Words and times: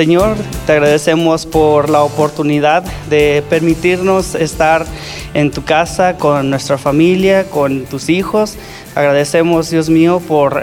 Señor, 0.00 0.34
te 0.64 0.72
agradecemos 0.72 1.44
por 1.44 1.90
la 1.90 2.02
oportunidad 2.02 2.82
de 3.10 3.44
permitirnos 3.50 4.34
estar 4.34 4.86
en 5.34 5.50
tu 5.50 5.62
casa 5.62 6.16
con 6.16 6.48
nuestra 6.48 6.78
familia, 6.78 7.44
con 7.50 7.84
tus 7.84 8.08
hijos. 8.08 8.56
Agradecemos, 8.92 9.70
Dios 9.70 9.88
mío, 9.88 10.20
por 10.26 10.60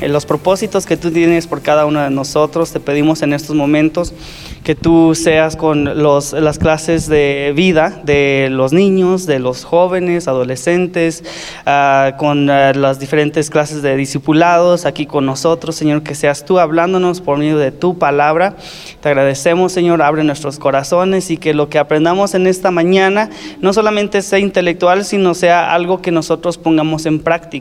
los 0.00 0.24
propósitos 0.24 0.86
que 0.86 0.96
tú 0.96 1.10
tienes 1.10 1.48
por 1.48 1.62
cada 1.62 1.84
uno 1.84 2.00
de 2.00 2.10
nosotros. 2.10 2.70
Te 2.70 2.78
pedimos 2.78 3.22
en 3.22 3.32
estos 3.32 3.56
momentos 3.56 4.14
que 4.62 4.76
tú 4.76 5.14
seas 5.14 5.56
con 5.56 6.02
los, 6.02 6.32
las 6.32 6.58
clases 6.58 7.08
de 7.08 7.52
vida 7.54 8.00
de 8.04 8.48
los 8.50 8.72
niños, 8.72 9.26
de 9.26 9.38
los 9.38 9.64
jóvenes, 9.64 10.26
adolescentes, 10.26 11.24
ah, 11.66 12.14
con 12.18 12.50
ah, 12.50 12.72
las 12.72 12.98
diferentes 12.98 13.48
clases 13.50 13.82
de 13.82 13.96
discipulados 13.96 14.84
aquí 14.84 15.06
con 15.06 15.26
nosotros, 15.26 15.76
Señor, 15.76 16.02
que 16.02 16.14
seas 16.14 16.44
tú 16.44 16.58
hablándonos 16.58 17.20
por 17.20 17.38
medio 17.38 17.58
de 17.58 17.72
tu 17.72 17.98
palabra. 17.98 18.56
Te 19.00 19.08
agradecemos, 19.08 19.72
Señor, 19.72 20.02
abre 20.02 20.24
nuestros 20.24 20.58
corazones 20.58 21.30
y 21.30 21.36
que 21.36 21.54
lo 21.54 21.68
que 21.68 21.78
aprendamos 21.78 22.34
en 22.34 22.46
esta 22.46 22.70
mañana 22.70 23.30
no 23.60 23.72
solamente 23.72 24.22
sea 24.22 24.38
intelectual, 24.38 25.04
sino 25.04 25.34
sea 25.34 25.72
algo 25.72 26.02
que 26.02 26.10
nosotros 26.10 26.58
pongamos 26.58 27.06
en 27.06 27.20
práctica. 27.20 27.55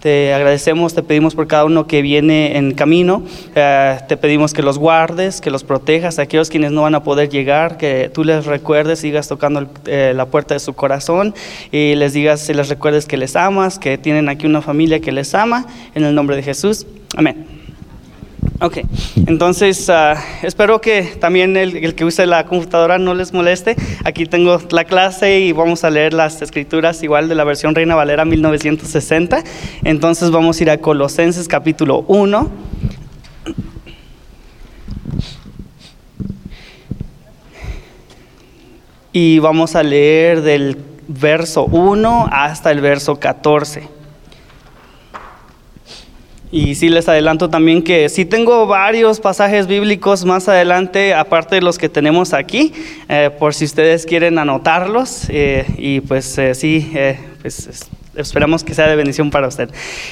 Te 0.00 0.32
agradecemos, 0.32 0.94
te 0.94 1.02
pedimos 1.02 1.34
por 1.34 1.46
cada 1.46 1.64
uno 1.64 1.86
que 1.86 2.02
viene 2.02 2.56
en 2.56 2.72
camino, 2.72 3.22
ah, 3.56 3.98
te 4.08 4.16
pedimos 4.16 4.54
que 4.54 4.62
los 4.62 4.78
guardes, 4.78 5.40
que 5.40 5.50
los 5.50 5.62
protejas, 5.62 6.18
aquellos 6.18 6.48
quienes 6.48 6.72
no 6.72 6.82
van 6.82 6.94
a 6.94 7.02
poder 7.02 7.28
llegar, 7.28 7.76
que 7.76 8.10
tú 8.12 8.24
les 8.24 8.46
recuerdes, 8.46 9.00
sigas 9.00 9.28
tocando 9.28 9.68
eh, 9.86 10.12
la 10.14 10.26
puerta 10.26 10.54
de 10.54 10.60
su 10.60 10.72
corazón 10.72 11.34
y 11.70 11.94
les 11.94 12.14
digas, 12.14 12.40
si 12.40 12.54
les 12.54 12.68
recuerdes 12.68 13.06
que 13.06 13.16
les 13.16 13.36
amas, 13.36 13.78
que 13.78 13.98
tienen 13.98 14.28
aquí 14.28 14.46
una 14.46 14.62
familia 14.62 15.00
que 15.00 15.12
les 15.12 15.34
ama, 15.34 15.66
en 15.94 16.04
el 16.04 16.14
nombre 16.14 16.36
de 16.36 16.42
Jesús. 16.42 16.86
Amén. 17.16 17.59
Ok, 18.62 18.78
entonces 19.26 19.88
uh, 19.88 20.18
espero 20.42 20.82
que 20.82 21.02
también 21.18 21.56
el, 21.56 21.76
el, 21.76 21.94
que 21.94 22.04
use 22.04 22.26
la 22.26 22.44
computadora 22.44 22.98
no 22.98 23.14
les 23.14 23.32
moleste. 23.32 23.74
Aquí 24.04 24.26
tengo 24.26 24.58
la 24.70 24.84
clase 24.84 25.40
y 25.40 25.52
vamos 25.52 25.82
a 25.82 25.88
leer 25.88 26.12
las 26.12 26.42
escrituras 26.42 27.02
igual 27.02 27.28
de 27.30 27.34
la 27.34 27.44
versión 27.44 27.74
Reina 27.74 27.94
Valera 27.94 28.26
1960. 28.26 29.42
Entonces 29.84 30.30
vamos 30.30 30.60
a 30.60 30.62
ir 30.62 30.70
a 30.70 30.76
Colosenses 30.78 31.48
capítulo 31.48 32.04
1. 32.06 32.50
y 39.12 39.38
vamos 39.40 39.74
a 39.74 39.82
leer 39.82 40.42
del 40.42 40.76
verso 41.08 41.64
1 41.64 42.28
hasta 42.30 42.70
el 42.70 42.80
verso 42.80 43.18
14. 43.18 43.99
Y 46.52 46.74
sí 46.74 46.88
les 46.88 47.08
adelanto 47.08 47.48
también 47.48 47.82
que 47.82 48.08
sí 48.08 48.24
tengo 48.24 48.66
varios 48.66 49.20
pasajes 49.20 49.68
bíblicos 49.68 50.24
más 50.24 50.48
adelante, 50.48 51.14
aparte 51.14 51.54
de 51.56 51.62
los 51.62 51.78
que 51.78 51.88
tenemos 51.88 52.32
aquí, 52.32 52.72
eh, 53.08 53.30
por 53.38 53.54
si 53.54 53.64
ustedes 53.64 54.04
quieren 54.04 54.36
anotarlos. 54.36 55.26
Eh, 55.28 55.64
y 55.78 56.00
pues 56.00 56.36
eh, 56.38 56.56
sí, 56.56 56.92
pues 57.40 57.68
esperamos 58.20 58.64
que 58.64 58.74
sea 58.74 58.86
de 58.88 58.96
bendición 58.96 59.30
para 59.30 59.48
usted. 59.48 59.70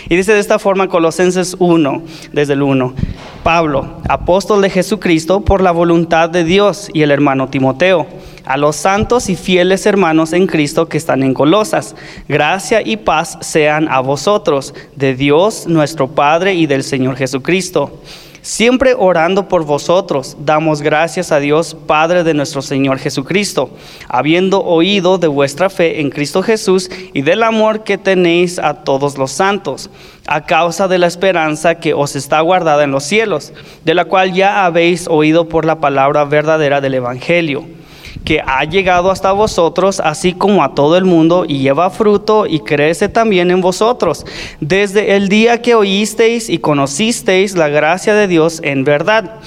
Y 0.09 0.17
dice 0.17 0.33
de 0.33 0.41
esta 0.41 0.59
forma 0.59 0.89
Colosenses 0.89 1.57
1, 1.59 2.03
desde 2.33 2.55
el 2.55 2.63
1. 2.63 2.95
Pablo, 3.43 4.01
apóstol 4.09 4.63
de 4.63 4.71
Jesucristo 4.71 5.41
por 5.41 5.63
la 5.63 5.71
voluntad 5.71 6.29
de 6.29 6.45
Dios 6.45 6.91
y 6.93 7.03
el 7.03 7.11
hermano 7.11 7.49
Timoteo 7.49 8.07
a 8.49 8.57
los 8.57 8.77
santos 8.77 9.29
y 9.29 9.37
fieles 9.37 9.85
hermanos 9.85 10.33
en 10.33 10.47
Cristo 10.47 10.89
que 10.89 10.97
están 10.97 11.23
en 11.23 11.35
Colosas. 11.35 11.95
Gracia 12.29 12.81
y 12.83 12.97
paz 12.97 13.37
sean 13.43 13.89
a 13.91 14.01
vosotros, 14.01 14.75
de 14.97 15.15
Dios 15.15 15.67
nuestro 15.67 16.09
Padre 16.09 16.55
y 16.55 16.67
del 16.67 16.83
Señor 16.83 17.17
Jesucristo. 17.17 18.01
Siempre 18.43 18.94
orando 18.97 19.49
por 19.49 19.65
vosotros, 19.65 20.37
damos 20.41 20.81
gracias 20.81 21.32
a 21.32 21.41
Dios, 21.41 21.76
Padre 21.87 22.22
de 22.22 22.34
nuestro 22.34 22.62
Señor 22.62 22.99
Jesucristo, 22.99 23.71
habiendo 24.09 24.65
oído 24.65 25.19
de 25.19 25.26
vuestra 25.26 25.71
fe 25.71 26.00
en 26.00 26.10
Cristo 26.10 26.43
Jesús 26.43 26.88
y 27.12 27.22
del 27.22 27.43
amor 27.43 27.82
que 27.82 27.99
tenéis 27.99 28.59
a 28.59 28.84
todos 28.84 29.19
los 29.19 29.32
santos, 29.32 29.91
a 30.26 30.44
causa 30.44 30.87
de 30.87 30.99
la 30.99 31.09
esperanza 31.09 31.81
que 31.81 31.94
os 31.94 32.15
está 32.15 32.41
guardada 32.41 32.84
en 32.84 32.93
los 32.93 33.04
cielos, 33.04 33.53
de 33.84 33.94
la 33.94 34.04
cual 34.04 34.32
ya 34.32 34.65
habéis 34.65 35.09
oído 35.09 35.49
por 35.49 35.65
la 35.65 35.81
palabra 35.81 36.25
verdadera 36.25 36.81
del 36.81 36.94
Evangelio 36.94 37.78
que 38.25 38.41
ha 38.45 38.65
llegado 38.65 39.11
hasta 39.11 39.33
vosotros, 39.33 40.01
así 40.01 40.33
como 40.33 40.62
a 40.62 40.75
todo 40.75 40.97
el 40.97 41.05
mundo, 41.05 41.45
y 41.47 41.59
lleva 41.59 41.91
fruto 41.91 42.47
y 42.47 42.61
crece 42.61 43.09
también 43.09 43.51
en 43.51 43.61
vosotros, 43.61 44.25
desde 44.61 45.17
el 45.17 45.29
día 45.29 45.62
que 45.62 45.75
oísteis 45.75 46.49
y 46.49 46.59
conocisteis 46.59 47.55
la 47.56 47.69
gracia 47.69 48.15
de 48.15 48.29
Dios 48.29 48.61
en 48.62 48.84
verdad 48.84 49.41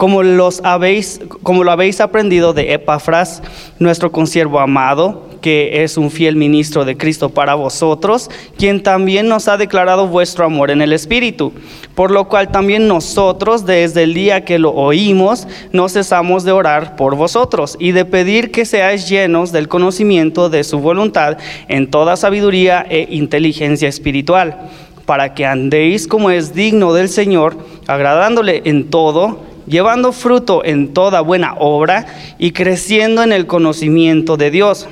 como, 0.00 0.22
los 0.22 0.62
habéis, 0.64 1.20
como 1.42 1.62
lo 1.62 1.72
habéis 1.72 2.00
aprendido 2.00 2.54
de 2.54 2.72
Epafras, 2.72 3.42
nuestro 3.78 4.10
consiervo 4.10 4.58
amado, 4.58 5.28
que 5.42 5.84
es 5.84 5.98
un 5.98 6.10
fiel 6.10 6.36
ministro 6.36 6.86
de 6.86 6.96
Cristo 6.96 7.28
para 7.28 7.54
vosotros, 7.54 8.30
quien 8.56 8.82
también 8.82 9.28
nos 9.28 9.46
ha 9.46 9.58
declarado 9.58 10.08
vuestro 10.08 10.46
amor 10.46 10.70
en 10.70 10.80
el 10.80 10.94
Espíritu, 10.94 11.52
por 11.94 12.10
lo 12.12 12.28
cual 12.28 12.50
también 12.50 12.88
nosotros 12.88 13.66
desde 13.66 14.04
el 14.04 14.14
día 14.14 14.46
que 14.46 14.58
lo 14.58 14.70
oímos 14.70 15.46
no 15.70 15.86
cesamos 15.90 16.44
de 16.44 16.52
orar 16.52 16.96
por 16.96 17.14
vosotros 17.14 17.76
y 17.78 17.92
de 17.92 18.06
pedir 18.06 18.50
que 18.50 18.64
seáis 18.64 19.06
llenos 19.06 19.52
del 19.52 19.68
conocimiento 19.68 20.48
de 20.48 20.64
su 20.64 20.78
voluntad 20.78 21.36
en 21.68 21.90
toda 21.90 22.16
sabiduría 22.16 22.86
e 22.88 23.06
inteligencia 23.10 23.90
espiritual, 23.90 24.70
para 25.04 25.34
que 25.34 25.44
andéis 25.44 26.08
como 26.08 26.30
es 26.30 26.54
digno 26.54 26.94
del 26.94 27.10
Señor, 27.10 27.58
agradándole 27.86 28.62
en 28.64 28.88
todo, 28.88 29.49
llevando 29.70 30.12
fruto 30.12 30.64
en 30.64 30.92
toda 30.92 31.20
buena 31.20 31.54
obra 31.54 32.06
y 32.38 32.50
creciendo 32.50 33.22
en 33.22 33.32
el 33.32 33.46
conocimiento 33.46 34.36
de 34.36 34.50
Dios, 34.50 34.88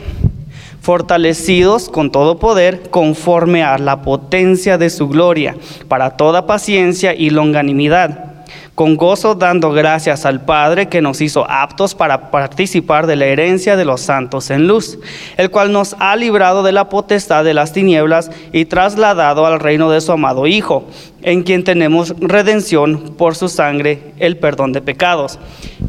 fortalecidos 0.81 1.89
con 1.89 2.11
todo 2.13 2.39
poder 2.39 2.89
conforme 2.89 3.65
a 3.65 3.77
la 3.77 4.03
potencia 4.03 4.79
de 4.79 4.89
su 4.89 5.09
gloria, 5.09 5.57
para 5.89 6.17
toda 6.17 6.47
paciencia 6.47 7.13
y 7.13 7.31
longanimidad 7.31 8.38
con 8.79 8.97
gozo 8.97 9.35
dando 9.35 9.73
gracias 9.73 10.25
al 10.25 10.43
Padre 10.43 10.89
que 10.89 11.03
nos 11.03 11.21
hizo 11.21 11.45
aptos 11.51 11.97
para 11.97 12.31
participar 12.31 13.09
de 13.09 13.17
la 13.17 13.27
herencia 13.27 13.77
de 13.77 13.85
los 13.85 14.03
santos 14.03 14.51
en 14.51 14.69
luz, 14.69 15.01
el 15.37 15.51
cual 15.51 15.73
nos 15.73 15.97
ha 15.99 16.15
librado 16.15 16.63
de 16.63 16.71
la 16.71 16.89
potestad 16.89 17.43
de 17.43 17.55
las 17.55 17.73
tinieblas 17.73 18.31
y 18.53 18.67
trasladado 18.67 19.47
al 19.47 19.59
reino 19.59 19.91
de 19.91 20.01
su 20.01 20.13
amado 20.13 20.47
Hijo, 20.47 20.87
en 21.23 21.43
quien 21.43 21.65
tenemos 21.65 22.15
redención 22.21 23.17
por 23.19 23.35
su 23.35 23.49
sangre, 23.49 24.13
el 24.21 24.37
perdón 24.37 24.73
de 24.73 24.81
pecados. 24.81 25.41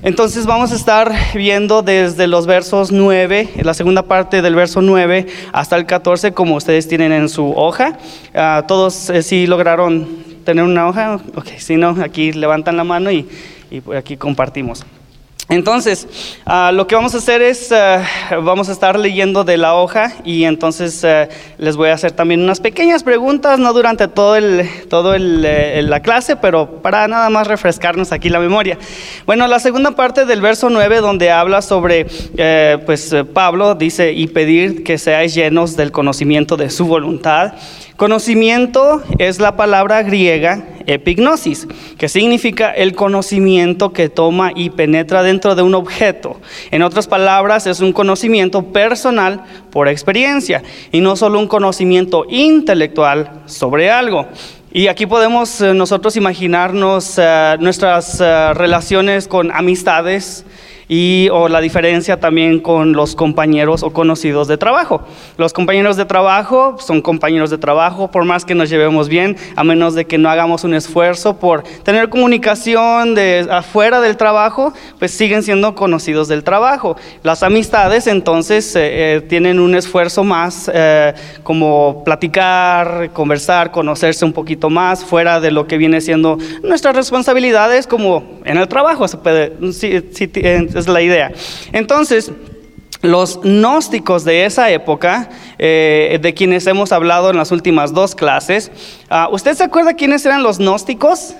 Entonces 0.01 0.47
vamos 0.47 0.71
a 0.71 0.75
estar 0.75 1.13
viendo 1.35 1.83
desde 1.83 2.25
los 2.25 2.47
versos 2.47 2.91
9, 2.91 3.50
la 3.61 3.75
segunda 3.75 4.01
parte 4.01 4.41
del 4.41 4.56
verso 4.56 4.81
9 4.81 5.27
hasta 5.53 5.75
el 5.75 5.85
14, 5.85 6.31
como 6.31 6.56
ustedes 6.56 6.88
tienen 6.88 7.11
en 7.11 7.29
su 7.29 7.53
hoja. 7.56 8.00
Ah, 8.33 8.63
todos 8.67 9.11
eh, 9.11 9.21
sí 9.21 9.45
lograron 9.45 10.28
tener 10.49 10.63
una 10.63 10.87
hoja? 10.87 11.19
Ok, 11.35 11.49
si 11.59 11.77
no, 11.77 11.89
aquí 12.01 12.33
levantan 12.33 12.75
la 12.75 12.83
mano 12.83 13.11
y, 13.11 13.27
y 13.69 13.83
aquí 13.95 14.18
compartimos. 14.18 14.83
Entonces, 15.50 16.07
uh, 16.46 16.72
lo 16.72 16.86
que 16.86 16.94
vamos 16.94 17.16
a 17.16 17.18
hacer 17.18 17.42
es, 17.42 17.72
uh, 17.72 18.42
vamos 18.44 18.69
a 18.69 18.72
estar 18.72 19.00
leyendo 19.00 19.44
de 19.44 19.57
la 19.57 19.74
hoja 19.74 20.13
y 20.24 20.44
entonces 20.44 21.04
uh, 21.04 21.28
les 21.57 21.75
voy 21.75 21.90
a 21.90 21.96
hacer 21.96 22.12
también 22.12 22.44
unas 22.44 22.60
pequeñas 22.60 23.01
preguntas, 23.01 23.57
no 23.57 23.74
durante 23.74 24.07
todo, 24.07 24.36
el, 24.36 24.69
todo 24.90 25.16
el, 25.16 25.44
eh, 25.44 25.81
la 25.81 26.01
clase, 26.01 26.36
pero 26.36 26.84
para 26.84 27.07
nada 27.07 27.31
más 27.31 27.48
refrescarnos 27.48 28.12
aquí 28.12 28.30
la 28.30 28.40
memoria. 28.40 28.78
Bueno, 29.25 29.48
la 29.48 29.60
segunda 29.60 29.92
parte 29.92 30.25
del 30.25 30.40
verso 30.40 30.69
9, 30.69 30.98
donde 30.98 31.31
habla 31.31 31.63
sobre, 31.63 32.06
eh, 32.38 32.78
pues 32.86 33.16
Pablo 33.34 33.74
dice, 33.74 34.13
y 34.13 34.28
pedir 34.28 34.84
que 34.84 35.00
seáis 35.00 35.34
llenos 35.34 35.75
del 35.75 35.92
conocimiento 35.92 36.57
de 36.57 36.69
su 36.69 36.86
voluntad. 36.86 37.54
Conocimiento 37.98 39.01
es 39.18 39.40
la 39.40 39.57
palabra 39.57 40.04
griega 40.04 40.63
epignosis, 40.94 41.68
que 41.97 42.09
significa 42.09 42.71
el 42.71 42.94
conocimiento 42.95 43.94
que 43.94 44.09
toma 44.09 44.51
y 44.56 44.71
penetra 44.71 45.24
dentro 45.24 45.56
de 45.56 45.62
un 45.62 45.75
objeto. 45.75 46.39
En 46.71 46.81
otras 46.81 47.07
palabras, 47.07 47.68
es 47.68 47.80
un 47.80 47.94
conocimiento 47.94 48.63
personal 48.74 49.44
por 49.71 49.88
experiencia 49.88 50.63
y 50.91 51.01
no 51.01 51.15
solo 51.15 51.39
un 51.39 51.47
conocimiento 51.47 52.25
intelectual 52.30 53.44
sobre 53.45 53.89
algo. 53.89 54.27
Y 54.71 54.88
aquí 54.88 55.07
podemos 55.07 55.62
eh, 55.62 55.74
nosotros 55.74 56.15
imaginarnos 56.15 57.18
eh, 57.18 57.57
nuestras 57.59 58.21
eh, 58.21 58.53
relaciones 58.53 59.27
con 59.27 59.51
amistades, 59.51 60.45
y 60.91 61.30
o 61.31 61.47
la 61.47 61.62
diferencia 61.62 62.19
también 62.19 62.59
con 62.59 62.94
los 62.94 63.15
compañeros 63.15 63.83
o 63.83 63.94
conocidos 63.94 64.47
de 64.47 64.57
trabajo. 64.57 65.03
Los 65.38 65.53
compañeros 65.53 65.95
de 65.97 66.06
trabajo 66.06 66.77
son 66.80 67.01
compañeros 67.01 67.51
de 67.51 67.59
trabajo, 67.59 68.09
por 68.09 68.25
más 68.25 68.44
que 68.44 68.56
nos 68.56 68.71
llevemos 68.71 69.07
bien, 69.07 69.38
a 69.56 69.63
menos 69.63 69.94
de 69.94 70.06
que 70.06 70.18
no 70.18 70.30
hagamos 70.30 70.63
un 70.63 70.74
esfuerzo 70.74 71.38
por 71.38 71.62
tener 71.83 72.09
comunicación 72.09 73.13
de 73.13 73.47
afuera 73.51 74.01
del 74.01 74.18
trabajo, 74.18 74.74
pues 74.97 75.12
siguen 75.12 75.44
siendo 75.44 75.75
conocidos 75.75 76.27
del 76.27 76.44
trabajo. 76.44 76.97
Las 77.21 77.44
amistades 77.44 78.07
entonces 78.07 78.75
eh, 78.75 79.18
eh, 79.18 79.21
tienen 79.21 79.59
un 79.59 79.75
esfuerzo 79.75 80.24
más 80.24 80.71
eh, 80.74 81.13
como 81.44 82.03
platicar, 82.03 83.12
conversar, 83.13 83.69
conocerse 83.69 84.25
un 84.25 84.33
poquito 84.33 84.71
más 84.71 85.06
fuera 85.06 85.39
de 85.39 85.51
lo 85.51 85.68
que 85.68 85.77
viene 85.77 86.01
siendo 86.01 86.39
nuestras 86.63 86.95
responsabilidades 86.95 87.86
como 87.86 88.39
en 88.44 88.57
el 88.57 88.68
trabajo, 88.68 89.07
se 89.07 89.18
puede, 89.18 89.53
es 90.79 90.87
la 90.87 91.01
idea. 91.01 91.31
Entonces, 91.71 92.31
los 93.01 93.39
gnósticos 93.41 94.25
de 94.25 94.45
esa 94.45 94.69
época, 94.71 95.29
de 95.57 96.33
quienes 96.35 96.67
hemos 96.67 96.91
hablado 96.91 97.29
en 97.29 97.37
las 97.37 97.51
últimas 97.51 97.93
dos 97.93 98.13
clases, 98.13 98.71
ah, 99.09 99.29
¿usted 99.31 99.53
se 99.55 99.63
acuerda 99.63 99.93
quiénes 99.93 100.25
eran 100.25 100.43
los 100.43 100.57
gnósticos? 100.57 101.35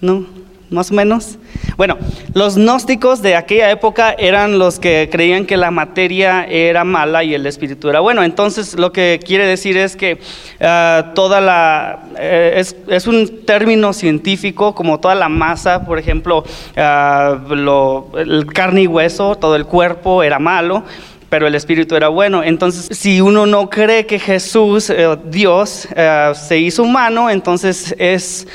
¿No? 0.00 0.26
Más 0.70 0.90
o 0.90 0.94
menos. 0.94 1.38
Bueno, 1.76 1.98
los 2.34 2.56
gnósticos 2.56 3.22
de 3.22 3.36
aquella 3.36 3.70
época 3.70 4.14
eran 4.18 4.58
los 4.58 4.78
que 4.78 5.08
creían 5.10 5.46
que 5.46 5.56
la 5.56 5.70
materia 5.70 6.44
era 6.44 6.84
mala 6.84 7.22
y 7.22 7.34
el 7.34 7.46
espíritu 7.46 7.88
era 7.88 8.00
bueno. 8.00 8.22
Entonces, 8.22 8.74
lo 8.74 8.92
que 8.92 9.20
quiere 9.24 9.46
decir 9.46 9.76
es 9.76 9.96
que 9.96 10.18
ah, 10.60 11.12
toda 11.14 11.40
la. 11.40 12.00
Eh, 12.18 12.64
es, 12.88 13.06
un 13.06 13.44
término 13.44 13.92
científico, 13.92 14.74
como 14.74 14.98
toda 15.00 15.14
la 15.14 15.28
masa, 15.28 15.84
por 15.84 15.98
ejemplo, 15.98 16.44
ah, 16.76 17.38
lo, 17.48 18.10
el 18.16 18.46
carne 18.46 18.82
y 18.82 18.86
hueso, 18.86 19.36
todo 19.36 19.56
el 19.56 19.66
cuerpo 19.66 20.22
era 20.22 20.38
malo 20.38 20.84
pero 21.28 21.48
el 21.48 21.54
espíritu 21.54 21.96
era 21.96 22.08
bueno. 22.08 22.44
Entonces, 22.44 22.96
si 22.96 23.20
uno 23.20 23.46
no 23.46 23.68
cree 23.68 24.06
que 24.06 24.18
Jesús, 24.18 24.90
eh, 24.90 25.16
Dios, 25.26 25.88
eh, 25.94 26.32
se 26.34 26.58
hizo 26.58 26.84
humano, 26.84 27.28
entonces 27.28 27.94
es 27.98 28.46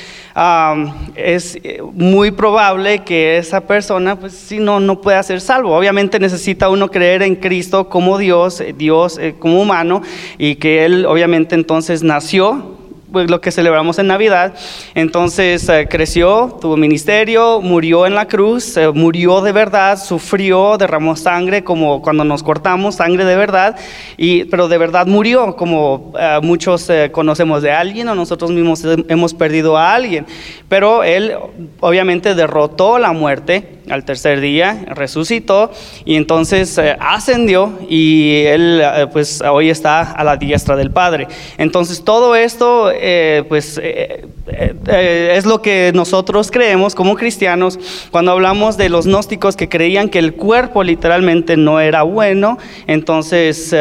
es 1.15 1.57
eh, 1.63 1.81
muy 1.93 2.31
probable 2.31 2.99
que 2.99 3.37
esa 3.37 3.61
persona, 3.61 4.15
pues 4.17 4.33
si 4.33 4.59
no, 4.59 4.79
no 4.79 5.01
pueda 5.01 5.21
ser 5.23 5.41
salvo. 5.41 5.75
Obviamente 5.75 6.19
necesita 6.19 6.69
uno 6.69 6.89
creer 6.89 7.21
en 7.23 7.35
Cristo 7.35 7.89
como 7.89 8.17
Dios, 8.17 8.61
eh, 8.61 8.73
Dios 8.77 9.17
eh, 9.17 9.35
como 9.37 9.61
humano, 9.61 10.01
y 10.37 10.55
que 10.55 10.85
Él 10.85 11.05
obviamente 11.05 11.55
entonces 11.55 12.03
nació 12.03 12.70
lo 13.13 13.41
que 13.41 13.51
celebramos 13.51 13.99
en 13.99 14.07
Navidad. 14.07 14.53
Entonces 14.95 15.67
eh, 15.69 15.87
creció, 15.89 16.57
tuvo 16.61 16.77
ministerio, 16.77 17.61
murió 17.61 18.05
en 18.05 18.15
la 18.15 18.27
cruz, 18.27 18.77
eh, 18.77 18.89
murió 18.89 19.41
de 19.41 19.51
verdad, 19.51 19.97
sufrió, 20.01 20.77
derramó 20.77 21.15
sangre 21.15 21.63
como 21.63 22.01
cuando 22.01 22.23
nos 22.23 22.43
cortamos, 22.43 22.95
sangre 22.95 23.25
de 23.25 23.35
verdad, 23.35 23.75
y, 24.17 24.45
pero 24.45 24.67
de 24.67 24.77
verdad 24.77 25.07
murió, 25.07 25.55
como 25.55 26.13
eh, 26.19 26.39
muchos 26.41 26.89
conocemos 27.11 27.61
de 27.61 27.71
alguien 27.71 28.07
o 28.09 28.15
nosotros 28.15 28.51
mismos 28.51 28.83
hemos 29.07 29.33
perdido 29.33 29.77
a 29.77 29.93
alguien. 29.93 30.25
Pero 30.69 31.03
él 31.03 31.33
obviamente 31.79 32.35
derrotó 32.35 32.97
la 32.97 33.11
muerte 33.11 33.80
al 33.91 34.05
tercer 34.05 34.39
día, 34.39 34.85
resucitó 34.87 35.71
y 36.05 36.15
entonces 36.15 36.79
ascendió 36.99 37.77
y 37.89 38.43
él 38.45 38.81
pues 39.11 39.41
hoy 39.41 39.69
está 39.69 40.01
a 40.11 40.23
la 40.23 40.37
diestra 40.37 40.75
del 40.75 40.91
Padre. 40.91 41.27
Entonces 41.57 42.03
todo 42.03 42.35
esto 42.35 42.91
eh, 42.93 43.43
pues 43.47 43.79
eh, 43.81 44.25
eh, 44.47 45.33
es 45.35 45.45
lo 45.45 45.61
que 45.61 45.91
nosotros 45.93 46.51
creemos 46.51 46.95
como 46.95 47.15
cristianos 47.15 47.79
cuando 48.11 48.31
hablamos 48.31 48.77
de 48.77 48.89
los 48.89 49.05
gnósticos 49.05 49.55
que 49.55 49.69
creían 49.69 50.09
que 50.09 50.19
el 50.19 50.33
cuerpo 50.33 50.83
literalmente 50.83 51.57
no 51.57 51.79
era 51.79 52.03
bueno, 52.03 52.57
entonces, 52.87 53.75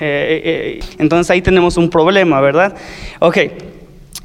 entonces 0.00 1.30
ahí 1.30 1.42
tenemos 1.42 1.76
un 1.76 1.90
problema, 1.90 2.40
¿verdad? 2.40 2.74
Ok. 3.20 3.38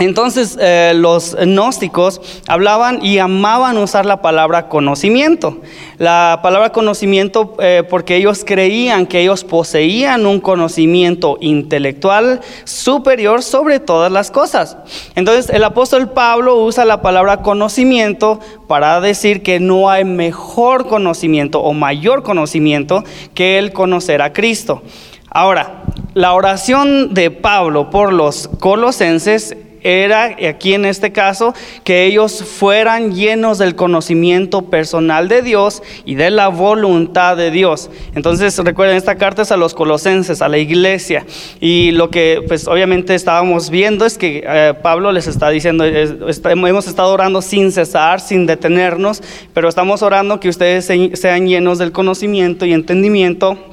Entonces 0.02 0.58
eh, 0.60 0.94
los 0.96 1.36
gnósticos 1.36 2.42
hablaban 2.48 3.06
y 3.06 3.20
amaban 3.20 3.78
usar 3.78 4.04
la 4.04 4.20
palabra 4.24 4.68
conocimiento. 4.68 5.60
La 6.00 6.40
palabra 6.42 6.72
conocimiento 6.72 7.56
eh, 7.60 7.84
porque 7.88 8.16
ellos 8.16 8.44
creían 8.44 9.06
que 9.06 9.20
ellos 9.20 9.44
poseían 9.44 10.26
un 10.26 10.40
conocimiento 10.40 11.38
intelectual 11.40 12.42
superior 12.64 13.44
sobre 13.44 13.80
todas 13.80 14.12
las 14.12 14.32
cosas. 14.32 14.76
Entonces 15.14 15.52
el 15.52 15.64
apóstol 15.64 16.10
Pablo 16.10 16.56
usa 16.64 16.84
la 16.84 17.04
palabra 17.04 17.44
conocimiento 17.44 18.40
para 18.68 19.02
decir 19.02 19.44
que 19.44 19.60
no 19.60 19.92
hay 19.92 20.04
mejor 20.04 20.88
conocimiento 20.88 21.62
o 21.62 21.74
mayor 21.74 22.24
conocimiento 22.24 23.04
que 23.36 23.60
el 23.60 23.72
conocer 23.72 24.24
a 24.24 24.34
Cristo. 24.34 24.82
Ahora, 25.30 25.84
la 26.16 26.34
oración 26.34 27.14
de 27.14 27.30
Pablo 27.30 27.92
por 27.92 28.12
los 28.12 28.50
colosenses 28.60 29.56
era 29.84 30.36
aquí 30.50 30.74
en 30.74 30.86
este 30.86 31.12
caso 31.12 31.54
que 31.84 32.06
ellos 32.06 32.44
fueran 32.44 33.14
llenos 33.14 33.58
del 33.58 33.76
conocimiento 33.76 34.64
personal 34.64 35.28
de 35.28 35.42
Dios 35.42 35.82
y 36.06 36.16
de 36.16 36.30
la 36.30 36.48
voluntad 36.48 37.38
de 37.38 37.52
Dios. 37.52 37.90
Entonces 38.16 38.58
recuerden, 38.60 38.98
esta 38.98 39.16
carta 39.16 39.42
es 39.42 39.52
a 39.52 39.58
los 39.58 39.74
colosenses, 39.74 40.42
a 40.42 40.50
la 40.50 40.58
iglesia. 40.58 41.26
Y 41.60 41.92
lo 41.92 42.10
que 42.10 42.44
pues 42.48 42.68
obviamente 42.68 43.16
estábamos 43.16 43.70
viendo 43.70 44.06
es 44.06 44.18
que 44.18 44.44
eh, 44.46 44.74
Pablo 44.82 45.12
les 45.12 45.28
está 45.28 45.50
diciendo, 45.50 45.84
hemos 45.86 46.88
estado 46.88 47.14
orando 47.14 47.42
sin 47.42 47.72
cesar, 47.72 48.20
sin 48.20 48.46
detenernos, 48.46 49.22
pero 49.54 49.70
estamos 49.70 50.02
orando 50.02 50.40
que 50.40 50.50
ustedes 50.50 50.86
sean 50.86 51.48
llenos 51.48 51.78
del 51.78 51.92
conocimiento 51.92 52.66
y 52.66 52.74
entendimiento 52.74 53.71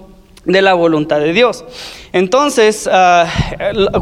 de 0.49 0.63
la 0.63 0.75
voluntad 0.75 1.21
de 1.21 1.33
Dios. 1.33 1.65
Entonces, 2.13 2.89
ah, 2.91 3.27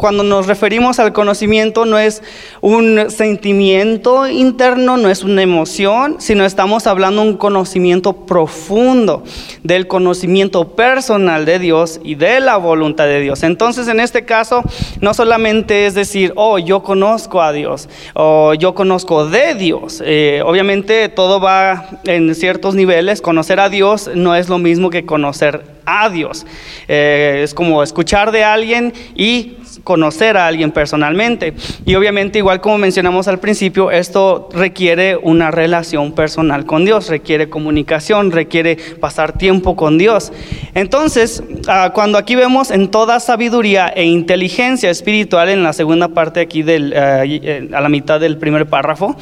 cuando 0.00 0.22
nos 0.22 0.46
referimos 0.46 1.00
al 1.00 1.12
conocimiento, 1.12 1.84
no 1.86 1.98
es 1.98 2.22
un 2.60 3.10
sentimiento 3.10 4.28
interno, 4.28 4.96
no 4.96 5.10
es 5.10 5.24
una 5.24 5.42
emoción, 5.42 6.16
sino 6.20 6.44
estamos 6.44 6.86
hablando 6.86 7.22
de 7.22 7.30
un 7.30 7.36
conocimiento 7.36 8.12
profundo, 8.12 9.24
del 9.64 9.88
conocimiento 9.88 10.76
personal 10.76 11.44
de 11.44 11.58
Dios 11.58 12.00
y 12.04 12.14
de 12.14 12.38
la 12.38 12.56
voluntad 12.56 13.06
de 13.06 13.20
Dios. 13.20 13.42
Entonces, 13.42 13.88
en 13.88 13.98
este 13.98 14.24
caso, 14.24 14.62
no 15.00 15.14
solamente 15.14 15.86
es 15.86 15.94
decir, 15.94 16.32
oh, 16.36 16.58
yo 16.58 16.84
conozco 16.84 17.42
a 17.42 17.52
Dios, 17.52 17.88
o 18.14 18.54
yo 18.54 18.76
conozco 18.76 19.26
de 19.26 19.56
Dios. 19.56 20.00
Eh, 20.06 20.42
obviamente, 20.46 21.08
todo 21.08 21.40
va 21.40 21.88
en 22.04 22.36
ciertos 22.36 22.76
niveles. 22.76 23.20
Conocer 23.20 23.58
a 23.58 23.68
Dios 23.68 24.08
no 24.14 24.36
es 24.36 24.48
lo 24.48 24.58
mismo 24.58 24.90
que 24.90 25.04
conocer 25.04 25.75
a 25.86 26.10
Dios. 26.10 26.44
Eh, 26.88 27.40
es 27.42 27.54
como 27.54 27.82
escuchar 27.82 28.32
de 28.32 28.44
alguien 28.44 28.92
y 29.14 29.56
conocer 29.84 30.36
a 30.36 30.46
alguien 30.46 30.72
personalmente. 30.72 31.54
Y 31.84 31.94
obviamente, 31.94 32.38
igual 32.38 32.60
como 32.60 32.78
mencionamos 32.78 33.28
al 33.28 33.38
principio, 33.38 33.90
esto 33.90 34.48
requiere 34.52 35.16
una 35.16 35.50
relación 35.50 36.12
personal 36.12 36.66
con 36.66 36.84
Dios, 36.84 37.08
requiere 37.08 37.48
comunicación, 37.48 38.32
requiere 38.32 38.76
pasar 39.00 39.36
tiempo 39.36 39.76
con 39.76 39.98
Dios. 39.98 40.32
Entonces, 40.74 41.42
ah, 41.68 41.90
cuando 41.94 42.18
aquí 42.18 42.34
vemos 42.34 42.70
en 42.70 42.90
toda 42.90 43.20
sabiduría 43.20 43.88
e 43.88 44.04
inteligencia 44.04 44.90
espiritual, 44.90 45.48
en 45.48 45.62
la 45.62 45.72
segunda 45.72 46.08
parte 46.08 46.40
aquí 46.40 46.62
del, 46.62 46.92
ah, 46.96 47.22
eh, 47.24 47.68
a 47.72 47.80
la 47.80 47.88
mitad 47.88 48.20
del 48.20 48.38
primer 48.38 48.66
párrafo, 48.66 49.16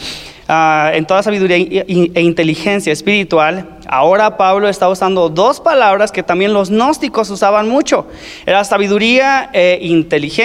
Ah, 0.46 0.90
en 0.92 1.06
toda 1.06 1.22
sabiduría 1.22 1.56
e 1.56 2.20
inteligencia 2.20 2.92
espiritual, 2.92 3.78
ahora 3.88 4.36
Pablo 4.36 4.68
está 4.68 4.90
usando 4.90 5.30
dos 5.30 5.58
palabras 5.58 6.12
que 6.12 6.22
también 6.22 6.52
los 6.52 6.68
gnósticos 6.68 7.30
usaban 7.30 7.66
mucho. 7.66 8.06
Era 8.44 8.62
sabiduría 8.64 9.48
e 9.54 9.78
inteligencia. 9.80 10.43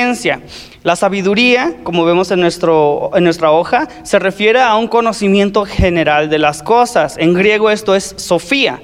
La 0.84 0.96
sabiduría, 0.96 1.76
como 1.84 2.06
vemos 2.06 2.32
en, 2.32 2.40
nuestro, 2.40 3.12
en 3.14 3.26
nuestra 3.26 3.52
hoja, 3.52 3.88
se 4.04 4.18
refiere 4.18 4.62
a 4.62 4.76
un 4.78 4.88
conocimiento 4.88 5.66
general 5.66 6.30
de 6.30 6.40
las 6.40 6.64
cosas. 6.64 7.18
En 7.18 7.34
griego 7.34 7.70
esto 7.70 7.96
es 7.96 8.16
sofía. 8.18 8.82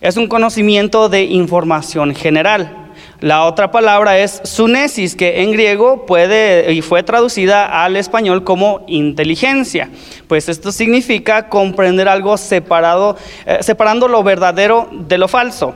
Es 0.00 0.16
un 0.16 0.28
conocimiento 0.28 1.08
de 1.08 1.24
información 1.24 2.14
general. 2.14 2.88
La 3.20 3.46
otra 3.46 3.72
palabra 3.72 4.18
es 4.18 4.40
sunesis, 4.44 5.16
que 5.16 5.42
en 5.42 5.50
griego 5.50 6.06
puede 6.06 6.72
y 6.72 6.82
fue 6.82 7.02
traducida 7.02 7.82
al 7.82 7.96
español 7.96 8.44
como 8.44 8.84
inteligencia. 8.86 9.88
Pues 10.28 10.48
esto 10.48 10.70
significa 10.70 11.48
comprender 11.48 12.08
algo 12.08 12.36
separado, 12.36 13.16
eh, 13.44 13.58
separando 13.62 14.06
lo 14.06 14.22
verdadero 14.22 14.88
de 14.92 15.18
lo 15.18 15.26
falso. 15.26 15.74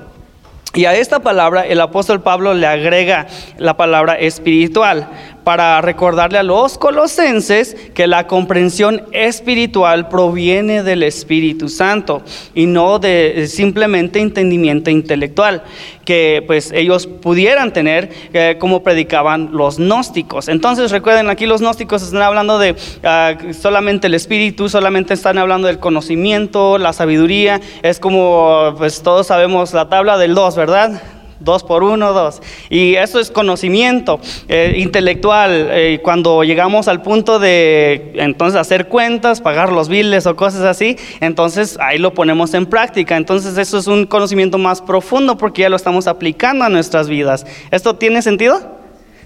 Y 0.75 0.87
a 0.87 0.95
esta 0.95 1.21
palabra 1.21 1.67
el 1.67 1.81
apóstol 1.81 2.23
Pablo 2.23 2.55
le 2.55 2.67
agrega 2.67 3.26
la 3.59 3.76
palabra 3.76 4.14
espiritual 4.14 5.07
para 5.45 5.81
recordarle 5.81 6.39
a 6.39 6.43
los 6.43 6.79
colosenses 6.79 7.77
que 7.95 8.07
la 8.07 8.27
comprensión 8.27 9.03
espiritual 9.13 10.09
proviene 10.09 10.83
del 10.83 11.03
Espíritu 11.03 11.69
Santo 11.69 12.23
y 12.55 12.67
no 12.67 12.99
de 12.99 13.47
simplemente 13.49 14.21
entendimiento 14.21 14.91
intelectual 14.91 15.63
que 16.05 16.43
pues 16.47 16.73
ellos 16.73 17.07
pudieran 17.07 17.73
tener 17.73 18.11
eh, 18.33 18.57
como 18.59 18.83
predicaban 18.83 19.51
los 19.53 19.79
gnósticos. 19.79 20.49
Entonces 20.49 20.91
recuerden, 20.91 21.31
aquí 21.31 21.47
los 21.47 21.61
gnósticos 21.61 22.03
están 22.03 22.23
hablando 22.23 22.59
de 22.59 22.75
ah, 23.05 23.35
solamente 23.53 24.09
el 24.09 24.15
espíritu, 24.15 24.69
solamente 24.69 25.15
están 25.15 25.39
hablando 25.39 25.69
del 25.69 25.79
conocimiento, 25.79 26.79
la 26.79 26.93
sabiduría, 26.93 27.61
es 27.83 28.01
como 28.01 28.75
pues 28.77 29.03
todos 29.03 29.29
sabemos 29.29 29.73
la 29.73 29.89
tabla 29.89 30.19
del 30.19 30.35
2, 30.35 30.57
¿verdad? 30.57 31.03
Dos 31.43 31.65
por 31.65 31.83
uno, 31.83 32.13
dos. 32.13 32.41
Y 32.71 32.95
eso 32.95 33.19
es 33.19 33.31
conocimiento 33.31 34.21
eh, 34.49 34.75
intelectual. 34.77 35.69
Eh, 35.71 36.01
cuando 36.03 36.45
llegamos 36.45 36.87
al 36.87 37.03
punto 37.03 37.39
de 37.39 38.13
entonces 38.15 38.61
hacer 38.61 38.89
cuentas, 38.89 39.41
pagar 39.41 39.73
los 39.73 39.89
biles 39.89 40.27
o 40.27 40.37
cosas 40.37 40.63
así, 40.63 40.97
entonces 41.21 41.79
ahí 41.81 41.99
lo 41.99 42.15
ponemos 42.15 42.55
en 42.55 42.67
práctica. 42.67 43.17
Entonces 43.17 43.59
eso 43.59 43.79
es 43.79 43.87
un 43.89 44.07
conocimiento 44.07 44.57
más 44.59 44.81
profundo 44.81 45.37
porque 45.37 45.63
ya 45.63 45.69
lo 45.69 45.77
estamos 45.77 46.07
aplicando 46.07 46.65
a 46.65 46.69
nuestras 46.69 47.09
vidas. 47.09 47.45
¿Esto 47.71 47.97
tiene 47.97 48.23
sentido? 48.23 48.61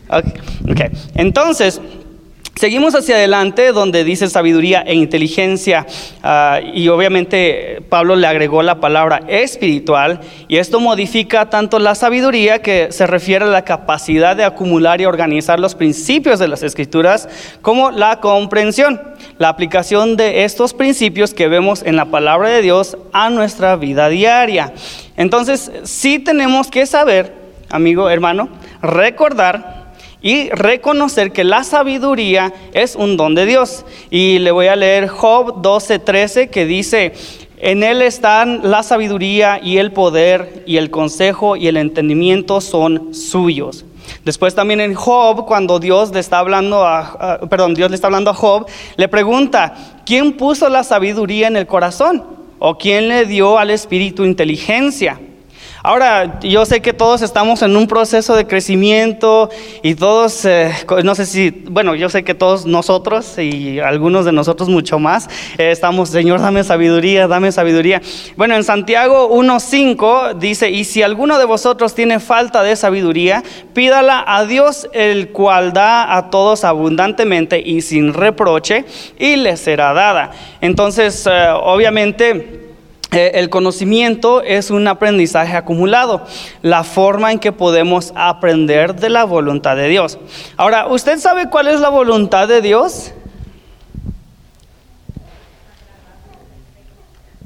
Ok. 0.09 0.91
Entonces... 1.15 1.81
Seguimos 2.59 2.95
hacia 2.95 3.17
adelante 3.17 3.71
donde 3.73 4.03
dice 4.03 4.31
sabiduría 4.31 4.81
e 4.81 4.95
inteligencia 4.95 5.87
uh, 6.25 6.67
y 6.73 6.89
obviamente 6.89 7.83
Pablo 7.91 8.17
le 8.17 8.27
agregó 8.27 8.63
la 8.63 8.81
palabra 8.81 9.21
espiritual 9.29 10.21
y 10.49 10.57
esto 10.57 10.81
modifica 10.81 11.51
tanto 11.51 11.79
la 11.79 11.95
sabiduría 11.95 12.63
que 12.63 12.93
se 12.93 13.07
refiere 13.07 13.45
a 13.45 13.49
la 13.49 13.67
capacidad 13.67 14.35
de 14.35 14.45
acumular 14.45 15.03
y 15.03 15.05
organizar 15.05 15.61
los 15.61 15.75
principios 15.75 16.39
de 16.39 16.49
las 16.49 16.63
escrituras 16.63 17.29
como 17.61 17.91
la 17.91 18.21
comprensión, 18.21 19.03
la 19.37 19.51
aplicación 19.51 20.17
de 20.17 20.45
estos 20.45 20.73
principios 20.73 21.35
que 21.35 21.49
vemos 21.49 21.83
en 21.83 21.95
la 21.95 22.07
palabra 22.07 22.49
de 22.49 22.63
Dios 22.63 22.97
a 23.13 23.29
nuestra 23.29 23.77
vida 23.77 24.09
diaria. 24.09 24.73
Entonces 25.19 25.71
sí 25.83 26.21
tenemos 26.21 26.69
que 26.69 26.87
saber, 26.87 27.35
amigo, 27.69 28.09
hermano, 28.09 28.49
recordar 28.81 29.76
y 30.27 30.51
reconocer 30.51 31.31
que 31.31 31.45
la 31.45 31.63
sabiduría 31.63 32.53
es 32.73 32.97
un 32.97 33.17
don 33.17 33.37
de 33.37 33.47
Dios. 33.47 33.85
Y 34.11 34.41
le 34.41 34.51
voy 34.51 34.67
a 34.67 34.75
leer 34.75 35.07
Job 35.07 35.63
12:13 35.63 36.51
que 36.51 36.67
dice, 36.67 37.13
en 37.59 37.85
él 37.85 38.03
están 38.03 38.63
la 38.65 38.83
sabiduría 38.83 39.61
y 39.63 39.79
el 39.79 39.93
poder 39.93 40.65
y 40.67 40.79
el 40.79 40.91
consejo 40.91 41.55
y 41.55 41.69
el 41.69 41.77
entendimiento 41.77 42.61
son 42.61 43.15
suyos. 43.15 43.85
Después 44.25 44.57
también 44.57 44.81
en 44.81 44.95
Job, 44.95 45.47
cuando 45.47 45.79
Dios 45.79 46.11
le 46.11 46.19
está 46.19 46.41
hablando 46.41 46.85
a, 46.85 47.39
perdón, 47.49 47.75
Dios 47.75 47.89
le 47.91 47.95
está 47.95 48.09
hablando 48.09 48.33
a 48.33 48.35
Job, 48.35 48.67
le 48.97 49.07
pregunta, 49.07 49.77
¿quién 50.05 50.33
puso 50.33 50.69
la 50.69 50.83
sabiduría 50.83 51.47
en 51.47 51.55
el 51.55 51.69
corazón? 51.69 52.25
¿O 52.59 52.79
quién 52.79 53.07
le 53.07 53.27
dio 53.27 53.59
al 53.59 53.71
espíritu 53.71 54.25
inteligencia? 54.25 55.21
Ahora, 55.87 56.41
yo 56.41 56.67
sé 56.67 56.83
que 56.83 56.93
todos 56.93 57.23
estamos 57.23 57.63
en 57.63 57.77
un 57.77 57.87
proceso 57.87 58.35
de 58.35 58.45
crecimiento 58.45 59.51
y 59.85 59.95
todos, 59.95 60.45
eh, 60.45 60.73
no 61.05 61.15
sé 61.15 61.27
si, 61.27 61.51
bueno, 61.51 61.95
yo 61.95 62.09
sé 62.09 62.25
que 62.25 62.35
todos 62.35 62.67
nosotros 62.67 63.39
y 63.39 63.79
algunos 63.79 64.25
de 64.25 64.33
nosotros 64.33 64.69
mucho 64.69 64.99
más, 64.99 65.31
eh, 65.59 65.71
estamos, 65.71 66.09
Señor, 66.09 66.41
dame 66.41 66.65
sabiduría, 66.65 67.29
dame 67.29 67.53
sabiduría. 67.53 68.03
Bueno, 68.37 68.57
en 68.57 68.65
Santiago 68.65 69.31
1.5 69.31 70.35
dice, 70.35 70.71
y 70.71 70.83
si 70.83 71.05
alguno 71.05 71.39
de 71.39 71.45
vosotros 71.45 71.95
tiene 71.95 72.19
falta 72.19 72.65
de 72.65 72.75
sabiduría, 72.75 73.45
pídala 73.73 74.25
a 74.27 74.45
Dios, 74.45 74.89
el 74.93 75.29
cual 75.29 75.73
da 75.73 76.17
a 76.17 76.31
todos 76.31 76.65
abundantemente 76.65 77.63
y 77.65 77.81
sin 77.81 78.13
reproche, 78.13 78.85
y 79.21 79.37
le 79.37 79.57
será 79.57 79.93
dada. 79.93 80.33
Entonces, 80.61 81.29
eh, 81.31 81.47
obviamente, 81.63 82.56
el 83.17 83.51
conocimiento 83.51 84.43
es 84.43 84.71
un 84.71 84.87
aprendizaje 84.89 85.57
acumulado, 85.57 86.25
la 86.63 86.85
forma 86.85 87.33
en 87.33 87.39
que 87.39 87.53
podemos 87.53 88.13
aprender 88.15 88.95
de 88.95 89.11
la 89.11 89.25
voluntad 89.25 89.77
de 89.77 89.89
Dios. 89.89 90.19
Ahora, 90.57 90.87
¿usted 90.87 91.19
sabe 91.19 91.49
cuál 91.49 91.69
es 91.69 91.81
la 91.81 91.89
voluntad 91.89 92.49
de 92.49 92.61
Dios? 92.63 93.13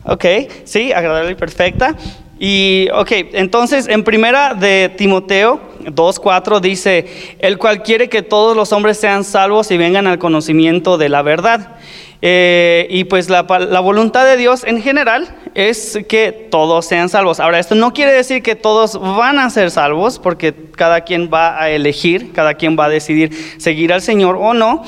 Ok, 0.05 0.25
sí, 0.65 0.93
agradable 0.93 1.33
y 1.33 1.35
perfecta. 1.35 1.95
Y, 2.42 2.88
ok, 2.94 3.12
entonces 3.35 3.87
en 3.87 4.02
primera 4.02 4.54
de 4.54 4.90
Timoteo 4.97 5.61
2.4 5.85 6.61
dice, 6.61 7.37
el 7.38 7.59
cual 7.59 7.82
quiere 7.82 8.09
que 8.09 8.23
todos 8.23 8.56
los 8.56 8.73
hombres 8.73 8.99
sean 8.99 9.25
salvos 9.25 9.70
y 9.70 9.76
vengan 9.76 10.06
al 10.06 10.18
conocimiento 10.18 10.97
de 10.97 11.11
la 11.11 11.20
verdad. 11.20 11.76
Eh, 12.23 12.87
y 12.88 13.04
pues 13.04 13.28
la, 13.28 13.42
voluntad 13.42 14.25
de 14.25 14.38
Dios 14.38 14.64
en 14.64 14.80
general 14.80 15.37
es 15.54 15.99
que 16.09 16.32
todos 16.32 16.87
sean 16.87 17.11
salvos. 17.11 17.40
Ahora, 17.40 17.59
esto 17.59 17.75
no 17.75 17.92
quiere 17.92 18.12
decir 18.12 18.42
que 18.42 18.56
todos 18.56 18.99
van 18.99 19.38
a 19.38 19.50
ser 19.50 19.70
salvos, 19.70 20.18
porque 20.18 20.54
cada 20.75 21.02
quien 21.02 21.28
va 21.30 21.61
a 21.61 21.68
elegir, 21.68 22.32
cada 22.32 22.54
quien 22.54 22.75
va 22.78 22.87
a 22.87 22.88
decidir 22.88 23.32
seguir 23.59 23.92
al 23.92 24.00
Señor 24.00 24.37
o 24.40 24.54
no. 24.54 24.82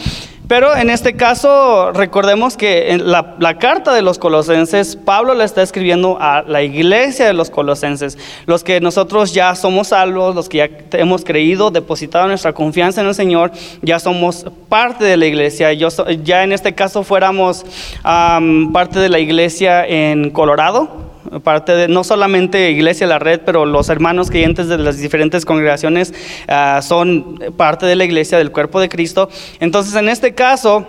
Pero 0.49 0.77
en 0.77 0.91
este 0.91 1.15
caso, 1.15 1.93
recordemos 1.93 2.57
que 2.57 2.91
en 2.91 3.11
la, 3.11 3.37
la, 3.39 3.59
carta 3.59 3.95
de 3.95 4.03
los 4.03 4.19
colosenses, 4.19 4.97
Pablo 4.97 5.35
le 5.35 5.45
está 5.45 5.63
escribiendo 5.63 6.19
a 6.21 6.43
la 6.43 6.63
iglesia 6.63 7.27
de 7.27 7.33
los 7.33 7.49
colosenses, 7.49 8.19
los 8.47 8.65
que 8.65 8.81
nosotros 8.81 9.33
ya 9.33 9.55
somos 9.55 9.89
salvos, 9.89 10.35
los 10.35 10.49
que 10.49 10.59
ya 10.59 10.99
hemos 10.99 11.25
creído, 11.25 11.71
depositado 11.71 12.27
nuestra 12.27 12.53
confianza 12.53 13.01
en 13.01 13.07
el 13.07 13.15
Señor, 13.15 13.53
ya 13.83 13.99
somos 14.01 14.45
parte 14.69 15.05
de 15.05 15.17
la 15.17 15.27
iglesia. 15.27 15.73
Yo, 15.73 15.89
ya 16.23 16.43
en 16.43 16.53
este 16.53 16.75
caso 16.75 17.05
fuéramos 17.05 17.65
parte 18.03 18.99
de 18.99 19.09
la 19.09 19.21
iglesia 19.21 19.87
en 19.87 20.31
Colorado, 20.31 21.12
parte 21.43 21.73
de 21.73 21.89
no 21.89 22.05
solamente 22.05 22.71
Iglesia 22.71 23.07
La 23.07 23.19
Red, 23.19 23.41
pero 23.45 23.65
los 23.65 23.89
hermanos 23.89 24.31
creyentes 24.31 24.69
de 24.69 24.79
las 24.79 24.99
diferentes 24.99 25.45
congregaciones 25.45 26.15
ah, 26.49 26.81
son 26.83 27.39
parte 27.57 27.87
de 27.87 27.97
la 27.97 28.05
iglesia 28.05 28.39
del 28.39 28.51
cuerpo 28.51 28.81
de 28.81 28.89
Cristo. 28.89 29.29
Entonces, 29.61 29.95
en 29.95 30.09
este 30.09 30.35
caso, 30.35 30.87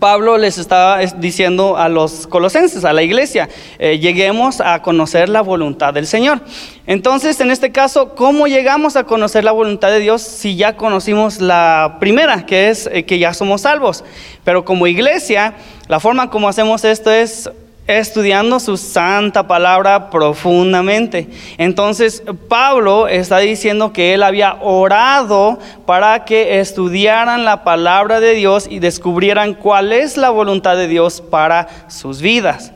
Pablo 0.00 0.36
les 0.36 0.58
estaba 0.58 0.98
diciendo 0.98 1.76
a 1.76 1.88
los 1.88 2.26
colosenses, 2.26 2.84
a 2.84 2.92
la 2.92 3.04
iglesia, 3.04 3.48
eh, 3.78 4.00
lleguemos 4.00 4.60
a 4.60 4.82
conocer 4.82 5.28
la 5.28 5.42
voluntad 5.42 5.94
del 5.94 6.08
Señor. 6.08 6.40
Entonces, 6.88 7.40
en 7.40 7.52
este 7.52 7.70
caso, 7.70 8.16
¿cómo 8.16 8.48
llegamos 8.48 8.96
a 8.96 9.04
conocer 9.04 9.44
la 9.44 9.52
voluntad 9.52 9.90
de 9.90 10.00
Dios 10.00 10.22
si 10.22 10.56
ya 10.56 10.76
conocimos 10.76 11.40
la 11.40 11.98
primera, 12.00 12.46
que 12.46 12.68
es 12.68 12.88
eh, 12.92 13.04
que 13.04 13.20
ya 13.20 13.32
somos 13.32 13.60
salvos? 13.60 14.02
Pero 14.42 14.64
como 14.64 14.88
iglesia, 14.88 15.54
la 15.86 16.00
forma 16.00 16.30
como 16.30 16.48
hacemos 16.48 16.84
esto 16.84 17.12
es 17.12 17.48
estudiando 17.86 18.58
su 18.60 18.76
santa 18.76 19.46
palabra 19.46 20.10
profundamente. 20.10 21.28
Entonces 21.58 22.22
Pablo 22.48 23.08
está 23.08 23.38
diciendo 23.38 23.92
que 23.92 24.14
él 24.14 24.22
había 24.22 24.56
orado 24.60 25.58
para 25.86 26.24
que 26.24 26.60
estudiaran 26.60 27.44
la 27.44 27.64
palabra 27.64 28.20
de 28.20 28.34
Dios 28.34 28.66
y 28.68 28.80
descubrieran 28.80 29.54
cuál 29.54 29.92
es 29.92 30.16
la 30.16 30.30
voluntad 30.30 30.76
de 30.76 30.88
Dios 30.88 31.20
para 31.20 31.68
sus 31.88 32.20
vidas. 32.20 32.72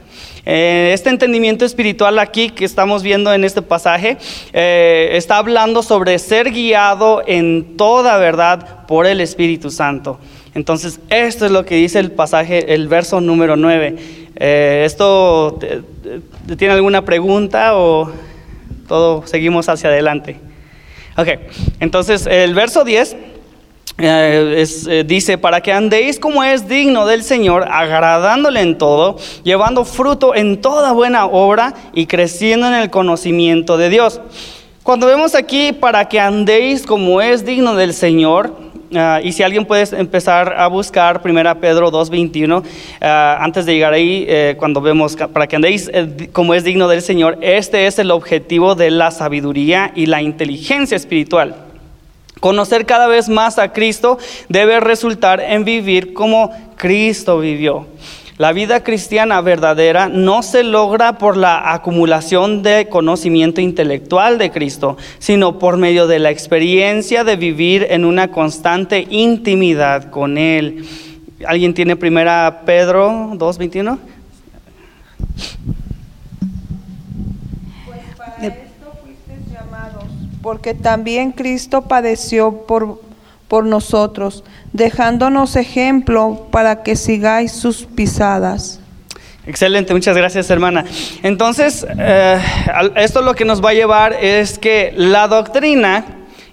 Eh, 0.46 0.92
este 0.94 1.10
entendimiento 1.10 1.64
espiritual 1.64 2.18
aquí 2.18 2.48
que 2.50 2.64
estamos 2.64 3.02
viendo 3.02 3.32
en 3.32 3.44
este 3.44 3.60
pasaje 3.60 4.16
eh, 4.52 5.10
está 5.12 5.36
hablando 5.36 5.82
sobre 5.82 6.18
ser 6.18 6.50
guiado 6.50 7.22
en 7.26 7.76
toda 7.76 8.16
verdad 8.16 8.86
por 8.86 9.06
el 9.06 9.20
Espíritu 9.20 9.70
Santo. 9.70 10.18
Entonces, 10.54 10.98
esto 11.10 11.46
es 11.46 11.52
lo 11.52 11.64
que 11.64 11.76
dice 11.76 12.00
el 12.00 12.10
pasaje, 12.10 12.74
el 12.74 12.88
verso 12.88 13.20
número 13.20 13.56
9. 13.56 14.19
Eh, 14.36 14.84
¿Esto 14.86 15.58
tiene 16.56 16.74
alguna 16.74 17.04
pregunta 17.04 17.76
o 17.76 18.10
todo 18.88 19.26
seguimos 19.26 19.68
hacia 19.68 19.90
adelante? 19.90 20.40
Ok, 21.16 21.28
entonces 21.80 22.26
el 22.26 22.54
verso 22.54 22.84
10 22.84 23.16
eh, 24.02 24.64
eh, 24.88 25.04
dice, 25.06 25.36
para 25.36 25.60
que 25.60 25.72
andéis 25.72 26.18
como 26.18 26.42
es 26.42 26.68
digno 26.68 27.04
del 27.04 27.22
Señor, 27.22 27.66
agradándole 27.70 28.60
en 28.60 28.78
todo, 28.78 29.18
llevando 29.44 29.84
fruto 29.84 30.34
en 30.34 30.60
toda 30.60 30.92
buena 30.92 31.26
obra 31.26 31.74
y 31.92 32.06
creciendo 32.06 32.66
en 32.68 32.74
el 32.74 32.88
conocimiento 32.88 33.76
de 33.76 33.90
Dios. 33.90 34.20
Cuando 34.82 35.06
vemos 35.06 35.34
aquí, 35.34 35.72
para 35.72 36.08
que 36.08 36.18
andéis 36.18 36.86
como 36.86 37.20
es 37.20 37.44
digno 37.44 37.74
del 37.74 37.92
Señor, 37.92 38.69
Ah, 38.94 39.20
y 39.22 39.30
si 39.30 39.44
alguien 39.44 39.66
puede 39.66 39.84
empezar 39.96 40.54
a 40.58 40.66
buscar 40.66 41.20
1 41.24 41.60
Pedro 41.60 41.92
2.21, 41.92 42.64
ah, 43.00 43.38
antes 43.40 43.64
de 43.64 43.74
llegar 43.74 43.92
ahí, 43.92 44.24
eh, 44.28 44.56
cuando 44.58 44.80
vemos, 44.80 45.16
para 45.32 45.46
que 45.46 45.54
andéis 45.54 45.88
eh, 45.92 46.28
como 46.32 46.54
es 46.54 46.64
digno 46.64 46.88
del 46.88 47.00
Señor, 47.00 47.38
este 47.40 47.86
es 47.86 48.00
el 48.00 48.10
objetivo 48.10 48.74
de 48.74 48.90
la 48.90 49.12
sabiduría 49.12 49.92
y 49.94 50.06
la 50.06 50.22
inteligencia 50.22 50.96
espiritual. 50.96 51.54
Conocer 52.40 52.84
cada 52.84 53.06
vez 53.06 53.28
más 53.28 53.58
a 53.58 53.72
Cristo 53.72 54.18
debe 54.48 54.80
resultar 54.80 55.40
en 55.40 55.64
vivir 55.64 56.12
como 56.12 56.50
Cristo 56.76 57.38
vivió. 57.38 57.86
La 58.40 58.54
vida 58.54 58.82
cristiana 58.82 59.42
verdadera 59.42 60.08
no 60.08 60.42
se 60.42 60.62
logra 60.62 61.18
por 61.18 61.36
la 61.36 61.74
acumulación 61.74 62.62
de 62.62 62.88
conocimiento 62.88 63.60
intelectual 63.60 64.38
de 64.38 64.50
Cristo, 64.50 64.96
sino 65.18 65.58
por 65.58 65.76
medio 65.76 66.06
de 66.06 66.20
la 66.20 66.30
experiencia 66.30 67.22
de 67.22 67.36
vivir 67.36 67.86
en 67.90 68.06
una 68.06 68.30
constante 68.30 69.06
intimidad 69.10 70.08
con 70.08 70.38
Él. 70.38 70.86
¿Alguien 71.46 71.74
tiene 71.74 71.96
primera 71.96 72.62
Pedro 72.64 73.10
2.21? 73.34 73.98
Pues 77.84 78.52
porque 80.40 80.72
también 80.72 81.32
Cristo 81.32 81.82
padeció 81.82 82.62
por, 82.66 83.02
por 83.50 83.66
nosotros, 83.66 84.44
dejándonos 84.72 85.56
ejemplo 85.56 86.46
para 86.52 86.84
que 86.84 86.94
sigáis 86.94 87.50
sus 87.50 87.82
pisadas. 87.84 88.78
Excelente, 89.44 89.92
muchas 89.92 90.16
gracias 90.16 90.48
hermana. 90.50 90.84
Entonces, 91.24 91.84
eh, 91.98 92.40
esto 92.94 93.22
lo 93.22 93.34
que 93.34 93.44
nos 93.44 93.60
va 93.62 93.70
a 93.70 93.74
llevar 93.74 94.12
es 94.12 94.56
que 94.56 94.94
la 94.96 95.26
doctrina 95.26 96.04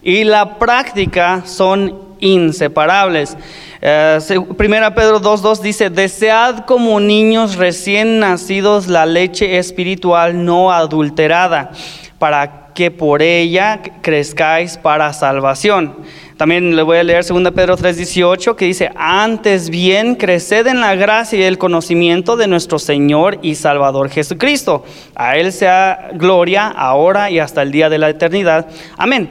y 0.02 0.24
la 0.24 0.58
práctica 0.58 1.44
son 1.46 1.94
inseparables. 2.20 3.38
Eh, 3.80 4.18
Primera 4.58 4.96
Pedro 4.96 5.22
2.2 5.22 5.60
dice, 5.60 5.92
desead 5.92 6.66
como 6.66 7.00
niños 7.00 7.58
recién 7.58 8.20
nacidos 8.20 8.88
la 8.88 9.06
leche 9.06 9.60
espiritual 9.60 10.44
no 10.44 10.72
adulterada, 10.72 11.70
para 12.18 12.67
que 12.78 12.92
por 12.92 13.24
ella 13.24 13.82
crezcáis 14.04 14.78
para 14.78 15.12
salvación. 15.12 15.96
También 16.38 16.76
le 16.76 16.84
voy 16.84 16.98
a 17.00 17.04
leer 17.04 17.26
2 17.26 17.52
Pedro 17.52 17.76
3:18 17.76 18.56
que 18.56 18.66
dice, 18.66 18.92
antes 18.96 19.72
bien 19.72 20.14
creced 20.14 20.68
en 20.68 20.80
la 20.80 20.94
gracia 20.94 21.40
y 21.40 21.42
el 21.42 21.58
conocimiento 21.58 22.38
de 22.38 22.46
nuestro 22.46 22.78
Señor 22.78 23.40
y 23.42 23.56
Salvador 23.56 24.12
Jesucristo. 24.12 24.86
A 25.16 25.38
Él 25.38 25.52
sea 25.54 26.10
gloria 26.14 26.68
ahora 26.68 27.32
y 27.32 27.40
hasta 27.40 27.64
el 27.64 27.72
día 27.72 27.90
de 27.90 27.98
la 27.98 28.10
eternidad. 28.12 28.68
Amén. 28.96 29.28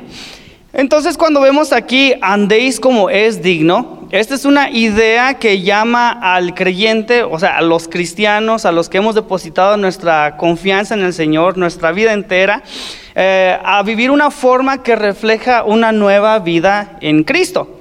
Entonces 0.73 1.17
cuando 1.17 1.41
vemos 1.41 1.73
aquí, 1.73 2.15
andéis 2.23 2.81
como 2.81 3.11
es 3.11 3.43
digno, 3.43 3.96
esta 4.17 4.35
es 4.35 4.47
una 4.47 4.71
idea 4.71 5.35
que 5.35 5.61
llama 5.61 6.11
al 6.11 6.55
creyente, 6.55 7.23
o 7.23 7.39
sea, 7.39 7.59
a 7.59 7.63
los 7.63 7.87
cristianos, 7.87 8.65
a 8.65 8.73
los 8.73 8.89
que 8.89 8.99
hemos 8.99 9.15
depositado 9.15 9.77
nuestra 9.77 10.39
confianza 10.39 10.95
en 10.95 11.03
el 11.03 11.13
Señor, 11.13 11.59
nuestra 11.59 11.93
vida 11.93 12.15
entera, 12.15 12.63
eh, 13.15 13.59
a 13.63 13.83
vivir 13.83 14.11
una 14.11 14.31
forma 14.31 14.83
que 14.83 14.97
refleja 14.97 15.65
una 15.65 15.93
nueva 15.93 16.39
vida 16.39 16.97
en 17.03 17.25
Cristo. 17.25 17.79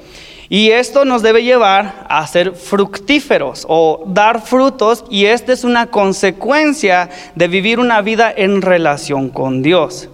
Y 0.50 0.72
esto 0.72 1.06
nos 1.06 1.22
debe 1.22 1.44
llevar 1.44 2.06
a 2.10 2.28
ser 2.28 2.52
fructíferos 2.52 3.66
o 3.68 4.04
dar 4.06 4.42
frutos 4.42 5.06
y 5.10 5.26
esta 5.26 5.54
es 5.54 5.64
una 5.64 5.88
consecuencia 5.88 7.10
de 7.34 7.48
vivir 7.48 7.80
una 7.80 8.02
vida 8.02 8.32
en 8.36 8.62
relación 8.62 9.30
con 9.30 9.64
Dios. 9.64 10.10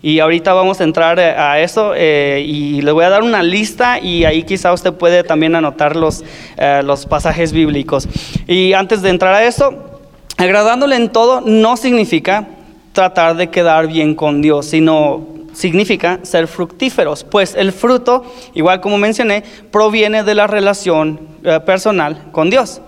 Y 0.00 0.20
ahorita 0.20 0.52
vamos 0.52 0.80
a 0.80 0.84
entrar 0.84 1.18
eh, 1.18 1.30
a 1.36 1.60
eso 1.60 1.92
eh, 1.96 2.44
y 2.46 2.82
le 2.82 2.92
voy 2.92 3.04
a 3.04 3.08
dar 3.08 3.22
una 3.22 3.42
lista 3.42 3.98
y 3.98 4.24
ahí 4.24 4.44
quizá 4.44 4.72
usted 4.72 4.92
puede 4.92 5.24
también 5.24 5.56
anotar 5.56 5.96
los, 5.96 6.24
eh, 6.56 6.82
los 6.84 7.06
pasajes 7.06 7.52
bíblicos. 7.52 8.08
Y 8.46 8.74
antes 8.74 9.02
de 9.02 9.10
entrar 9.10 9.34
a 9.34 9.44
eso, 9.44 10.00
agradándole 10.36 10.96
en 10.96 11.10
todo 11.10 11.40
no 11.40 11.76
significa 11.76 12.46
tratar 12.92 13.36
de 13.36 13.50
quedar 13.50 13.88
bien 13.88 14.14
con 14.14 14.40
Dios, 14.40 14.66
sino 14.66 15.26
significa 15.52 16.20
ser 16.22 16.46
fructíferos, 16.46 17.24
pues 17.24 17.56
el 17.56 17.72
fruto, 17.72 18.24
igual 18.54 18.80
como 18.80 18.98
mencioné, 18.98 19.42
proviene 19.72 20.22
de 20.22 20.34
la 20.36 20.46
relación 20.46 21.18
personal 21.66 22.26
con 22.30 22.50
Dios. 22.50 22.80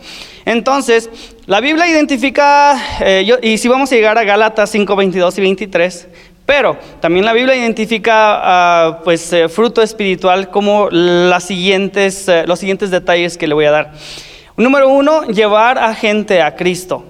Entonces, 0.45 1.11
la 1.47 1.61
Biblia 1.61 1.89
identifica, 1.89 2.81
y 3.43 3.59
si 3.59 3.69
vamos 3.69 3.91
a 3.91 3.95
llegar 3.95 4.19
a 4.19 4.25
Gálatas 4.25 4.71
5, 4.71 4.95
22 4.95 5.39
y 5.39 5.41
23, 5.41 6.09
pero 6.51 6.77
también 6.99 7.25
la 7.25 7.33
Biblia 7.33 7.55
identifica 7.55 8.13
ah, 8.17 9.01
pues, 9.05 9.33
eh, 9.33 9.49
fruto 9.49 9.83
espiritual 9.83 10.51
como 10.51 10.89
siguientes, 11.45 12.27
eh, 12.27 12.43
los 12.45 12.59
siguientes 12.59 12.91
detalles 12.91 13.39
que 13.39 13.47
le 13.47 13.55
voy 13.55 13.67
a 13.67 13.71
dar. 13.71 13.93
Número 14.57 14.89
uno, 14.89 15.29
llevar 15.29 15.79
a 15.79 15.95
gente 15.95 16.43
a 16.43 16.57
Cristo. 16.57 17.05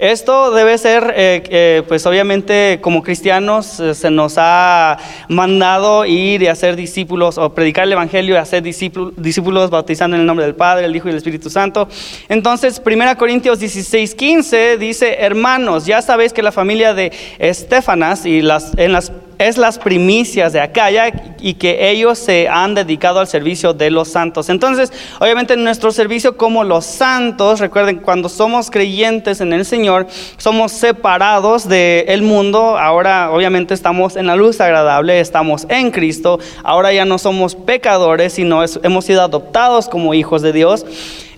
Esto 0.00 0.50
debe 0.50 0.78
ser, 0.78 1.12
eh, 1.14 1.42
eh, 1.50 1.82
pues 1.86 2.06
obviamente 2.06 2.78
como 2.80 3.02
cristianos 3.02 3.78
eh, 3.80 3.94
se 3.94 4.10
nos 4.10 4.36
ha 4.38 4.96
mandado 5.28 6.06
ir 6.06 6.42
y 6.42 6.46
hacer 6.46 6.74
discípulos 6.74 7.36
o 7.36 7.52
predicar 7.52 7.84
el 7.84 7.92
Evangelio 7.92 8.34
y 8.34 8.38
hacer 8.38 8.62
discípulos, 8.62 9.12
discípulos 9.18 9.68
bautizando 9.68 10.16
en 10.16 10.22
el 10.22 10.26
nombre 10.26 10.46
del 10.46 10.54
Padre, 10.54 10.86
el 10.86 10.96
Hijo 10.96 11.08
y 11.08 11.10
el 11.10 11.18
Espíritu 11.18 11.50
Santo. 11.50 11.86
Entonces, 12.30 12.80
1 12.82 13.18
Corintios 13.18 13.58
16, 13.58 14.14
15 14.14 14.78
dice, 14.78 15.16
hermanos, 15.20 15.84
ya 15.84 16.00
sabéis 16.00 16.32
que 16.32 16.42
la 16.42 16.50
familia 16.50 16.94
de 16.94 17.12
Estefanas 17.38 18.24
y 18.24 18.40
las, 18.40 18.72
en 18.78 18.92
las 18.92 19.12
es 19.40 19.56
las 19.56 19.78
primicias 19.78 20.52
de 20.52 20.60
Acaya 20.60 21.12
y 21.40 21.54
que 21.54 21.90
ellos 21.90 22.18
se 22.18 22.46
han 22.46 22.74
dedicado 22.74 23.20
al 23.20 23.26
servicio 23.26 23.72
de 23.72 23.90
los 23.90 24.08
santos. 24.08 24.50
Entonces, 24.50 24.92
obviamente 25.18 25.54
en 25.54 25.64
nuestro 25.64 25.92
servicio 25.92 26.36
como 26.36 26.62
los 26.62 26.84
santos, 26.84 27.58
recuerden, 27.58 28.00
cuando 28.00 28.28
somos 28.28 28.70
creyentes 28.70 29.40
en 29.40 29.54
el 29.54 29.64
Señor, 29.64 30.06
somos 30.36 30.72
separados 30.72 31.66
del 31.66 32.20
mundo, 32.20 32.76
ahora 32.76 33.30
obviamente 33.32 33.72
estamos 33.72 34.16
en 34.16 34.26
la 34.26 34.36
luz 34.36 34.60
agradable, 34.60 35.20
estamos 35.20 35.66
en 35.70 35.90
Cristo, 35.90 36.38
ahora 36.62 36.92
ya 36.92 37.06
no 37.06 37.16
somos 37.16 37.54
pecadores, 37.54 38.34
sino 38.34 38.62
hemos 38.82 39.06
sido 39.06 39.22
adoptados 39.22 39.88
como 39.88 40.12
hijos 40.12 40.42
de 40.42 40.52
Dios. 40.52 40.84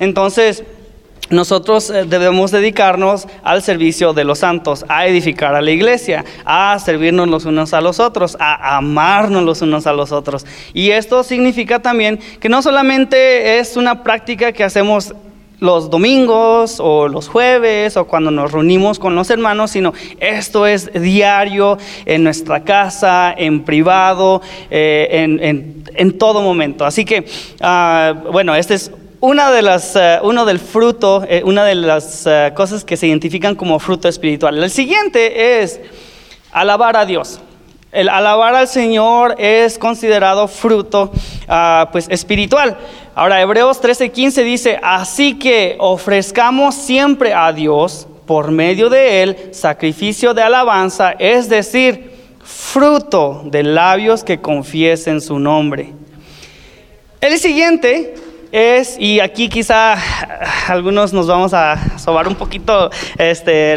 Entonces, 0.00 0.64
nosotros 1.30 1.88
eh, 1.90 2.04
debemos 2.04 2.50
dedicarnos 2.50 3.26
al 3.42 3.62
servicio 3.62 4.12
de 4.12 4.24
los 4.24 4.40
santos, 4.40 4.84
a 4.88 5.06
edificar 5.06 5.54
a 5.54 5.62
la 5.62 5.70
iglesia, 5.70 6.24
a 6.44 6.78
servirnos 6.78 7.28
los 7.28 7.44
unos 7.46 7.72
a 7.72 7.80
los 7.80 8.00
otros, 8.00 8.36
a 8.38 8.76
amarnos 8.76 9.42
los 9.42 9.62
unos 9.62 9.86
a 9.86 9.92
los 9.94 10.12
otros. 10.12 10.44
Y 10.74 10.90
esto 10.90 11.22
significa 11.22 11.80
también 11.80 12.18
que 12.40 12.48
no 12.50 12.60
solamente 12.60 13.58
es 13.58 13.76
una 13.76 14.02
práctica 14.02 14.52
que 14.52 14.64
hacemos 14.64 15.14
los 15.58 15.90
domingos 15.90 16.80
o 16.80 17.06
los 17.06 17.28
jueves 17.28 17.96
o 17.96 18.04
cuando 18.06 18.32
nos 18.32 18.50
reunimos 18.50 18.98
con 18.98 19.14
los 19.14 19.30
hermanos, 19.30 19.70
sino 19.70 19.94
esto 20.18 20.66
es 20.66 20.92
diario 20.92 21.78
en 22.04 22.24
nuestra 22.24 22.64
casa, 22.64 23.32
en 23.38 23.62
privado, 23.62 24.42
eh, 24.70 25.06
en, 25.12 25.38
en- 25.42 25.84
en 25.94 26.18
todo 26.18 26.42
momento. 26.42 26.84
Así 26.84 27.04
que, 27.04 27.26
ah, 27.60 28.12
bueno, 28.32 28.54
este 28.56 28.74
es 28.74 28.90
una 29.22 29.52
de 29.52 29.62
las, 29.62 29.94
eh, 29.94 30.18
uno 30.24 30.44
del 30.44 30.58
fruto, 30.58 31.22
eh, 31.28 31.42
una 31.44 31.64
de 31.64 31.76
las 31.76 32.26
eh, 32.26 32.50
cosas 32.56 32.84
que 32.84 32.96
se 32.96 33.06
identifican 33.06 33.54
como 33.54 33.78
fruto 33.78 34.08
espiritual. 34.08 34.60
El 34.60 34.68
siguiente 34.68 35.62
es 35.62 35.80
alabar 36.50 36.96
a 36.96 37.06
Dios. 37.06 37.38
El 37.92 38.08
alabar 38.08 38.56
al 38.56 38.66
Señor 38.66 39.36
es 39.38 39.78
considerado 39.78 40.48
fruto 40.48 41.12
ah, 41.46 41.88
pues 41.92 42.08
espiritual. 42.10 42.76
Ahora 43.14 43.40
Hebreos 43.40 43.80
13:15 43.80 44.42
dice, 44.42 44.80
así 44.82 45.38
que 45.38 45.76
ofrezcamos 45.78 46.74
siempre 46.74 47.32
a 47.32 47.52
Dios 47.52 48.08
por 48.26 48.50
medio 48.50 48.90
de 48.90 49.22
él 49.22 49.36
sacrificio 49.52 50.34
de 50.34 50.42
alabanza, 50.42 51.12
es 51.12 51.48
decir, 51.48 52.10
fruto 52.42 53.42
de 53.44 53.62
labios 53.62 54.24
que 54.24 54.40
confiesen 54.40 55.20
su 55.20 55.38
nombre. 55.38 55.92
El 57.20 57.38
siguiente 57.38 58.14
es, 58.52 58.96
y 58.98 59.18
aquí 59.18 59.48
quizá 59.48 59.96
algunos 60.68 61.14
nos 61.14 61.26
vamos 61.26 61.54
a 61.54 61.98
sobar 61.98 62.28
un 62.28 62.34
poquito 62.34 62.90
este, 63.16 63.76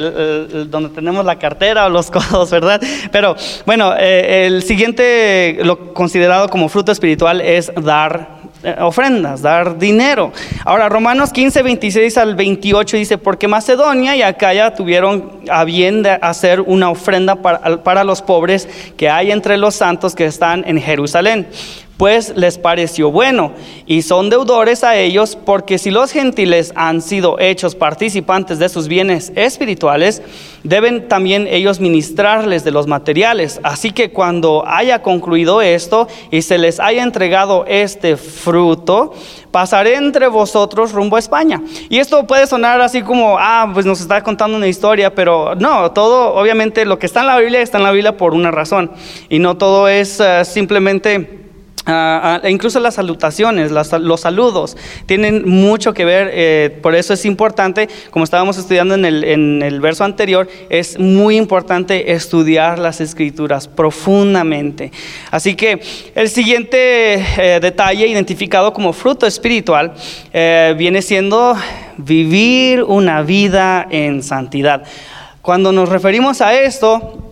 donde 0.67 0.89
tenemos 0.89 1.23
la 1.23 1.39
cartera 1.39 1.85
o 1.85 1.89
los 1.89 2.11
codos, 2.11 2.51
¿verdad? 2.51 2.81
Pero 3.11 3.35
bueno, 3.65 3.93
eh, 3.97 4.45
el 4.45 4.63
siguiente, 4.63 5.59
lo 5.63 5.93
considerado 5.93 6.49
como 6.49 6.67
fruto 6.67 6.91
espiritual 6.91 7.39
es 7.39 7.71
dar 7.73 8.35
eh, 8.63 8.75
ofrendas, 8.79 9.41
dar 9.41 9.77
dinero. 9.77 10.33
Ahora, 10.65 10.89
Romanos 10.89 11.31
15, 11.31 11.63
26 11.63 12.17
al 12.17 12.35
28 12.35 12.97
dice, 12.97 13.17
porque 13.17 13.47
Macedonia 13.47 14.15
y 14.17 14.23
Acaya 14.23 14.73
tuvieron 14.73 15.39
a 15.49 15.63
bien 15.63 16.03
de 16.03 16.11
hacer 16.11 16.59
una 16.59 16.89
ofrenda 16.89 17.35
para 17.35 18.03
los 18.03 18.21
pobres 18.21 18.67
que 18.97 19.09
hay 19.09 19.31
entre 19.31 19.57
los 19.57 19.75
santos 19.75 20.15
que 20.15 20.25
están 20.25 20.63
en 20.67 20.81
Jerusalén 20.81 21.47
pues 21.97 22.35
les 22.35 22.57
pareció 22.57 23.09
bueno 23.09 23.53
y 23.85 24.01
son 24.01 24.29
deudores 24.29 24.83
a 24.83 24.97
ellos 24.97 25.37
porque 25.45 25.77
si 25.77 25.91
los 25.91 26.11
gentiles 26.11 26.73
han 26.75 27.01
sido 27.01 27.39
hechos 27.39 27.75
participantes 27.75 28.59
de 28.59 28.69
sus 28.69 28.87
bienes 28.87 29.31
espirituales, 29.35 30.21
deben 30.63 31.07
también 31.07 31.47
ellos 31.47 31.79
ministrarles 31.79 32.63
de 32.63 32.71
los 32.71 32.87
materiales. 32.87 33.59
Así 33.63 33.91
que 33.91 34.11
cuando 34.11 34.63
haya 34.67 35.01
concluido 35.01 35.61
esto 35.61 36.07
y 36.31 36.41
se 36.41 36.57
les 36.57 36.79
haya 36.79 37.03
entregado 37.03 37.65
este 37.67 38.17
fruto, 38.17 39.13
pasaré 39.51 39.95
entre 39.95 40.27
vosotros 40.27 40.91
rumbo 40.91 41.15
a 41.15 41.19
España. 41.19 41.61
Y 41.89 41.99
esto 41.99 42.27
puede 42.27 42.45
sonar 42.47 42.81
así 42.81 43.03
como, 43.03 43.37
ah, 43.39 43.69
pues 43.73 43.85
nos 43.85 44.01
está 44.01 44.21
contando 44.21 44.57
una 44.57 44.67
historia, 44.67 45.15
pero 45.15 45.55
no, 45.55 45.91
todo, 45.91 46.33
obviamente 46.33 46.83
lo 46.83 46.99
que 46.99 47.05
está 47.05 47.21
en 47.21 47.27
la 47.27 47.37
Biblia 47.37 47.61
está 47.61 47.77
en 47.77 47.83
la 47.83 47.91
Biblia 47.91 48.17
por 48.17 48.33
una 48.33 48.51
razón 48.51 48.91
y 49.29 49.39
no 49.39 49.55
todo 49.55 49.87
es 49.87 50.19
eh, 50.19 50.43
simplemente 50.43 51.44
Ah, 51.87 52.39
ah, 52.43 52.49
incluso 52.49 52.79
las 52.79 52.95
salutaciones, 52.95 53.71
los 53.71 54.21
saludos, 54.21 54.75
tienen 55.05 55.47
mucho 55.47 55.93
que 55.93 56.03
ver, 56.03 56.31
eh, 56.33 56.79
por 56.81 56.95
eso 56.95 57.13
es 57.13 57.25
importante, 57.25 57.87
como 58.09 58.25
estábamos 58.25 58.57
estudiando 58.57 58.95
en 58.95 59.05
el, 59.05 59.81
verso 59.81 60.03
anterior, 60.03 60.47
es 60.69 60.97
muy 60.97 61.37
importante 61.37 62.13
estudiar 62.13 62.79
las 62.79 63.01
escrituras 63.01 63.67
profundamente. 63.67 64.91
Así 65.29 65.53
que 65.53 65.79
el 66.15 66.29
siguiente 66.29 67.23
eh, 67.37 67.59
detalle 67.61 68.07
identificado 68.07 68.73
como 68.73 68.91
fruto 68.91 69.27
espiritual 69.27 69.93
eh, 70.33 70.73
viene 70.75 71.03
siendo 71.03 71.55
vivir 71.97 72.81
una 72.81 73.21
vida 73.21 73.85
en 73.91 74.23
santidad. 74.23 74.83
Cuando 75.43 75.71
nos 75.71 75.89
referimos 75.89 76.41
a 76.41 76.59
esto, 76.59 77.24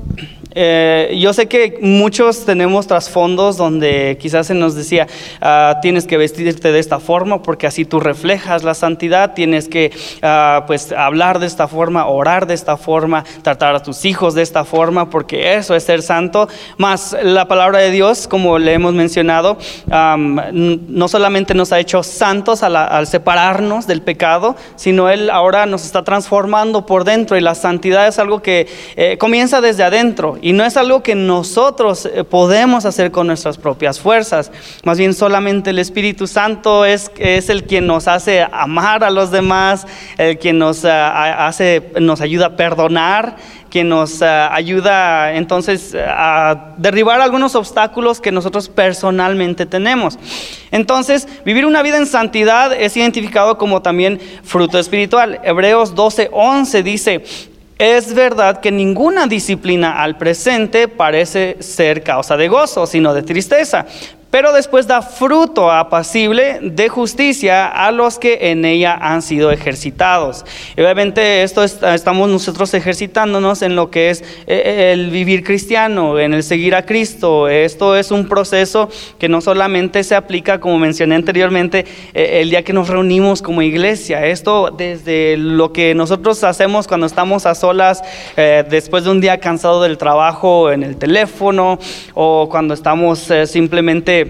eh, 0.55 1.17
yo 1.19 1.33
sé 1.33 1.47
que 1.47 1.79
muchos 1.81 2.45
tenemos 2.45 2.87
trasfondos 2.87 3.57
donde 3.57 4.17
quizás 4.19 4.47
se 4.47 4.53
nos 4.53 4.75
decía, 4.75 5.07
ah, 5.41 5.79
tienes 5.81 6.05
que 6.05 6.17
vestirte 6.17 6.71
de 6.71 6.79
esta 6.79 6.99
forma 6.99 7.41
porque 7.41 7.67
así 7.67 7.85
tú 7.85 7.99
reflejas 7.99 8.63
la 8.63 8.73
santidad, 8.73 9.33
tienes 9.33 9.67
que 9.67 9.91
ah, 10.21 10.63
pues 10.67 10.91
hablar 10.91 11.39
de 11.39 11.47
esta 11.47 11.67
forma, 11.67 12.07
orar 12.07 12.47
de 12.47 12.53
esta 12.53 12.77
forma, 12.77 13.23
tratar 13.41 13.75
a 13.75 13.81
tus 13.81 14.05
hijos 14.05 14.35
de 14.35 14.41
esta 14.41 14.63
forma 14.63 15.09
porque 15.09 15.55
eso 15.55 15.75
es 15.75 15.83
ser 15.83 16.01
santo. 16.01 16.47
Más 16.77 17.15
la 17.23 17.47
palabra 17.47 17.79
de 17.79 17.91
Dios, 17.91 18.27
como 18.27 18.59
le 18.59 18.73
hemos 18.73 18.93
mencionado, 18.93 19.57
no 20.51 21.07
solamente 21.07 21.53
nos 21.53 21.71
ha 21.71 21.79
hecho 21.79 22.03
santos 22.03 22.63
al, 22.63 23.07
separarnos 23.07 23.87
del 23.87 24.01
pecado, 24.01 24.55
sino 24.75 25.09
Él 25.09 25.29
ahora 25.29 25.65
nos 25.65 25.85
está 25.85 26.03
transformando 26.03 26.85
por 26.85 27.03
dentro 27.03 27.37
y 27.37 27.41
la 27.41 27.55
santidad 27.55 28.07
es 28.07 28.19
algo 28.19 28.41
que 28.41 28.67
eh, 28.95 29.17
comienza 29.17 29.61
desde 29.61 29.83
adentro 29.83 30.37
y 30.43 30.51
no 30.51 30.65
es 30.65 30.75
algo 30.75 31.01
que 31.01 31.15
nosotros 31.15 32.06
eh, 32.06 32.25
podemos 32.25 32.84
hacer 32.84 33.12
con 33.12 33.27
nuestras 33.27 33.58
propias 33.58 33.97
fuerzas. 33.97 34.51
Más 34.84 34.97
bien 34.97 35.13
solamente 35.13 35.69
el 35.69 35.79
Espíritu 35.79 36.27
Santo 36.27 36.84
es, 36.84 37.10
es 37.17 37.47
el 37.47 37.63
quien 37.63 37.88
nos 37.88 38.10
hace 38.10 38.45
amar 38.51 39.06
a 39.06 39.10
los 39.10 39.32
demás, 39.32 39.88
el 40.17 40.38
quien 40.38 40.60
nos, 40.60 40.84
eh, 40.84 40.91
hace, 40.91 41.91
nos 42.01 42.19
ayuda 42.19 42.47
a 42.47 42.56
perdonar, 42.58 43.38
quien 43.69 43.88
nos 43.88 44.21
eh, 44.21 44.25
ayuda 44.25 45.34
entonces 45.34 45.95
a 45.95 46.73
derribar 46.77 47.21
algunos 47.21 47.56
obstáculos 47.56 48.19
que 48.19 48.34
nosotros 48.34 48.67
personalmente 48.67 49.65
tenemos. 49.65 50.19
Entonces, 50.71 51.25
vivir 51.45 51.65
una 51.65 51.82
vida 51.82 51.95
en 51.95 52.06
santidad 52.06 52.73
es 52.73 52.97
identificado 52.97 53.58
como 53.58 53.82
también 53.82 54.19
fruto 54.43 54.77
espiritual. 54.77 55.39
Hebreos 55.45 55.95
12:11 55.95 56.84
dice, 56.84 57.23
es 57.77 58.13
verdad 58.13 58.59
que 58.62 58.71
ninguna 58.71 59.27
disciplina 59.27 60.01
al 60.03 60.17
presente 60.17 60.88
parece 60.88 61.57
ser 61.59 62.03
causa 62.03 62.38
de 62.38 62.47
gozo, 62.47 62.86
sino 62.86 63.13
de 63.13 63.23
tristeza, 63.23 63.86
pero 64.34 64.52
después 64.52 64.88
da 64.88 65.04
fruto 65.04 65.69
apacible 65.69 66.58
de 66.60 66.89
justicia 66.89 67.67
a 67.67 67.91
los 67.91 68.17
que 68.17 68.50
en 68.50 68.65
ella 68.65 68.98
han 69.00 69.22
sido 69.22 69.52
ejercitados. 69.52 70.43
Y 70.76 70.82
obviamente 70.82 71.43
esto 71.43 71.63
estamos 71.63 72.30
nosotros 72.32 72.74
ejercitándonos 72.74 73.62
en 73.62 73.76
lo 73.76 73.91
que 73.91 74.10
es 74.10 74.24
eh, 74.48 74.89
el 74.91 75.12
vivir 75.12 75.43
cristiano, 75.43 76.17
en 76.17 76.34
el 76.34 76.41
seguir 76.41 76.74
a 76.74 76.84
Cristo. 76.84 77.48
Esto 77.48 77.96
es 77.96 78.10
un 78.10 78.28
proceso 78.28 78.89
que 79.19 79.30
no 79.30 79.39
solamente 79.39 80.04
se 80.04 80.15
aplica, 80.15 80.60
como 80.60 80.80
mencioné 80.80 81.13
anteriormente, 81.13 81.86
eh, 82.15 82.39
el 82.41 82.50
día 82.50 82.63
que 82.63 82.74
nos 82.74 82.88
reunimos 82.88 83.43
como 83.43 83.62
iglesia. 83.62 84.26
Esto 84.26 84.74
desde 84.76 85.38
lo 85.38 85.72
que 85.74 85.93
nosotros 85.93 86.43
hacemos 86.43 86.88
cuando 86.88 87.06
estamos 87.06 87.46
a 87.46 87.54
solas, 87.54 88.02
eh, 88.36 88.65
después 88.67 89.04
de 89.04 89.12
un 89.12 89.22
día 89.22 89.38
cansado 89.38 89.84
del 89.84 90.00
trabajo 90.00 90.72
en 90.72 90.82
el 90.82 90.98
teléfono, 90.98 91.78
o 92.15 92.50
cuando 92.50 92.74
estamos 92.74 93.32
simplemente 93.46 94.22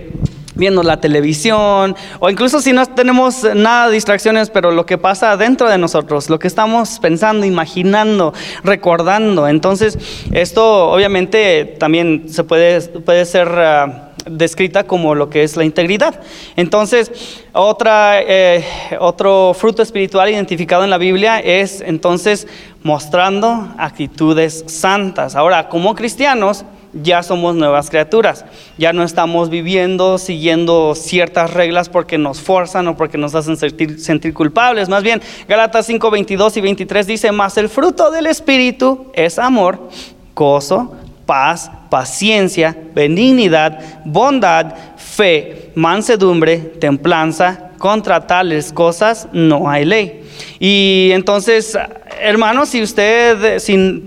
viendo 0.56 0.84
la 0.84 1.00
televisión 1.02 1.96
o 2.20 2.30
incluso 2.30 2.62
si 2.62 2.74
no 2.74 2.86
tenemos 2.86 3.44
nada 3.56 3.88
de 3.88 3.96
distracciones, 3.96 4.50
pero 4.50 4.72
lo 4.72 4.86
que 4.86 4.98
pasa 4.98 5.36
dentro 5.38 5.70
de 5.70 5.78
nosotros, 5.78 6.30
lo 6.30 6.40
que 6.40 6.48
estamos 6.48 7.00
pensando, 7.00 7.46
imaginando, 7.46 8.34
recordando. 8.64 9.48
Entonces, 9.48 9.98
esto 10.32 10.92
obviamente 10.92 11.76
también 11.80 12.26
se 12.28 12.44
puede, 12.44 12.82
puede 12.82 13.26
ser 13.26 13.48
ah, 13.50 14.12
descrita 14.26 14.86
como 14.86 15.16
lo 15.16 15.30
que 15.30 15.44
es 15.44 15.58
la 15.58 15.66
integridad. 15.66 16.20
Entonces, 16.56 17.42
otra, 17.52 18.22
eh, 18.22 18.64
otro 19.00 19.54
fruto 19.54 19.82
espiritual 19.82 20.30
identificado 20.30 20.84
en 20.84 20.90
la 20.90 20.98
Biblia 20.98 21.40
es 21.40 21.82
entonces 21.82 22.48
mostrando 22.84 23.74
actitudes 23.78 24.64
santas. 24.68 25.36
Ahora, 25.36 25.70
como 25.70 25.96
cristianos, 25.96 26.66
ya 26.94 27.24
somos 27.24 27.56
nuevas 27.56 27.90
criaturas. 27.90 28.46
Ya 28.78 28.94
no 28.94 29.04
estamos 29.04 29.50
viviendo 29.50 30.18
siguiendo 30.18 30.96
ciertas 30.96 31.54
reglas 31.54 31.90
porque 31.90 32.18
nos 32.18 32.42
forzan 32.42 32.88
o 32.88 32.98
porque 32.98 33.18
nos 33.18 33.36
hacen 33.36 33.58
sentir, 33.58 34.34
culpables. 34.34 34.90
Más 34.90 35.04
bien, 35.04 35.22
Galatas 35.48 35.86
5, 35.88 36.12
22 36.12 36.58
y 36.58 36.62
23 36.62 37.08
dice, 37.08 37.32
más 37.32 37.58
el 37.58 37.70
fruto 37.70 38.12
del 38.12 38.28
Espíritu 38.28 39.08
es 39.14 39.40
amor, 39.40 39.90
gozo, 40.36 40.96
paz, 41.26 41.72
paciencia, 41.90 42.78
benignidad, 42.94 43.80
bondad, 44.06 44.76
fe, 44.98 45.72
mansedumbre, 45.76 46.58
templanza. 46.58 47.70
Contra 47.78 48.26
tales 48.26 48.72
cosas 48.72 49.28
no 49.34 49.70
hay 49.70 49.84
ley. 49.84 50.24
Y 50.58 51.10
entonces, 51.12 51.78
hermanos, 52.22 52.70
si 52.70 52.82
usted, 52.82 53.62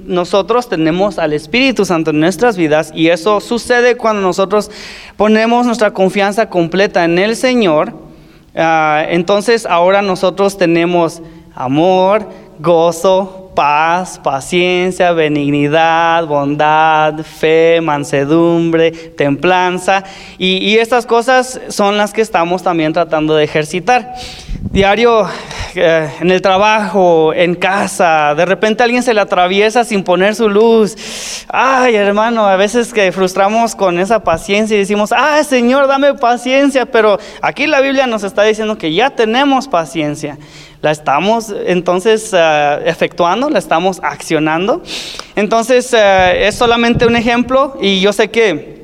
nosotros 0.06 0.68
tenemos 0.68 1.18
al 1.18 1.32
Espíritu 1.32 1.84
Santo 1.84 2.10
en 2.10 2.20
nuestras 2.20 2.56
vidas, 2.56 2.92
y 2.94 3.08
eso 3.08 3.40
sucede 3.40 3.96
cuando 3.96 4.22
nosotros 4.22 4.70
ponemos 5.16 5.66
nuestra 5.66 5.92
confianza 5.92 6.48
completa 6.48 7.04
en 7.04 7.18
el 7.18 7.36
Señor, 7.36 7.92
ah, 8.54 9.04
entonces 9.08 9.66
ahora 9.66 10.02
nosotros 10.02 10.58
tenemos 10.58 11.22
amor, 11.54 12.28
gozo, 12.58 13.45
paz, 13.56 14.20
paciencia, 14.22 15.10
benignidad, 15.12 16.26
bondad, 16.26 17.14
fe, 17.24 17.80
mansedumbre, 17.82 18.92
templanza. 18.92 20.04
Y, 20.38 20.76
estas 20.76 21.06
cosas 21.06 21.58
son 21.68 21.96
las 21.96 22.12
que 22.12 22.20
estamos 22.20 22.62
también 22.62 22.92
tratando 22.92 23.34
de 23.34 23.42
ejercitar. 23.42 24.14
Diario 24.70 25.26
eh, 25.74 26.10
en 26.20 26.30
el 26.30 26.42
trabajo, 26.42 27.32
en 27.32 27.54
casa, 27.54 28.34
de 28.34 28.44
repente 28.44 28.82
alguien 28.82 29.02
se 29.02 29.14
le 29.14 29.22
atraviesa 29.22 29.84
sin 29.84 30.04
poner 30.04 30.34
su 30.34 30.50
luz. 30.50 31.46
Ay, 31.48 31.94
hermano, 31.94 32.46
a 32.46 32.56
veces 32.56 32.92
que 32.92 33.10
frustramos 33.10 33.74
con 33.74 33.98
esa 33.98 34.22
paciencia 34.22 34.76
y 34.76 34.80
decimos, 34.80 35.12
ay, 35.16 35.44
Señor, 35.44 35.88
dame 35.88 36.12
paciencia, 36.14 36.84
pero 36.84 37.18
aquí 37.40 37.66
la 37.66 37.80
Biblia 37.80 38.06
nos 38.06 38.22
está 38.22 38.42
diciendo 38.42 38.76
que 38.76 38.92
ya 38.92 39.10
tenemos 39.10 39.66
paciencia. 39.66 40.36
La 40.82 40.90
estamos 40.90 41.54
entonces 41.66 42.30
eh, 42.32 42.82
efectuando, 42.84 43.48
la 43.48 43.58
estamos 43.58 44.00
accionando. 44.02 44.82
Entonces, 45.34 45.92
eh, 45.92 46.46
es 46.46 46.54
solamente 46.54 47.06
un 47.06 47.16
ejemplo 47.16 47.76
y 47.80 48.00
yo 48.00 48.12
sé 48.12 48.28
que 48.28 48.76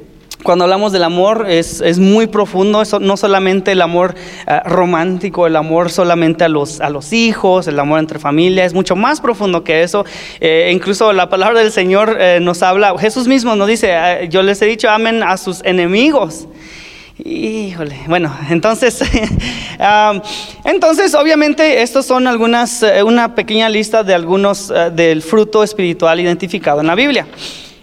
cuando 0.43 0.65
hablamos 0.65 0.91
del 0.91 1.05
amor 1.05 1.47
es, 1.49 1.99
muy 2.01 2.27
profundo, 2.27 2.83
eso, 2.83 2.99
no 2.99 3.17
solamente 3.17 3.73
el 3.73 3.83
amor 3.83 4.17
eh, 4.49 4.61
romántico, 4.65 5.47
el 5.47 5.55
amor 5.55 5.91
solamente 5.91 6.43
a 6.43 6.49
los, 6.49 6.81
a 6.81 6.91
los 6.91 7.13
hijos, 7.13 7.69
el 7.69 7.79
amor 7.79 8.01
entre 8.01 8.19
familias, 8.19 8.69
es 8.69 8.75
mucho 8.75 8.97
más 8.97 9.21
profundo 9.21 9.63
que 9.63 9.85
eso. 9.85 10.05
Incluso 10.41 11.13
la 11.13 11.29
palabra 11.29 11.61
del 11.61 11.71
Señor 11.71 12.19
nos 12.41 12.63
habla, 12.65 12.99
Jesús 12.99 13.29
mismo 13.29 13.55
nos 13.55 13.69
dice, 13.69 14.27
yo 14.31 14.43
les 14.43 14.61
he 14.63 14.67
dicho, 14.67 14.91
amen 14.91 15.23
a 15.23 15.37
sus 15.37 15.63
enemigos. 15.65 16.49
Híjole, 17.25 18.01
bueno, 18.09 18.35
entonces, 18.51 19.01
entonces 20.65 21.15
obviamente 21.15 21.83
estos 21.83 22.05
son 22.05 22.27
algunas, 22.27 22.85
una 23.05 23.37
pequeña 23.37 23.69
lista 23.69 24.03
de 24.03 24.13
algunos 24.13 24.73
del 24.93 25.23
fruto 25.23 25.63
espiritual 25.63 26.19
identificado 26.19 26.81
en 26.81 26.89
la 26.89 26.97
Biblia. 26.97 27.29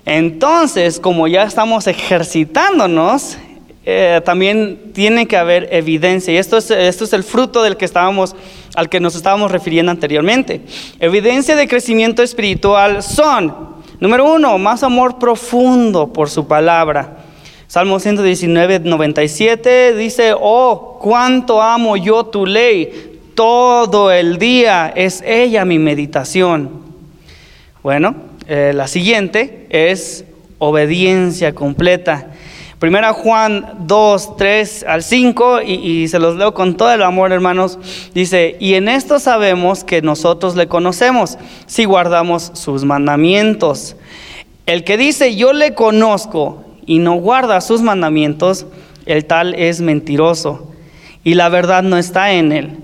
Entonces, 0.05 0.99
como 0.99 1.27
ya 1.27 1.43
estamos 1.43 1.87
ejercitándonos, 1.87 3.37
eh, 3.85 4.21
también 4.25 4.91
tiene 4.93 5.25
que 5.25 5.37
haber 5.37 5.69
evidencia. 5.71 6.33
Y 6.33 6.37
esto 6.37 6.57
es, 6.57 6.69
esto 6.71 7.05
es 7.05 7.13
el 7.13 7.23
fruto 7.23 7.63
del 7.63 7.77
que 7.77 7.85
estábamos, 7.85 8.35
al 8.75 8.89
que 8.89 8.99
nos 8.99 9.15
estábamos 9.15 9.51
refiriendo 9.51 9.91
anteriormente. 9.91 10.61
Evidencia 10.99 11.55
de 11.55 11.67
crecimiento 11.67 12.23
espiritual 12.23 13.03
son, 13.03 13.55
número 14.01 14.33
uno, 14.33 14.57
más 14.57 14.83
amor 14.83 15.17
profundo 15.17 16.11
por 16.11 16.29
su 16.29 16.45
palabra. 16.45 17.28
Salmo 17.69 17.99
119, 17.99 18.79
97 18.79 19.93
dice, 19.93 20.33
oh, 20.35 20.97
cuánto 20.99 21.61
amo 21.61 21.97
yo 21.97 22.23
tu 22.23 22.47
ley, 22.47 23.21
todo 23.35 24.11
el 24.11 24.39
día 24.39 24.91
es 24.95 25.21
ella 25.23 25.65
mi 25.65 25.77
meditación. 25.77 26.71
Bueno, 27.83 28.15
eh, 28.47 28.71
la 28.73 28.87
siguiente 28.87 29.67
es 29.69 30.25
obediencia 30.57 31.53
completa. 31.53 32.31
Primera 32.79 33.13
Juan 33.13 33.75
2, 33.81 34.35
3 34.35 34.85
al 34.87 35.03
5, 35.03 35.61
y, 35.61 35.73
y, 35.73 36.07
se 36.07 36.17
los 36.17 36.37
leo 36.37 36.55
con 36.55 36.75
todo 36.75 36.91
el 36.91 37.03
amor, 37.03 37.31
hermanos. 37.31 37.77
Dice, 38.15 38.57
y 38.59 38.73
en 38.73 38.89
esto 38.89 39.19
sabemos 39.19 39.83
que 39.83 40.01
nosotros 40.01 40.55
le 40.55 40.67
conocemos, 40.67 41.37
si 41.67 41.85
guardamos 41.85 42.49
sus 42.55 42.83
mandamientos. 42.83 43.95
El 44.65 44.83
que 44.83 44.97
dice, 44.97 45.35
yo 45.35 45.53
le 45.53 45.75
conozco 45.75 46.65
y 46.89 46.97
no 46.97 47.13
guarda 47.13 47.61
sus 47.61 47.83
mandamientos, 47.83 48.65
el 49.05 49.25
tal 49.25 49.53
es 49.53 49.79
mentiroso, 49.79 50.71
y 51.23 51.35
la 51.35 51.47
verdad 51.47 51.83
no 51.83 51.97
está 51.97 52.31
en 52.33 52.51
él. 52.51 52.77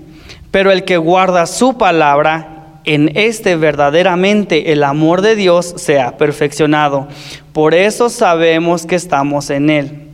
Pero 0.52 0.70
el 0.70 0.84
que 0.84 0.96
guarda 0.96 1.44
su 1.46 1.76
palabra, 1.76 2.78
en 2.84 3.10
este 3.16 3.56
verdaderamente 3.56 4.70
el 4.70 4.84
amor 4.84 5.22
de 5.22 5.34
Dios 5.34 5.74
se 5.76 6.00
ha 6.00 6.16
perfeccionado. 6.16 7.08
Por 7.52 7.74
eso 7.74 8.08
sabemos 8.08 8.86
que 8.86 8.94
estamos 8.94 9.50
en 9.50 9.70
Él. 9.70 10.05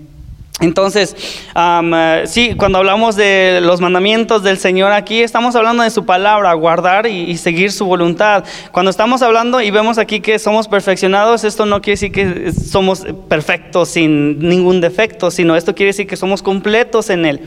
Entonces, 0.61 1.17
eh, 1.57 2.23
sí, 2.27 2.55
cuando 2.57 2.79
hablamos 2.79 3.17
de 3.17 3.61
los 3.63 3.81
mandamientos 3.81 4.43
del 4.43 4.59
Señor 4.59 4.93
aquí, 4.93 5.23
estamos 5.23 5.57
hablando 5.57 5.83
de 5.83 5.91
su 5.91 6.05
palabra, 6.05 6.53
guardar 6.53 7.07
y, 7.07 7.37
seguir 7.39 7.73
su 7.73 7.87
voluntad. 7.87 8.45
Cuando 8.71 8.91
estamos 8.91 9.23
hablando 9.23 9.61
y 9.61 9.71
vemos 9.71 9.99
aquí 9.99 10.21
que 10.21 10.39
somos 10.39 10.69
perfeccionados, 10.69 11.43
esto 11.45 11.65
no 11.65 11.81
quiere 11.81 11.95
decir 11.95 12.13
que 12.13 12.53
somos 12.53 13.05
perfectos 13.29 13.89
sin 13.89 14.39
ningún 14.39 14.81
defecto, 14.81 15.31
sino 15.31 15.57
esto 15.57 15.75
quiere 15.75 15.89
decir 15.89 16.07
que 16.07 16.17
somos 16.17 16.43
completos 16.43 17.09
en 17.11 17.25
Él. 17.25 17.41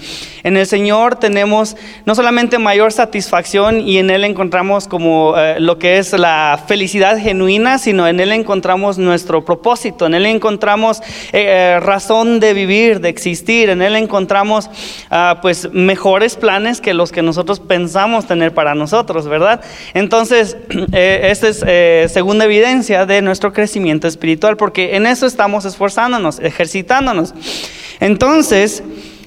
En 0.43 0.57
el 0.57 0.65
Señor 0.65 1.15
tenemos 1.15 1.77
no 2.05 2.15
solamente 2.15 2.57
mayor 2.57 2.91
satisfacción 2.91 3.79
y 3.81 3.99
en 3.99 4.09
Él 4.09 4.23
encontramos 4.23 4.87
como 4.87 5.37
eh, 5.37 5.59
lo 5.59 5.77
que 5.77 5.99
es 5.99 6.11
la 6.13 6.61
felicidad 6.67 7.17
genuina, 7.19 7.77
sino 7.77 8.07
en 8.07 8.19
Él 8.19 8.31
encontramos 8.31 8.97
nuestro 8.97 9.45
propósito, 9.45 10.07
en 10.07 10.15
Él 10.15 10.25
encontramos 10.25 11.01
eh, 11.31 11.79
razón 11.81 12.39
de 12.39 12.53
vivir 12.53 12.94
de 12.99 13.09
existir. 13.09 13.69
En 13.69 13.81
Él 13.81 13.95
encontramos 13.95 14.69
ah, 15.09 15.39
pues 15.41 15.69
mejores 15.71 16.35
planes 16.35 16.81
que 16.81 16.93
los 16.93 17.11
que 17.11 17.21
nosotros 17.21 17.59
pensamos 17.59 18.27
tener 18.27 18.53
para 18.53 18.75
nosotros, 18.75 19.27
¿verdad? 19.27 19.61
Entonces, 19.93 20.57
eh, 20.91 21.27
esta 21.31 21.47
es 21.47 21.63
eh, 21.65 22.07
segunda 22.09 22.45
evidencia 22.45 23.05
de 23.05 23.21
nuestro 23.21 23.53
crecimiento 23.53 24.07
espiritual, 24.07 24.57
porque 24.57 24.95
en 24.95 25.05
eso 25.05 25.25
estamos 25.25 25.65
esforzándonos, 25.65 26.39
ejercitándonos. 26.39 27.33
Entonces, 27.99 28.83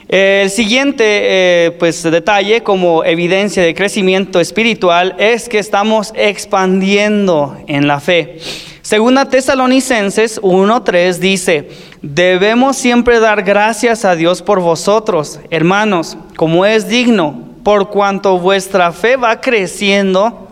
el 0.09 0.49
siguiente 0.49 1.05
eh, 1.05 1.71
pues, 1.79 2.03
detalle 2.03 2.63
como 2.63 3.05
evidencia 3.05 3.63
de 3.63 3.75
crecimiento 3.75 4.41
espiritual 4.41 5.15
es 5.19 5.51
que 5.51 5.59
estamos 5.59 6.13
expandiendo 6.17 7.59
en 7.67 7.87
la 7.87 8.01
fe. 8.01 8.39
Segunda 8.89 9.27
Tesalonicenses 9.27 10.41
1.3 10.41 11.19
dice, 11.19 11.69
debemos 12.01 12.79
siempre 12.79 13.21
dar 13.21 13.43
gracias 13.43 14.07
a 14.07 14.17
Dios 14.17 14.41
por 14.41 14.61
vosotros, 14.61 15.41
hermanos, 15.51 16.17
como 16.37 16.65
es 16.65 16.89
digno, 16.89 17.39
por 17.65 17.91
cuanto 17.91 18.39
vuestra 18.39 18.91
fe 18.93 19.17
va 19.17 19.43
creciendo 19.43 20.48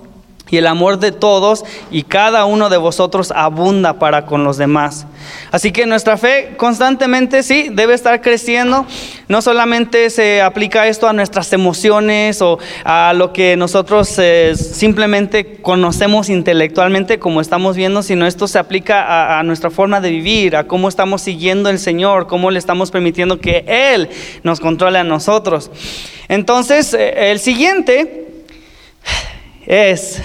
y 0.48 0.58
el 0.58 0.66
amor 0.66 0.98
de 0.98 1.12
todos 1.12 1.64
y 1.90 2.02
cada 2.04 2.44
uno 2.44 2.68
de 2.68 2.76
vosotros 2.76 3.32
abunda 3.34 3.98
para 3.98 4.26
con 4.26 4.44
los 4.44 4.56
demás. 4.56 5.06
Así 5.50 5.72
que 5.72 5.86
nuestra 5.86 6.16
fe 6.16 6.54
constantemente 6.56 7.42
sí 7.42 7.68
debe 7.72 7.94
estar 7.94 8.20
creciendo. 8.20 8.86
No 9.28 9.42
solamente 9.42 10.08
se 10.10 10.42
aplica 10.42 10.86
esto 10.86 11.08
a 11.08 11.12
nuestras 11.12 11.52
emociones 11.52 12.40
o 12.42 12.58
a 12.84 13.12
lo 13.14 13.32
que 13.32 13.56
nosotros 13.56 14.14
eh, 14.18 14.54
simplemente 14.56 15.56
conocemos 15.62 16.28
intelectualmente 16.28 17.18
como 17.18 17.40
estamos 17.40 17.76
viendo, 17.76 18.02
sino 18.02 18.26
esto 18.26 18.46
se 18.46 18.58
aplica 18.58 19.38
a, 19.38 19.42
nuestra 19.42 19.70
forma 19.70 20.00
de 20.00 20.10
vivir, 20.10 20.56
a 20.56 20.64
cómo 20.64 20.88
estamos 20.88 21.22
siguiendo 21.22 21.70
el 21.70 21.78
Señor, 21.78 22.28
cómo 22.28 22.50
le 22.50 22.58
estamos 22.58 22.90
permitiendo 22.90 23.40
que 23.40 23.64
Él 23.66 24.08
nos 24.44 24.60
controle 24.60 24.98
a 24.98 25.04
nosotros. 25.04 25.70
Entonces, 26.28 26.94
eh, 26.94 27.30
el 27.30 27.40
siguiente 27.40 28.25
es 29.66 30.22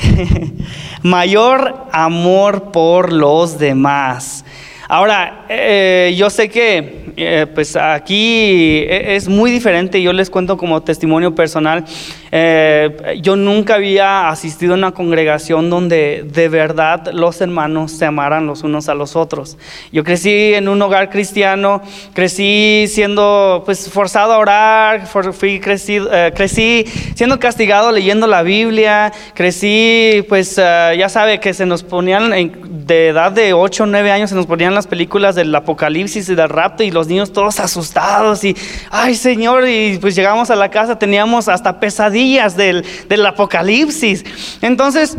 mayor 1.04 1.88
amor 1.92 2.72
por 2.72 3.12
los 3.12 3.58
demás. 3.58 4.46
Ahora, 4.88 5.46
eh, 5.50 6.14
yo 6.18 6.30
sé 6.30 6.50
que 6.50 7.14
eh, 7.16 7.48
pues 7.54 7.76
aquí 7.76 8.80
e, 8.88 9.16
es 9.16 9.28
muy 9.28 9.52
diferente, 9.52 10.02
yo 10.02 10.14
les 10.14 10.30
cuento 10.30 10.58
como 10.58 10.82
testimonio 10.82 11.34
personal, 11.34 11.86
eh, 12.34 13.20
yo 13.22 13.36
nunca 13.36 13.76
había 13.76 14.30
asistido 14.30 14.74
a 14.74 14.78
una 14.78 14.92
congregación 14.94 15.70
donde 15.70 16.24
de 16.26 16.48
verdad 16.48 17.12
los 17.12 17.42
hermanos 17.42 17.92
se 17.92 18.06
amaran 18.06 18.48
los 18.48 18.64
unos 18.64 18.88
a 18.88 18.96
los 18.96 19.18
otros. 19.18 19.58
Yo 19.92 20.06
crecí 20.06 20.54
en 20.54 20.70
un 20.70 20.82
hogar 20.82 21.10
cristiano, 21.10 21.82
crecí 22.14 22.86
siendo 22.88 23.64
pues 23.66 23.90
forzado 23.90 24.32
a 24.32 24.38
orar, 24.38 25.08
fui 25.08 25.60
crecido, 25.60 26.10
crecí 26.34 26.86
siendo 27.16 27.38
castigado 27.38 27.92
leyendo 27.92 28.28
la 28.28 28.44
Biblia, 28.44 29.12
crecí 29.34 30.26
pues 30.30 30.56
ya 30.56 31.10
sabe 31.10 31.42
que 31.42 31.54
se 31.54 31.66
nos 31.66 31.84
ponían 31.84 32.32
de 32.32 33.10
edad 33.10 33.34
de 33.34 33.54
8 33.54 33.84
o 33.84 33.86
9 33.88 34.12
años 34.12 34.30
se 34.30 34.36
nos 34.36 34.46
ponían 34.46 34.74
las 34.74 34.88
películas 34.88 35.36
del 35.36 35.54
apocalipsis 35.54 36.30
y 36.30 36.36
del 36.36 36.50
rapto 36.50 36.84
y 36.84 36.92
los 36.92 37.08
niños 37.08 37.34
todos 37.34 37.60
asustados 37.60 38.44
y, 38.44 38.56
ay 38.90 39.16
Señor, 39.16 39.68
y 39.68 39.98
pues 40.00 40.16
llegamos 40.16 40.50
a 40.50 40.56
la 40.56 40.70
casa, 40.70 40.98
teníamos 40.98 41.50
hasta 41.50 41.80
pesadillas 41.80 42.21
del, 42.56 42.86
del 43.10 43.26
apocalipsis. 43.26 44.24
Entonces, 44.62 45.18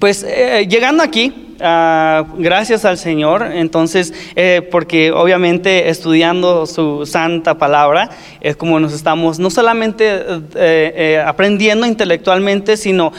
pues 0.00 0.24
eh, 0.26 0.66
llegando 0.68 1.02
aquí, 1.02 1.41
Ah, 1.64 2.24
gracias 2.38 2.84
al 2.84 2.98
Señor, 2.98 3.44
entonces, 3.52 4.12
eh, 4.34 4.66
porque 4.68 5.12
obviamente 5.12 5.90
estudiando 5.90 6.66
su 6.66 7.06
santa 7.06 7.56
palabra 7.56 8.10
es 8.40 8.56
como 8.56 8.80
nos 8.80 8.92
estamos 8.92 9.38
no 9.38 9.48
solamente 9.48 10.08
eh, 10.08 10.42
eh, 10.56 11.24
aprendiendo 11.24 11.86
intelectualmente, 11.86 12.76
sino 12.76 13.12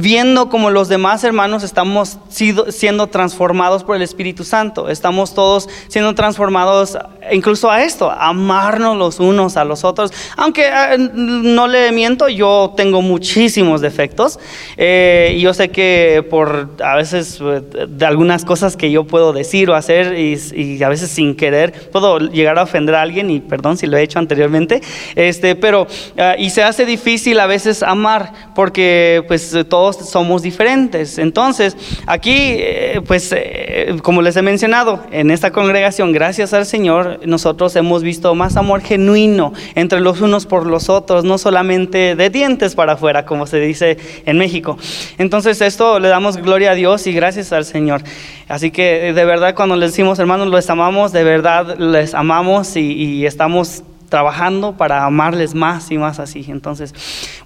viendo 0.00 0.48
como 0.48 0.70
los 0.70 0.88
demás 0.88 1.22
hermanos 1.22 1.62
estamos 1.62 2.18
siendo 2.30 3.06
transformados 3.06 3.84
por 3.84 3.94
el 3.94 4.02
Espíritu 4.02 4.42
Santo. 4.42 4.88
Estamos 4.88 5.32
todos 5.32 5.68
siendo 5.86 6.16
transformados 6.16 6.98
incluso 7.30 7.70
a 7.70 7.84
esto, 7.84 8.10
amarnos 8.10 8.96
los 8.96 9.20
unos 9.20 9.56
a 9.56 9.64
los 9.64 9.84
otros. 9.84 10.12
Aunque 10.36 10.68
no 10.98 11.68
le 11.68 11.92
miento, 11.92 12.28
yo 12.28 12.74
tengo 12.76 13.02
muchísimos 13.02 13.80
defectos 13.80 14.40
y 14.76 15.40
yo 15.40 15.54
sé 15.54 15.68
que 15.68 16.26
por 16.28 16.70
a 16.82 16.96
veces 16.96 17.40
de 17.88 18.06
algunas 18.06 18.44
cosas 18.44 18.76
que 18.76 18.90
yo 18.90 19.04
puedo 19.04 19.32
decir 19.32 19.70
o 19.70 19.74
hacer 19.74 20.18
y, 20.18 20.82
a 20.82 20.88
veces 20.88 21.10
sin 21.10 21.34
querer 21.34 21.72
puedo 21.90 22.18
llegar 22.18 22.58
a 22.58 22.62
ofender 22.62 22.94
a 22.94 23.02
alguien 23.02 23.30
y 23.30 23.40
perdón 23.40 23.76
si 23.76 23.86
lo 23.86 23.96
he 23.96 24.02
hecho 24.02 24.18
anteriormente, 24.18 24.82
este, 25.14 25.56
pero 25.56 25.86
ah, 26.18 26.34
y 26.38 26.50
se 26.50 26.62
hace 26.62 26.84
difícil 26.84 27.38
a 27.40 27.46
veces 27.46 27.82
amar 27.82 28.32
porque 28.54 29.24
pues 29.28 29.56
todos 29.68 29.96
somos 29.96 30.42
diferentes. 30.42 31.18
Entonces 31.18 31.76
aquí 32.06 32.34
eh, 32.36 33.00
pues 33.06 33.32
eh, 33.32 33.96
como 34.02 34.22
les 34.22 34.36
he 34.36 34.42
mencionado 34.42 35.00
en 35.10 35.30
esta 35.30 35.50
congregación, 35.50 36.12
gracias 36.12 36.52
al 36.52 36.66
Señor, 36.66 37.20
nosotros 37.24 37.74
hemos 37.76 38.02
visto 38.02 38.34
más 38.34 38.56
amor 38.56 38.82
genuino 38.82 39.52
entre 39.74 40.00
los 40.00 40.20
unos 40.20 40.46
por 40.46 40.66
los 40.66 40.88
otros, 40.88 41.24
no 41.24 41.38
solamente 41.38 42.16
de 42.16 42.30
dientes 42.30 42.74
para 42.74 42.94
afuera 42.94 43.24
como 43.24 43.46
se 43.46 43.60
dice 43.60 43.96
en 44.26 44.38
México. 44.38 44.78
Entonces 45.18 45.60
esto 45.60 45.98
le 45.98 46.08
damos 46.08 46.36
gloria 46.36 46.72
a 46.72 46.74
Dios 46.74 47.06
y 47.06 47.12
gracias 47.12 47.52
al 47.52 47.64
Señor. 47.64 47.73
Señor. 47.74 48.04
Así 48.46 48.70
que 48.70 49.12
de 49.12 49.24
verdad 49.24 49.56
cuando 49.56 49.74
les 49.74 49.90
decimos 49.90 50.20
hermanos, 50.20 50.46
los 50.46 50.70
amamos, 50.70 51.10
de 51.10 51.24
verdad 51.24 51.76
les 51.76 52.14
amamos 52.14 52.76
y, 52.76 53.26
estamos 53.26 53.82
trabajando 54.08 54.76
para 54.76 55.04
amarles 55.04 55.56
más 55.56 55.90
y 55.90 55.98
más 55.98 56.20
así. 56.20 56.44
Entonces, 56.48 56.94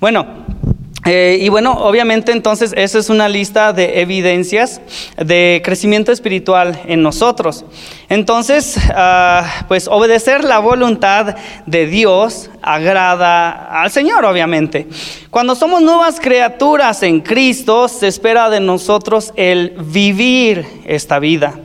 bueno. 0.01 0.27
Eh, 1.11 1.39
y 1.41 1.49
bueno, 1.49 1.73
obviamente 1.73 2.33
entonces 2.33 2.75
esa 2.77 2.99
es 2.99 3.09
una 3.09 3.31
lista 3.31 3.73
de 3.73 4.03
evidencias 4.03 4.83
de 5.17 5.63
crecimiento 5.65 6.13
espiritual 6.13 6.83
en 6.87 7.03
nosotros. 7.03 7.65
Entonces, 8.11 8.77
ah, 8.95 9.65
pues 9.69 9.89
obedecer 9.89 10.45
la 10.45 10.59
voluntad 10.59 11.35
de 11.65 11.87
Dios 11.87 12.51
agrada 12.61 13.81
al 13.81 13.91
Señor, 13.91 14.27
obviamente. 14.27 14.87
Cuando 15.31 15.55
somos 15.55 15.81
nuevas 15.81 16.21
criaturas 16.21 17.03
en 17.03 17.21
Cristo, 17.21 17.89
se 17.89 18.07
espera 18.07 18.51
de 18.51 18.61
nosotros 18.61 19.33
el 19.37 19.77
vivir 19.79 20.67
esta 20.85 21.19
vida. 21.21 21.59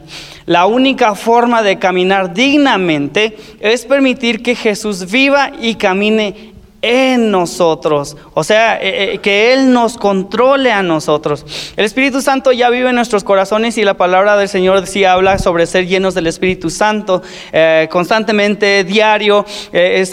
La 0.45 0.67
única 0.67 1.15
forma 1.15 1.63
de 1.63 1.79
caminar 1.79 2.33
dignamente 2.33 3.35
es 3.59 3.83
permitir 3.83 4.41
que 4.41 4.55
Jesús 4.55 5.11
viva 5.11 5.51
y 5.59 5.75
camine 5.75 6.52
en 6.83 7.31
nosotros, 7.31 8.17
o 8.33 8.43
sea, 8.43 8.75
eh, 8.75 9.13
eh, 9.13 9.17
que 9.19 9.53
Él 9.53 9.71
nos 9.71 9.97
controle 9.97 10.69
a 10.69 10.83
nosotros. 10.83 11.45
El 11.77 11.85
Espíritu 11.85 12.21
Santo 12.21 12.51
ya 12.51 12.69
vive 12.69 12.89
en 12.89 12.95
nuestros 12.95 13.23
corazones 13.23 13.77
y 13.77 13.85
la 13.85 13.93
palabra 13.93 14.35
del 14.35 14.49
Señor 14.49 14.85
sí 14.85 15.05
habla 15.05 15.37
sobre 15.37 15.65
ser 15.65 15.87
llenos 15.87 16.13
del 16.13 16.27
Espíritu 16.27 16.69
Santo 16.69 17.23
eh, 17.53 17.87
constantemente, 17.89 18.83
diario. 18.83 19.45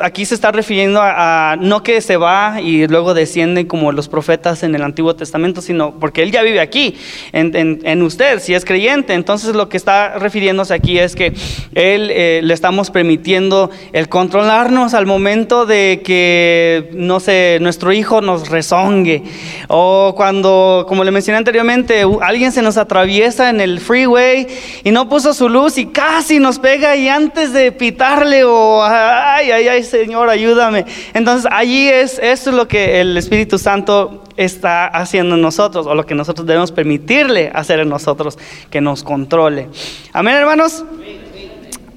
aquí 0.00 0.24
se 0.24 0.36
está 0.36 0.52
refiriendo 0.52 1.00
a, 1.02 1.56
no 1.60 1.82
que 1.82 2.00
se 2.00 2.16
va 2.16 2.60
y 2.60 2.86
luego 2.86 3.14
desciende 3.14 3.66
como 3.66 3.90
los 3.90 4.08
profetas 4.08 4.62
en 4.62 4.72
el 4.76 4.82
Antiguo 4.84 5.16
Testamento, 5.16 5.62
sino 5.62 5.98
porque 5.98 6.22
Él 6.22 6.30
ya 6.30 6.42
vive 6.42 6.60
aquí, 6.60 6.96
en, 7.32 7.80
en, 7.82 8.02
usted, 8.02 8.38
si 8.38 8.54
es 8.54 8.64
creyente. 8.64 9.14
Entonces 9.14 9.56
lo 9.56 9.68
que 9.68 9.76
está 9.76 10.18
refiriéndose 10.20 10.72
aquí 10.72 11.00
es 11.00 11.16
que 11.16 11.34
Él 11.74 12.46
le 12.46 12.54
estamos 12.54 12.92
permitiendo 12.92 13.70
el 13.92 14.08
controlarnos 14.08 14.94
al 14.94 15.06
momento 15.06 15.66
de 15.66 16.02
que 16.04 16.59
no 16.92 17.20
sé, 17.20 17.58
nuestro 17.60 17.92
hijo 17.92 18.20
nos 18.20 18.48
rezongue. 18.48 19.22
O 19.68 20.14
cuando, 20.16 20.84
como 20.88 21.04
le 21.04 21.10
mencioné 21.10 21.38
anteriormente, 21.38 22.04
alguien 22.20 22.52
se 22.52 22.62
nos 22.62 22.76
atraviesa 22.76 23.50
en 23.50 23.60
el 23.60 23.80
freeway 23.80 24.46
y 24.84 24.90
no 24.90 25.08
puso 25.08 25.34
su 25.34 25.48
luz 25.48 25.78
y 25.78 25.86
casi 25.86 26.38
nos 26.38 26.58
pega 26.58 26.96
y 26.96 27.08
antes 27.08 27.52
de 27.52 27.72
pitarle 27.72 28.44
o, 28.44 28.82
ay, 28.82 29.50
ay, 29.50 29.68
ay, 29.68 29.82
Señor, 29.82 30.28
ayúdame. 30.28 30.84
Entonces 31.14 31.50
allí 31.52 31.88
es, 31.88 32.18
eso 32.18 32.50
es 32.50 32.56
lo 32.56 32.68
que 32.68 33.00
el 33.00 33.16
Espíritu 33.16 33.58
Santo 33.58 34.24
está 34.36 34.86
haciendo 34.86 35.34
en 35.34 35.42
nosotros 35.42 35.86
o 35.86 35.94
lo 35.94 36.06
que 36.06 36.14
nosotros 36.14 36.46
debemos 36.46 36.72
permitirle 36.72 37.50
hacer 37.54 37.80
en 37.80 37.88
nosotros, 37.88 38.38
que 38.70 38.80
nos 38.80 39.02
controle. 39.02 39.68
Amén, 40.12 40.34
hermanos. 40.34 40.84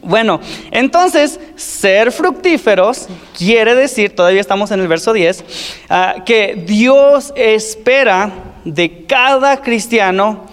Bueno, 0.04 0.39
entonces, 0.72 1.39
ser 1.56 2.12
fructíferos 2.12 3.08
quiere 3.38 3.74
decir, 3.76 4.16
todavía 4.16 4.42
estamos 4.42 4.72
en 4.72 4.80
el 4.80 4.88
verso 4.88 5.13
10, 5.13 5.44
ah, 5.89 6.16
que 6.26 6.62
Dios 6.66 7.34
espera 7.36 8.32
de 8.66 9.06
cada 9.06 9.62
cristiano 9.62 10.46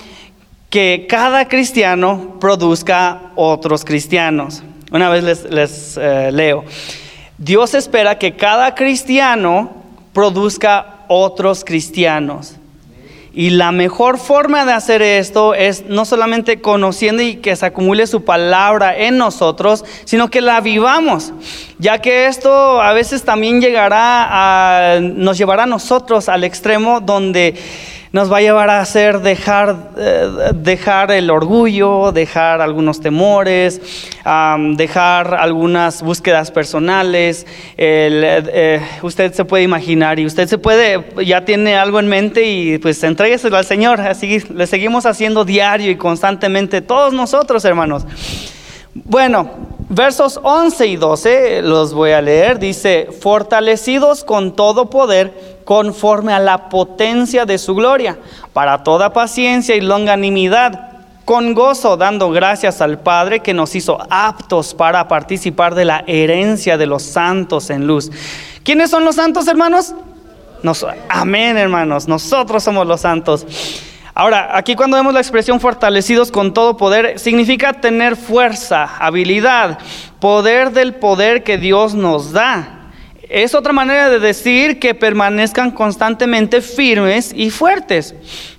que 0.71 1.07
cada 1.09 1.49
cristiano 1.49 2.37
produzca 2.41 3.33
otros 3.35 3.85
cristianos. 3.85 4.63
Una 4.93 5.11
vez 5.11 5.45
les, 5.51 5.99
eh, 6.01 6.31
leo. 6.33 6.65
Dios 7.39 7.75
espera 7.75 8.19
que 8.19 8.37
cada 8.37 8.75
cristiano 8.75 9.73
produzca 10.13 11.05
otros 11.09 11.65
cristianos. 11.65 12.55
Y 13.33 13.51
la 13.51 13.71
mejor 13.71 14.19
forma 14.19 14.65
de 14.65 14.73
hacer 14.73 15.03
esto 15.03 15.55
es 15.55 15.85
no 15.87 16.05
solamente 16.05 16.61
conociendo 16.61 17.23
y 17.23 17.37
que 17.37 17.55
se 17.55 17.67
acumule 17.67 18.09
su 18.09 18.25
palabra 18.25 18.97
en 18.97 19.19
nosotros, 19.19 19.85
sino 20.05 20.29
que 20.31 20.41
la 20.41 20.61
vivamos, 20.61 21.33
ya 21.79 22.01
que 22.01 22.27
esto 22.27 22.81
a 22.81 22.93
veces 22.93 23.23
también 23.23 23.61
llegará 23.61 24.97
a, 24.97 25.01
nos 25.01 25.39
llevará 25.39 25.63
a 25.63 25.67
nosotros 25.67 26.29
al 26.29 26.43
extremo 26.43 27.01
donde 27.01 27.55
nos 28.13 28.31
va 28.31 28.39
a 28.39 28.41
llevar 28.41 28.71
a 28.71 28.81
hacer 28.81 29.21
dejar, 29.21 29.93
eh, 29.97 30.51
dejar 30.55 31.13
el 31.13 31.31
orgullo, 31.31 32.11
dejar 32.11 32.61
algunos 32.61 33.01
temores, 33.01 33.81
dejar 34.77 35.35
algunas 35.35 36.03
búsquedas 36.03 36.51
personales. 36.51 37.47
Eh, 37.77 38.81
usted 39.03 39.33
se 39.33 39.45
puede 39.45 39.63
imaginar 39.63 40.19
y 40.19 40.27
usted 40.27 40.49
se 40.49 40.59
puede, 40.59 41.05
ya 41.25 41.45
tiene 41.45 41.77
algo 41.77 42.01
en 42.01 42.09
mente 42.09 42.43
y 42.43 42.79
pues 42.79 43.03
entrégueselo 43.05 43.57
al 43.57 43.65
Señor. 43.65 44.01
Así 44.01 44.43
le 44.53 44.67
seguimos 44.67 45.07
haciendo 45.07 45.45
diario 45.45 45.91
y 45.91 45.97
constantemente 45.97 46.81
todos 46.81 47.13
nosotros, 47.13 47.65
hermanos. 47.65 48.05
Bueno, 48.93 49.51
versos 49.89 50.41
11 50.43 50.87
y 50.89 50.97
12 50.97 51.63
los 51.63 51.95
voy 51.95 52.11
a 52.11 52.21
leer. 52.21 52.59
Dice, 52.59 53.09
fortalecidos 53.21 54.25
con 54.25 54.57
todo 54.57 54.91
poder 54.91 55.60
conforme 55.71 56.33
a 56.33 56.41
la 56.41 56.69
potencia 56.69 57.47
de 57.47 57.57
su 57.57 57.77
gloria, 57.77 58.19
para 58.53 58.83
toda 58.83 59.13
paciencia 59.13 59.77
y 59.77 59.81
longanimidad, 59.81 60.91
con 61.25 61.55
gozo 61.55 61.97
dando 61.97 62.33
gracias 62.33 62.81
al 62.81 62.99
Padre 62.99 63.39
que 63.39 63.55
nos 63.55 63.77
hizo 63.77 63.99
aptos 64.11 64.75
para 64.75 65.07
participar 65.07 65.77
de 65.77 65.85
la 65.85 66.03
herencia 66.09 66.77
de 66.77 66.87
los 66.87 67.05
santos 67.05 67.71
en 67.71 67.87
luz. 67.87 68.11
¿Quiénes 68.65 68.91
son 68.91 69.05
los 69.05 69.15
santos, 69.15 69.47
hermanos? 69.47 69.95
amén, 71.09 71.57
hermanos, 71.57 72.09
nosotros 72.09 72.65
somos 72.65 72.85
los 72.85 73.03
santos. 73.03 73.47
Ahora, 74.13 74.57
aquí 74.57 74.75
cuando 74.75 74.97
vemos 74.97 75.15
la 75.15 75.21
expresión 75.21 75.61
fortalecidos 75.61 76.33
con 76.33 76.53
todo 76.53 76.77
poder, 76.77 77.17
significa 77.21 77.75
tener 77.75 78.17
fuerza, 78.17 78.91
habilidad, 78.99 79.79
poder 80.19 80.73
del 80.73 80.97
poder 80.97 81.45
que 81.45 81.59
Dios 81.59 81.95
nos 81.95 82.33
da. 82.33 82.80
Es 83.31 83.55
otra 83.55 83.73
manera 83.73 84.11
de 84.11 84.19
decir 84.19 84.81
que 84.81 84.93
permanezcan 84.93 85.71
constantemente 85.71 86.61
firmes 86.61 87.33
y 87.33 87.51
fuertes, 87.51 88.17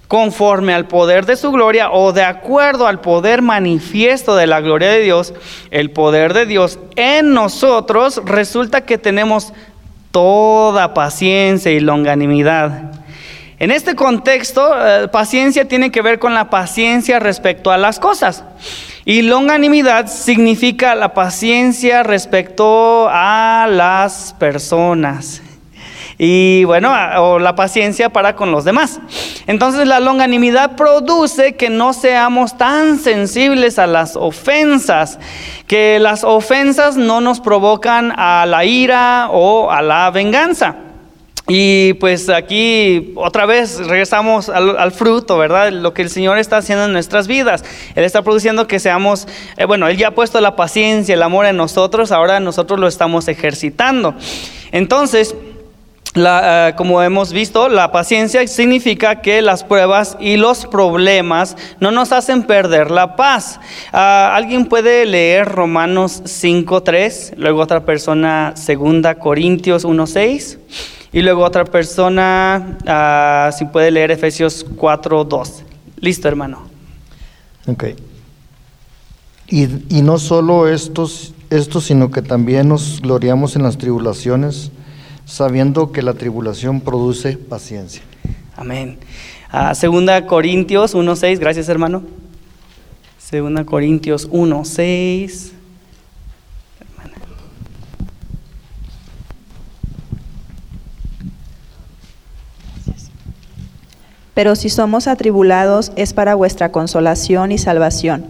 conforme 0.08 0.74
al 0.74 0.88
poder 0.88 1.26
de 1.26 1.36
su 1.36 1.52
gloria 1.52 1.92
o 1.92 2.14
de 2.14 2.24
acuerdo 2.24 2.88
al 2.88 3.02
poder 3.02 3.42
manifiesto 3.42 4.34
de 4.34 4.48
la 4.48 4.62
gloria 4.62 4.90
de 4.90 5.02
Dios, 5.02 5.34
el 5.72 5.92
poder 5.92 6.34
de 6.34 6.46
Dios 6.46 6.80
en 6.96 7.34
nosotros 7.34 8.22
resulta 8.24 8.86
que 8.86 8.98
tenemos 8.98 9.52
toda 10.12 10.94
paciencia 10.94 11.74
y 11.74 11.82
longanimidad. 11.82 13.01
En 13.62 13.69
este 13.69 13.93
contexto, 13.93 14.74
eh, 14.76 15.08
paciencia 15.08 15.67
tiene 15.67 15.91
que 15.91 16.02
ver 16.02 16.17
con 16.17 16.34
la 16.34 16.50
paciencia 16.50 17.19
respecto 17.19 17.69
a 17.69 17.78
las 17.78 18.00
cosas. 18.00 18.43
Y 19.06 19.21
longanimidad 19.21 20.08
significa 20.08 20.95
la 20.95 21.13
paciencia 21.13 22.02
respecto 22.02 23.08
a 23.08 23.67
las 23.69 24.34
personas. 24.39 25.43
Y 26.17 26.63
bueno, 26.63 26.91
o 27.17 27.38
la 27.38 27.54
paciencia 27.54 28.10
para 28.10 28.36
con 28.36 28.52
los 28.52 28.65
demás. 28.65 29.00
Entonces 29.45 29.88
la 29.88 30.00
longanimidad 30.00 30.76
produce 30.76 31.54
que 31.54 31.69
no 31.69 31.93
seamos 31.93 32.58
tan 32.58 32.97
sensibles 32.97 33.78
a 33.78 33.86
las 33.86 34.15
ofensas, 34.15 35.19
que 35.67 36.00
las 36.00 36.24
ofensas 36.24 36.97
no 36.97 37.21
nos 37.21 37.39
provocan 37.39 38.12
a 38.17 38.43
la 38.47 38.65
ira 38.65 39.28
o 39.30 39.69
a 39.69 39.84
la 39.84 40.10
venganza. 40.10 40.78
Y 41.54 41.96
pues 41.96 42.30
aquí 42.30 43.12
otra 43.16 43.46
vez 43.46 43.86
regresamos 43.86 44.48
al, 44.48 44.92
fruto, 44.94 45.38
¿verdad? 45.38 45.70
Lo 45.74 45.94
que 45.94 46.02
el 46.02 46.10
Señor 46.10 46.38
está 46.38 46.56
haciendo 46.56 46.86
en 46.86 46.94
nuestras 46.94 47.28
vidas. 47.28 47.66
Él 47.94 48.06
está 48.06 48.22
produciendo 48.22 48.68
que 48.68 48.80
seamos, 48.80 49.28
eh, 49.58 49.66
bueno, 49.66 49.90
Él 49.90 49.98
ya 49.98 50.08
ha 50.08 50.12
puesto 50.12 50.40
la 50.40 50.56
paciencia, 50.56 51.14
el 51.14 51.22
amor 51.22 51.46
en 51.46 51.58
nosotros, 51.58 52.14
ahora 52.14 52.40
nosotros 52.40 52.80
lo 52.80 52.88
estamos 52.88 53.28
ejercitando. 53.28 54.16
Entonces, 54.72 55.36
eh, 56.16 56.74
como 56.78 57.04
hemos 57.04 57.34
visto, 57.34 57.68
la 57.68 57.92
paciencia 57.92 58.48
significa 58.48 59.20
que 59.20 59.42
las 59.42 59.66
pruebas 59.66 60.16
y 60.22 60.38
los 60.38 60.66
problemas 60.68 61.58
no 61.82 61.92
nos 61.92 62.14
hacen 62.14 62.44
perder 62.44 62.92
la 62.92 63.18
paz. 63.18 63.60
Ah, 63.92 64.32
¿Alguien 64.36 64.68
puede 64.68 65.06
leer 65.06 65.50
Romanos 65.50 66.22
5.3? 66.24 67.34
Luego 67.36 67.60
otra 67.60 67.84
persona, 67.84 68.54
2 68.56 69.16
Corintios 69.20 69.84
1.6. 69.84 71.01
Y 71.13 71.21
luego 71.21 71.43
otra 71.43 71.65
persona, 71.65 72.78
uh, 72.84 73.58
si 73.58 73.65
puede 73.65 73.91
leer 73.91 74.12
Efesios 74.12 74.65
4, 74.78 75.26
2. 75.26 75.63
Listo, 75.97 76.28
hermano. 76.28 76.63
Ok. 77.67 77.86
Y, 79.50 79.63
y 79.97 80.02
no 80.02 80.17
solo 80.17 80.69
estos, 80.69 81.34
estos, 81.50 81.86
sino 81.86 82.12
que 82.12 82.21
también 82.21 82.69
nos 82.69 83.02
gloriamos 83.02 83.58
en 83.58 83.63
las 83.63 83.78
tribulaciones, 83.78 84.71
sabiendo 85.26 85.91
que 85.91 86.02
la 86.02 86.13
tribulación 86.13 86.80
produce 86.80 87.38
paciencia. 87.38 88.02
Amén. 88.56 88.97
Uh, 89.54 89.76
segunda 89.76 90.26
Corintios 90.26 90.95
1.6, 90.95 91.39
gracias 91.39 91.67
hermano. 91.67 92.04
Segunda 93.17 93.65
Corintios 93.65 94.30
1.6. 94.30 95.52
Pero 104.34 104.56
si 104.56 104.70
somos 104.70 105.08
atribulados 105.08 105.91
es 105.96 106.13
para 106.13 106.36
vuestra 106.36 106.72
consolación 106.72 107.52
y 107.52 107.58
salvación, 107.58 108.26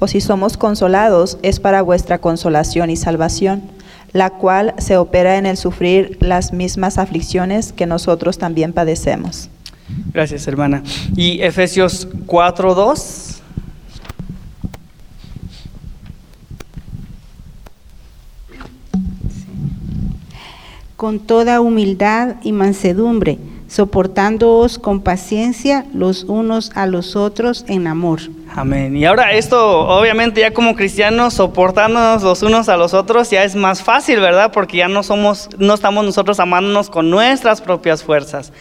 o 0.00 0.08
si 0.08 0.20
somos 0.20 0.56
consolados 0.56 1.38
es 1.42 1.60
para 1.60 1.82
vuestra 1.82 2.18
consolación 2.18 2.90
y 2.90 2.96
salvación, 2.96 3.62
la 4.12 4.30
cual 4.30 4.74
se 4.78 4.96
opera 4.96 5.38
en 5.38 5.46
el 5.46 5.56
sufrir 5.56 6.18
las 6.20 6.52
mismas 6.52 6.98
aflicciones 6.98 7.72
que 7.72 7.86
nosotros 7.86 8.38
también 8.38 8.72
padecemos. 8.72 9.48
Gracias, 10.12 10.46
hermana. 10.48 10.82
Y 11.16 11.40
Efesios 11.42 12.08
4:2. 12.26 13.40
Con 20.96 21.20
toda 21.20 21.60
humildad 21.60 22.36
y 22.42 22.52
mansedumbre 22.52 23.38
soportándoos 23.74 24.78
con 24.78 25.00
paciencia 25.00 25.84
los 25.92 26.22
unos 26.22 26.70
a 26.76 26.86
los 26.86 27.16
otros 27.16 27.64
en 27.66 27.88
amor. 27.88 28.20
Amén. 28.54 28.96
Y 28.96 29.04
ahora 29.04 29.32
esto, 29.32 29.80
obviamente 29.88 30.42
ya 30.42 30.52
como 30.52 30.76
cristianos, 30.76 31.34
soportándonos 31.34 32.22
los 32.22 32.44
unos 32.44 32.68
a 32.68 32.76
los 32.76 32.94
otros, 32.94 33.30
ya 33.30 33.42
es 33.42 33.56
más 33.56 33.82
fácil, 33.82 34.20
¿verdad? 34.20 34.52
Porque 34.52 34.76
ya 34.76 34.86
no 34.86 35.02
somos, 35.02 35.48
no 35.58 35.74
estamos 35.74 36.04
nosotros 36.04 36.38
amándonos 36.38 36.88
con 36.88 37.10
nuestras 37.10 37.60
propias 37.60 38.04
fuerzas. 38.04 38.52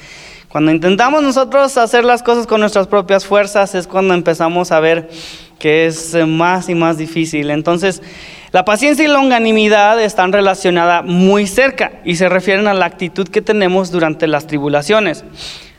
Cuando 0.53 0.69
intentamos 0.69 1.23
nosotros 1.23 1.75
hacer 1.77 2.05
las 2.05 2.21
cosas 2.21 2.45
con 2.45 2.59
nuestras 2.59 2.85
propias 2.85 3.25
fuerzas 3.25 3.73
es 3.73 3.87
cuando 3.87 4.13
empezamos 4.13 4.71
a 4.71 4.79
ver 4.79 5.09
que 5.57 5.87
es 5.87 6.15
más 6.27 6.69
y 6.69 6.75
más 6.75 6.99
difícil. 6.99 7.49
Entonces, 7.49 8.03
la 8.51 8.63
paciencia 8.63 9.03
y 9.03 9.07
longanimidad 9.07 9.99
están 9.99 10.31
relacionadas 10.31 11.05
muy 11.05 11.47
cerca 11.47 11.93
y 12.05 12.17
se 12.17 12.29
refieren 12.29 12.67
a 12.67 12.75
la 12.75 12.85
actitud 12.85 13.27
que 13.29 13.41
tenemos 13.41 13.89
durante 13.89 14.27
las 14.27 14.45
tribulaciones. 14.45 15.25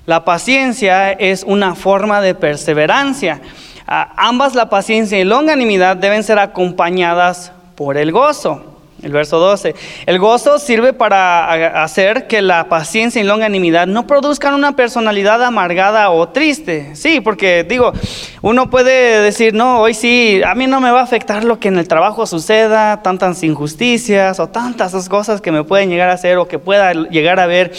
La 0.06 0.24
paciencia 0.24 1.12
es 1.12 1.44
una 1.44 1.76
forma 1.76 2.20
de 2.20 2.34
perseverancia. 2.34 3.42
ambas, 3.86 4.56
la 4.56 4.70
paciencia 4.70 5.20
y 5.20 5.24
longanimidad, 5.24 5.96
deben 5.96 6.24
ser 6.24 6.40
acompañadas 6.40 7.52
por 7.76 7.96
el 7.96 8.10
gozo. 8.10 8.73
El 9.04 9.12
verso 9.12 9.38
12. 9.38 9.74
El 10.06 10.18
gozo 10.18 10.58
sirve 10.58 10.94
para 10.94 11.82
hacer 11.82 12.26
que 12.26 12.40
la 12.40 12.70
paciencia 12.70 13.20
y 13.20 13.24
longanimidad 13.24 13.86
no 13.86 14.06
produzcan 14.06 14.54
una 14.54 14.76
personalidad 14.76 15.42
amargada 15.42 16.08
o 16.10 16.30
triste. 16.30 16.96
Sí, 16.96 17.20
porque 17.20 17.64
digo, 17.68 17.92
uno 18.40 18.70
puede 18.70 19.20
decir, 19.20 19.52
no, 19.52 19.80
hoy 19.80 19.92
sí, 19.92 20.40
a 20.42 20.54
mí 20.54 20.66
no 20.66 20.80
me 20.80 20.90
va 20.90 21.00
a 21.00 21.02
afectar 21.02 21.44
lo 21.44 21.60
que 21.60 21.68
en 21.68 21.78
el 21.78 21.86
trabajo 21.86 22.26
suceda, 22.26 23.02
tantas 23.02 23.42
injusticias 23.42 24.40
o 24.40 24.48
tantas 24.48 25.08
cosas 25.10 25.42
que 25.42 25.52
me 25.52 25.64
pueden 25.64 25.90
llegar 25.90 26.08
a 26.08 26.14
hacer 26.14 26.38
o 26.38 26.48
que 26.48 26.58
pueda 26.58 26.94
llegar 26.94 27.40
a 27.40 27.46
ver. 27.46 27.72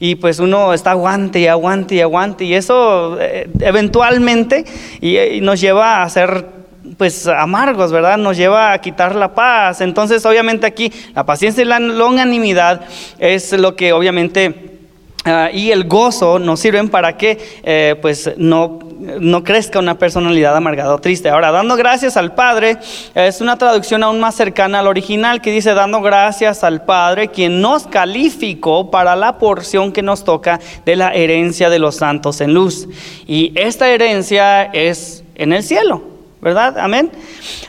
Y 0.00 0.16
pues 0.16 0.40
uno 0.40 0.74
está 0.74 0.90
aguante 0.90 1.38
y 1.38 1.46
aguante 1.46 1.94
y 1.94 2.00
aguante. 2.00 2.44
Y 2.44 2.54
eso 2.54 3.18
eh, 3.20 3.48
eventualmente 3.60 4.64
y, 5.00 5.40
nos 5.42 5.60
lleva 5.60 6.02
a 6.02 6.10
ser 6.10 6.61
pues 7.02 7.26
amargos, 7.26 7.90
¿verdad? 7.90 8.16
Nos 8.16 8.36
lleva 8.36 8.72
a 8.72 8.78
quitar 8.78 9.16
la 9.16 9.34
paz. 9.34 9.80
Entonces, 9.80 10.24
obviamente 10.24 10.68
aquí 10.68 10.92
la 11.16 11.26
paciencia 11.26 11.62
y 11.62 11.64
la 11.64 11.80
longanimidad 11.80 12.82
es 13.18 13.52
lo 13.54 13.74
que 13.74 13.92
obviamente 13.92 14.78
ah, 15.24 15.50
y 15.52 15.72
el 15.72 15.88
gozo 15.88 16.38
nos 16.38 16.60
sirven 16.60 16.88
para 16.88 17.16
que 17.16 17.40
eh, 17.64 17.96
pues 18.00 18.30
no, 18.36 18.78
no 19.18 19.42
crezca 19.42 19.80
una 19.80 19.98
personalidad 19.98 20.56
amargada 20.56 20.94
o 20.94 21.00
triste. 21.00 21.28
Ahora, 21.28 21.50
dando 21.50 21.74
gracias 21.74 22.16
al 22.16 22.36
Padre 22.36 22.78
es 23.16 23.40
una 23.40 23.58
traducción 23.58 24.04
aún 24.04 24.20
más 24.20 24.36
cercana 24.36 24.78
al 24.78 24.86
original 24.86 25.40
que 25.40 25.50
dice 25.50 25.74
dando 25.74 26.02
gracias 26.02 26.62
al 26.62 26.84
Padre 26.84 27.32
quien 27.32 27.60
nos 27.60 27.88
calificó 27.88 28.92
para 28.92 29.16
la 29.16 29.38
porción 29.38 29.90
que 29.90 30.02
nos 30.02 30.22
toca 30.22 30.60
de 30.86 30.94
la 30.94 31.12
herencia 31.12 31.68
de 31.68 31.80
los 31.80 31.96
santos 31.96 32.40
en 32.40 32.54
luz. 32.54 32.86
Y 33.26 33.52
esta 33.56 33.88
herencia 33.88 34.62
es 34.62 35.24
en 35.34 35.52
el 35.52 35.64
cielo. 35.64 36.11
¿Verdad? 36.42 36.76
Amén. 36.76 37.12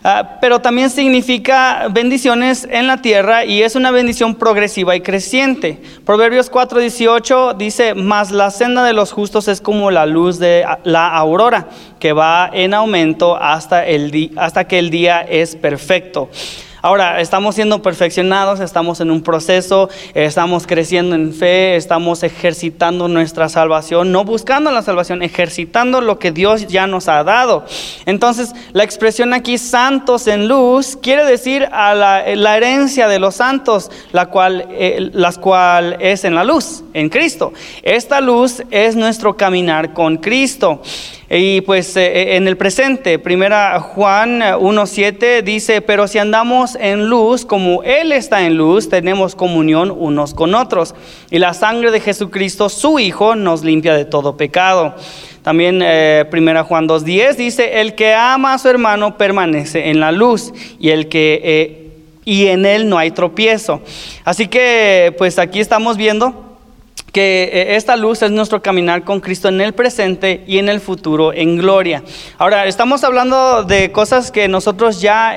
Ah, 0.03 0.39
pero 0.41 0.59
también 0.59 0.89
significa 0.89 1.87
bendiciones 1.91 2.67
en 2.69 2.87
la 2.87 2.97
tierra 2.97 3.45
y 3.45 3.61
es 3.61 3.75
una 3.75 3.91
bendición 3.91 4.33
progresiva 4.33 4.95
y 4.95 5.01
creciente. 5.01 5.79
Proverbios 6.03 6.51
4:18 6.51 7.55
dice, 7.55 7.93
mas 7.93 8.31
la 8.31 8.49
senda 8.49 8.83
de 8.83 8.93
los 8.93 9.11
justos 9.11 9.47
es 9.47 9.61
como 9.61 9.91
la 9.91 10.07
luz 10.07 10.39
de 10.39 10.65
la 10.83 11.07
aurora, 11.07 11.67
que 11.99 12.13
va 12.13 12.49
en 12.51 12.73
aumento 12.73 13.37
hasta, 13.39 13.85
el 13.85 14.31
hasta 14.37 14.67
que 14.67 14.79
el 14.79 14.89
día 14.89 15.21
es 15.21 15.55
perfecto. 15.55 16.29
Ahora, 16.85 17.21
estamos 17.21 17.55
siendo 17.55 17.81
perfeccionados, 17.81 18.59
estamos 18.59 18.99
en 18.99 19.09
un 19.09 19.23
proceso, 19.23 19.89
estamos 20.13 20.67
creciendo 20.67 21.15
en 21.15 21.33
fe, 21.33 21.77
estamos 21.77 22.23
ejercitando 22.23 23.07
nuestra 23.07 23.47
salvación, 23.47 24.11
no 24.11 24.25
buscando 24.25 24.69
la 24.69 24.81
salvación, 24.81 25.23
ejercitando 25.23 26.01
lo 26.01 26.19
que 26.19 26.31
Dios 26.31 26.67
ya 26.67 26.85
nos 26.85 27.07
ha 27.07 27.23
dado. 27.23 27.63
Entonces, 28.05 28.51
la 28.73 28.83
expresión 28.83 29.33
aquí, 29.33 29.57
santos 29.57 30.27
en 30.27 30.49
luz, 30.49 30.97
quiere 31.01 31.23
decir 31.23 31.69
a 31.71 31.95
la, 31.95 32.25
herencia 32.57 33.07
de 33.07 33.17
los 33.17 33.35
santos, 33.35 33.89
la 34.11 34.25
cual, 34.25 34.67
eh, 34.71 35.09
cual 35.39 35.95
es 36.01 36.25
en 36.25 36.35
la 36.35 36.43
luz, 36.43 36.83
en 36.93 37.07
Cristo. 37.07 37.53
Esta 37.81 38.19
luz 38.19 38.61
es 38.71 38.97
nuestro 38.97 39.37
caminar 39.37 39.93
con 39.93 40.17
Cristo. 40.17 40.81
Y 41.35 41.61
pues 41.61 41.97
eh, 41.97 42.05
eh, 42.05 42.35
en 42.35 42.47
el 42.47 42.57
presente, 42.57 43.17
primera 43.17 43.79
Juan 43.79 44.41
1.7 44.41 45.23
eh, 45.23 45.41
dice, 45.41 45.81
pero 45.81 46.07
si 46.07 46.19
andamos 46.19 46.75
en 46.79 47.07
luz 47.07 47.43
como 47.43 47.81
Él 47.81 48.11
está 48.11 48.45
en 48.45 48.55
luz, 48.55 48.87
tenemos 48.87 49.33
comunión 49.33 49.89
unos 49.89 50.35
con 50.35 50.53
otros. 50.53 50.93
Y 51.31 51.39
la 51.39 51.55
sangre 51.55 51.89
de 51.89 52.01
Jesucristo, 52.01 52.69
su 52.69 52.99
Hijo, 52.99 53.35
nos 53.35 53.63
limpia 53.63 53.95
de 53.95 54.05
todo 54.05 54.37
pecado. 54.37 54.93
También 55.41 55.83
primera 56.29 56.63
Juan 56.63 56.87
2.10 56.87 57.35
dice, 57.35 57.81
el 57.81 57.95
que 57.95 58.13
ama 58.13 58.53
a 58.53 58.59
su 58.59 58.69
hermano 58.69 59.17
permanece 59.17 59.89
en 59.89 59.99
la 59.99 60.11
luz 60.11 60.53
y 60.79 60.91
el 60.91 61.09
que... 61.09 61.91
y 62.23 62.47
en 62.47 62.65
él 62.65 62.87
no 62.87 62.97
hay 62.97 63.11
tropiezo. 63.11 63.81
Así 64.23 64.47
que 64.47 65.13
pues 65.17 65.39
aquí 65.39 65.59
estamos 65.59 65.97
viendo 65.97 66.53
que 67.13 67.43
eh, 67.53 67.75
esta 67.75 67.95
luz 67.95 68.23
es 68.23 68.31
nuestro 68.31 68.61
caminar 68.61 69.03
con 69.03 69.21
Cristo 69.21 69.47
en 69.47 69.61
el 69.61 69.73
presente 69.73 70.43
y 70.47 70.57
en 70.57 70.67
el 70.67 70.81
futuro 70.81 71.31
en 71.31 71.57
gloria. 71.57 72.03
Ahora, 72.39 72.65
estamos 72.65 73.03
hablando 73.03 73.63
de 73.63 73.91
cosas 73.91 74.31
que 74.31 74.47
nosotros 74.47 74.99
ya, 74.99 75.35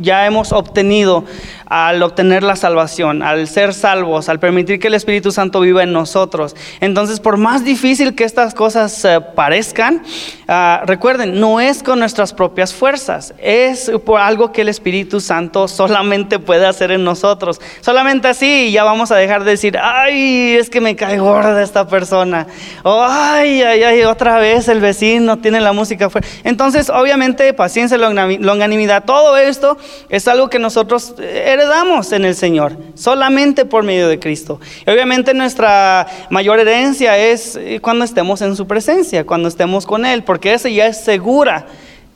ya 0.00 0.24
hemos 0.24 0.52
obtenido 0.52 1.24
al 1.66 2.00
obtener 2.02 2.44
la 2.44 2.54
salvación, 2.54 3.22
al 3.22 3.48
ser 3.48 3.74
salvos, 3.74 4.28
al 4.28 4.38
permitir 4.38 4.78
que 4.78 4.86
el 4.86 4.94
Espíritu 4.94 5.32
Santo 5.32 5.60
viva 5.60 5.82
en 5.82 5.92
nosotros. 5.92 6.54
Entonces, 6.80 7.18
por 7.18 7.36
más 7.36 7.64
difícil 7.64 8.14
que 8.14 8.24
estas 8.24 8.54
cosas 8.54 9.04
eh, 9.04 9.20
parezcan, 9.34 10.02
ah, 10.46 10.82
recuerden, 10.86 11.40
no 11.40 11.60
es 11.60 11.82
con 11.82 11.98
nuestras 11.98 12.32
propias 12.32 12.72
fuerzas, 12.72 13.34
es 13.38 13.90
por 14.04 14.20
algo 14.20 14.52
que 14.52 14.62
el 14.62 14.68
Espíritu 14.68 15.20
Santo 15.20 15.66
solamente 15.66 16.38
puede 16.38 16.66
hacer 16.66 16.92
en 16.92 17.02
nosotros. 17.02 17.60
Solamente 17.80 18.28
así 18.28 18.70
ya 18.70 18.84
vamos 18.84 19.10
a 19.10 19.16
dejar 19.16 19.42
de 19.42 19.50
decir, 19.50 19.76
ay, 19.82 20.56
es 20.56 20.70
que 20.70 20.80
me 20.80 20.94
cae 20.94 21.15
gorda 21.18 21.62
esta 21.62 21.86
persona, 21.88 22.46
ay, 22.84 23.62
ay, 23.62 23.82
ay, 23.82 24.02
otra 24.02 24.38
vez 24.38 24.68
el 24.68 24.80
vecino 24.80 25.38
tiene 25.38 25.60
la 25.60 25.72
música 25.72 26.10
fuerte. 26.10 26.28
Entonces, 26.44 26.90
obviamente, 26.90 27.52
paciencia, 27.54 27.96
longanimidad, 27.96 29.04
todo 29.04 29.36
esto 29.36 29.78
es 30.08 30.28
algo 30.28 30.48
que 30.48 30.58
nosotros... 30.58 31.14
Eh, 31.18 31.44
heredamos 31.46 32.12
en 32.12 32.24
el 32.24 32.34
Señor, 32.34 32.76
solamente 32.94 33.64
por 33.64 33.84
medio 33.84 34.08
de 34.08 34.18
Cristo. 34.18 34.60
Y 34.86 34.90
obviamente 34.90 35.34
nuestra 35.34 36.06
mayor 36.30 36.58
herencia 36.58 37.16
es 37.16 37.56
eh, 37.56 37.78
cuando 37.80 38.04
estemos 38.04 38.42
en 38.42 38.56
su 38.56 38.66
presencia, 38.66 39.24
cuando 39.24 39.48
estemos 39.48 39.86
con 39.86 40.04
Él, 40.04 40.22
porque 40.24 40.52
esa 40.54 40.68
ya 40.68 40.86
es 40.86 41.00
segura, 41.02 41.66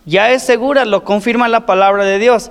ya 0.05 0.31
es 0.31 0.43
segura, 0.43 0.85
lo 0.85 1.05
confirma 1.05 1.49
la 1.49 1.67
palabra 1.67 2.05
de 2.05 2.19
Dios. 2.19 2.51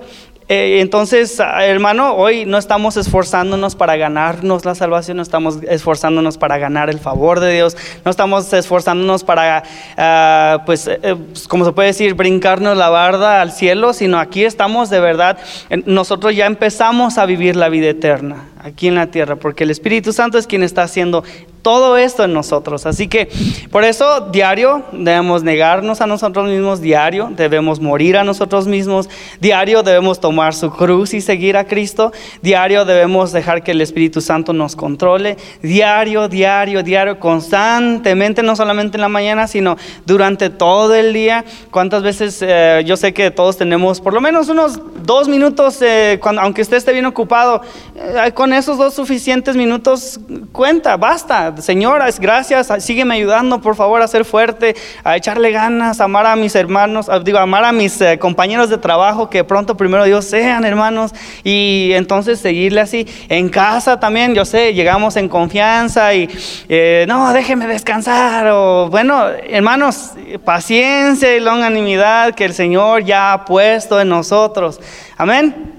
Eh, 0.52 0.80
entonces, 0.82 1.39
ah, 1.39 1.64
hermano, 1.64 2.16
hoy 2.16 2.43
no 2.47 2.58
estamos 2.58 2.97
esforzándonos 2.97 3.76
para 3.76 3.95
ganarnos 3.97 4.66
la 4.66 4.74
salvación, 4.74 5.18
no 5.18 5.24
estamos 5.24 5.60
esforzándonos 5.62 6.39
para 6.39 6.58
ganar 6.58 6.89
el 6.89 6.97
favor 6.97 7.39
de 7.39 7.54
Dios, 7.54 7.78
no 8.04 8.10
estamos 8.10 8.52
esforzándonos 8.52 9.24
para, 9.24 9.62
ah, 9.95 10.64
pues, 10.66 10.88
eh, 10.88 11.00
eh, 11.04 11.16
pues, 11.16 11.47
como 11.47 11.66
se 11.66 11.72
puede 11.72 11.89
decir, 11.89 12.16
brincarnos 12.16 12.76
la 12.76 12.89
barda 12.89 13.41
al 13.41 13.52
cielo, 13.52 13.93
sino 13.93 14.18
aquí 14.18 14.43
estamos 14.43 14.89
de 14.89 15.00
verdad, 15.00 15.38
nosotros 15.86 16.36
ya 16.36 16.47
empezamos 16.47 17.20
a 17.20 17.28
vivir 17.28 17.56
la 17.56 17.70
vida 17.70 17.89
eterna 17.89 18.49
aquí 18.60 18.88
en 18.88 18.95
la 18.95 19.07
tierra, 19.07 19.38
porque 19.38 19.64
el 19.64 19.72
Espíritu 19.72 20.14
Santo 20.14 20.38
es 20.38 20.45
quien 20.45 20.64
está 20.64 20.84
haciendo 20.84 21.24
todo 21.62 21.97
esto 21.97 22.24
en 22.24 22.34
nosotros. 22.34 22.86
Así 22.86 23.07
que 23.07 23.30
por 23.72 23.84
eso 23.84 24.30
diario 24.32 24.84
debemos 24.91 25.43
negarnos 25.43 26.01
a 26.01 26.07
nosotros 26.07 26.47
mismos, 26.49 26.82
diario 26.82 27.30
debemos 27.36 27.80
morir 27.80 28.18
a 28.18 28.24
nosotros 28.24 28.68
mismos, 28.68 29.10
diario 29.39 29.84
debemos 29.84 30.20
tomar 30.20 30.53
su 30.53 30.72
cruz 30.72 31.14
y 31.14 31.22
seguir 31.22 31.57
a 31.57 31.66
Cristo, 31.66 32.12
diario 32.41 32.86
debemos 32.86 33.32
dejar 33.32 33.64
que 33.64 33.72
el 33.72 33.82
Espíritu 33.82 34.22
Santo 34.22 34.53
nos 34.53 34.76
controle, 34.76 35.38
diario, 35.62 36.28
diario, 36.28 36.84
diario, 36.84 37.20
constantemente, 37.20 38.43
no 38.43 38.55
solamente 38.55 38.97
en 38.97 39.01
la 39.01 39.10
mañana, 39.10 39.47
sino 39.47 39.78
durante 40.05 40.49
todo 40.49 40.95
el 40.95 41.14
día. 41.14 41.45
¿Cuántas 41.72 42.03
veces 42.03 42.39
eh, 42.41 42.84
yo 42.86 42.97
sé 42.97 43.14
que 43.14 43.32
todos 43.32 43.57
tenemos 43.57 44.01
por 44.01 44.14
lo 44.14 44.22
menos 44.22 44.49
unos 44.49 44.80
dos 45.03 45.28
minutos, 45.28 45.82
eh, 45.82 46.20
cuando, 46.22 46.41
aunque 46.41 46.62
usted 46.62 46.78
esté 46.78 46.93
bien 46.93 47.05
ocupado, 47.05 47.62
eh, 47.95 48.32
con 48.34 48.49
esos 48.54 48.78
dos 48.78 48.93
suficientes 48.93 49.56
minutos 49.56 50.20
cuenta, 50.52 50.97
basta 50.97 51.56
Señoras, 51.62 52.20
gracias, 52.20 52.72
sígueme 52.84 53.16
ayudando, 53.16 53.62
por 53.62 53.76
favor, 53.76 54.02
a 54.02 54.08
ser 54.08 54.26
fuerte, 54.26 54.76
a 55.04 55.16
echarle 55.18 55.52
ganas, 55.52 56.02
a 56.02 56.06
amar 56.06 56.26
a 56.26 56.36
mis 56.36 56.56
hermanos, 56.56 57.08
digo, 57.24 57.38
amar 57.38 57.64
a 57.66 57.72
mis 57.72 58.00
eh, 58.02 58.18
compañeros 58.18 58.70
de 58.70 58.78
trabajo, 58.78 59.30
que 59.30 59.43
pronto 59.43 59.76
primero 59.78 60.04
Dios 60.06 60.26
sean 60.26 60.66
hermanos, 60.66 61.12
y 61.43 61.91
entonces 61.93 62.39
seguirle 62.39 62.82
así. 62.82 63.08
En 63.30 63.50
casa 63.50 64.00
también, 64.00 64.34
yo 64.34 64.45
sé, 64.45 64.74
llegamos 64.74 65.16
en 65.16 65.30
confianza 65.30 66.14
y 66.14 66.30
eh, 66.68 67.06
no, 67.08 67.32
déjeme 67.34 67.68
descansar, 67.68 68.47
o 68.47 68.89
bueno, 68.89 69.28
hermanos, 69.47 70.12
paciencia 70.43 71.36
y 71.36 71.39
longanimidad 71.39 72.34
que 72.34 72.45
el 72.45 72.54
Señor 72.54 73.04
ya 73.04 73.34
ha 73.34 73.45
puesto 73.45 74.00
en 74.00 74.10
nosotros. 74.10 74.80
Amén. 75.18 75.74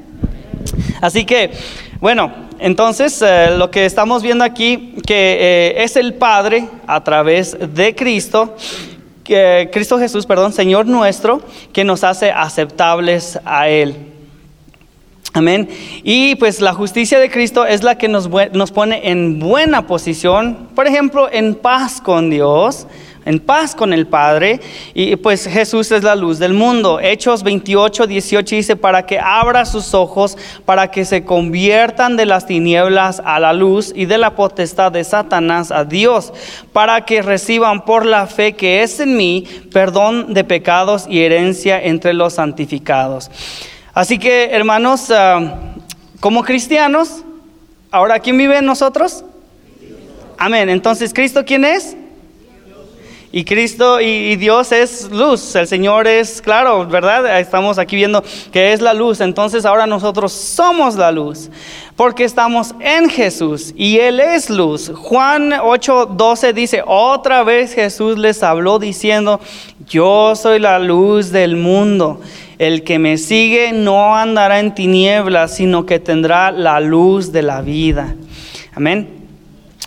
Así 1.01 1.25
que, 1.25 1.53
bueno, 2.01 2.50
entonces, 2.61 3.23
eh, 3.23 3.55
lo 3.57 3.71
que 3.71 3.87
estamos 3.87 4.23
viendo 4.23 4.45
aquí, 4.45 4.95
que 5.07 5.39
eh, 5.41 5.83
es 5.85 5.97
el 5.97 6.15
Padre 6.15 6.69
a 6.87 7.03
través 7.03 7.57
de 7.59 7.95
Cristo, 7.95 8.55
que, 9.25 9.71
Cristo 9.73 9.99
Jesús, 9.99 10.27
perdón, 10.27 10.53
Señor 10.53 10.87
nuestro, 10.87 11.41
que 11.73 11.85
nos 11.85 12.05
hace 12.05 12.31
aceptables 12.31 13.41
a 13.45 13.69
Él. 13.69 13.97
Amén. 15.33 15.69
Y 16.03 16.35
pues 16.37 16.61
la 16.61 16.75
justicia 16.75 17.19
de 17.19 17.31
Cristo 17.31 17.65
es 17.65 17.83
la 17.83 17.97
que 17.97 18.09
nos, 18.09 18.29
nos 18.53 18.73
pone 18.73 19.09
en 19.11 19.39
buena 19.39 19.87
posición, 19.87 20.69
por 20.75 20.87
ejemplo, 20.87 21.29
en 21.33 21.55
paz 21.55 22.01
con 22.01 22.31
Dios 22.31 22.87
en 23.25 23.41
paz 23.41 23.75
con 23.75 23.93
el 23.93 24.07
Padre. 24.07 24.61
Y 24.95 25.17
pues 25.17 25.47
Jesús 25.47 25.91
es 25.93 26.03
la 26.03 26.15
luz 26.15 26.39
del 26.39 26.55
mundo. 26.55 27.01
Hechos 27.01 27.43
28, 27.43 28.07
18 28.07 28.57
dice, 28.57 28.77
para 28.77 29.07
que 29.07 29.19
abra 29.19 29.65
sus 29.65 29.95
ojos, 29.95 30.37
para 30.65 30.91
que 30.91 31.05
se 31.05 31.25
conviertan 31.25 32.17
de 32.17 32.27
las 32.27 32.47
tinieblas 32.47 33.21
a 33.25 33.41
la 33.41 33.53
luz 33.53 33.93
y 33.95 34.07
de 34.07 34.19
la 34.19 34.35
potestad 34.35 34.93
de 34.93 35.05
Satanás 35.05 35.71
a 35.71 35.85
Dios, 35.85 36.33
para 36.73 37.05
que 37.05 37.23
reciban 37.23 37.85
por 37.85 38.07
la 38.07 38.27
fe 38.27 38.55
que 38.55 38.83
es 38.83 39.01
en 39.01 39.17
mí 39.17 39.47
perdón 39.73 40.35
de 40.35 40.45
pecados 40.45 41.07
y 41.09 41.21
herencia 41.21 41.83
entre 41.83 42.13
los 42.13 42.35
santificados. 42.35 43.31
Así 43.93 44.19
que, 44.19 44.51
hermanos, 44.53 45.11
ah, 45.11 45.75
como 46.21 46.43
cristianos, 46.45 47.25
ahora 47.91 48.21
¿quién 48.21 48.39
vive 48.39 48.59
en 48.59 48.67
nosotros? 48.67 49.25
Amén. 50.39 50.69
Entonces, 50.71 51.13
¿Cristo 51.13 51.45
quién 51.45 51.65
es? 51.65 51.97
Y 53.33 53.45
Cristo 53.45 54.01
y, 54.01 54.35
Dios 54.35 54.73
es 54.73 55.09
luz, 55.09 55.55
el 55.55 55.69
Señor 55.69 56.09
es 56.09 56.43
claro, 56.43 56.85
¿verdad? 56.85 57.39
Estamos 57.39 57.79
aquí 57.79 57.95
viendo 57.95 58.25
que 58.51 58.73
es 58.73 58.81
la 58.81 58.93
luz, 58.93 59.21
entonces 59.21 59.65
ahora 59.65 59.87
nosotros 59.87 60.33
somos 60.33 60.97
la 60.97 61.13
luz, 61.13 61.49
porque 61.95 62.25
estamos 62.25 62.75
en 62.81 63.09
Jesús 63.09 63.73
y 63.77 63.99
Él 63.99 64.19
es 64.19 64.51
luz. 64.51 64.91
Juan 64.93 65.53
8:12 65.53 66.53
dice, 66.53 66.83
otra 66.85 67.45
vez 67.45 67.73
Jesús 67.73 68.19
les 68.19 68.43
habló 68.43 68.81
diciendo, 68.81 69.39
yo 69.87 70.35
soy 70.35 70.59
la 70.59 70.81
luz 70.81 71.31
del 71.31 71.55
mundo, 71.55 72.21
el 72.59 72.83
que 72.83 72.99
me 72.99 73.17
sigue 73.17 73.71
no 73.71 74.17
andará 74.17 74.59
en 74.59 74.75
tinieblas, 74.75 75.55
sino 75.55 75.87
que 75.87 76.01
tendrá 76.01 76.51
la 76.51 76.81
luz 76.81 77.31
de 77.31 77.43
la 77.43 77.61
vida. 77.61 78.17
Amén. 78.75 79.20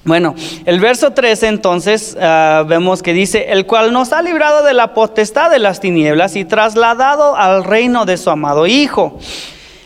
Bueno, 0.06 0.36
el 0.66 0.82
verso 0.82 1.12
13 1.12 1.47
entonces 1.47 2.18
ah, 2.20 2.66
vemos 2.68 3.01
que 3.01 3.14
dice, 3.14 3.45
el 3.54 3.66
cual 3.66 3.93
nos 3.93 4.12
ha 4.12 4.22
librado 4.22 4.62
de 4.64 4.74
la 4.74 4.93
potestad 4.93 5.49
de 5.49 5.60
las 5.60 5.80
tinieblas 5.80 6.36
y 6.36 6.43
trasladado 6.43 7.38
al 7.38 7.64
reino 7.64 8.06
de 8.06 8.18
su 8.18 8.30
amado 8.30 8.68
Hijo. 8.68 9.18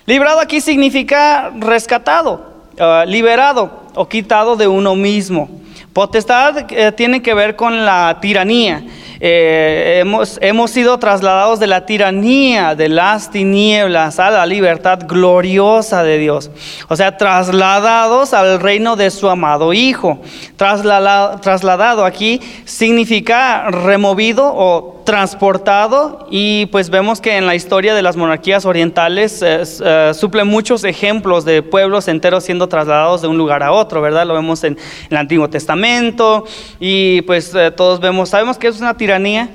Librado 0.08 0.40
aquí 0.40 0.60
significa 0.60 1.52
rescatado, 1.60 2.52
ah, 2.80 3.06
liberado 3.08 3.84
o 3.94 4.08
quitado 4.10 4.56
de 4.56 4.68
uno 4.68 4.96
mismo. 4.96 5.50
Potestad 5.94 6.66
eh, 6.72 6.92
tiene 6.94 7.22
que 7.22 7.36
ver 7.36 7.56
con 7.56 7.86
la 7.86 8.18
tiranía. 8.20 8.84
Eh, 9.20 10.00
hemos, 10.02 10.38
hemos 10.42 10.72
sido 10.72 10.98
trasladados 11.00 11.60
de 11.60 11.68
la 11.68 11.86
tiranía, 11.86 12.76
de 12.76 12.90
las 12.90 13.32
tinieblas, 13.32 14.20
a 14.20 14.30
la 14.30 14.46
libertad 14.46 15.00
gloriosa 15.08 16.04
de 16.04 16.18
Dios. 16.18 16.52
O 16.88 16.96
sea, 16.96 17.18
trasladados 17.18 18.34
al 18.34 18.60
reino 18.60 18.96
de 18.96 19.12
su 19.12 19.30
amado 19.30 19.74
Hijo. 19.74 20.20
Trasladado, 20.56 21.40
trasladado 21.40 22.06
aquí 22.06 22.42
significa 22.66 23.70
removido 23.70 24.52
o 24.56 24.97
transportado 25.08 26.28
y 26.30 26.66
pues 26.66 26.90
vemos 26.90 27.22
que 27.22 27.38
en 27.38 27.46
la 27.46 27.56
historia 27.56 27.96
de 27.96 28.02
las 28.02 28.18
monarquías 28.18 28.66
orientales 28.66 29.42
eh, 29.42 29.64
eh, 29.86 30.12
suple 30.14 30.44
muchos 30.44 30.84
ejemplos 30.84 31.46
de 31.46 31.64
pueblos 31.64 32.10
enteros 32.10 32.44
siendo 32.44 32.68
trasladados 32.68 33.22
de 33.22 33.30
un 33.30 33.38
lugar 33.38 33.64
a 33.64 33.72
otro, 33.72 34.02
¿verdad? 34.02 34.28
Lo 34.28 34.34
vemos 34.34 34.66
en, 34.66 34.78
el 35.10 35.16
Antiguo 35.16 35.50
Testamento 35.50 36.44
y 36.82 37.22
pues 37.22 37.54
todos 37.78 38.02
vemos, 38.02 38.28
sabemos 38.28 38.58
que 38.58 38.68
es 38.68 38.82
una 38.82 38.98
tiranía, 38.98 39.48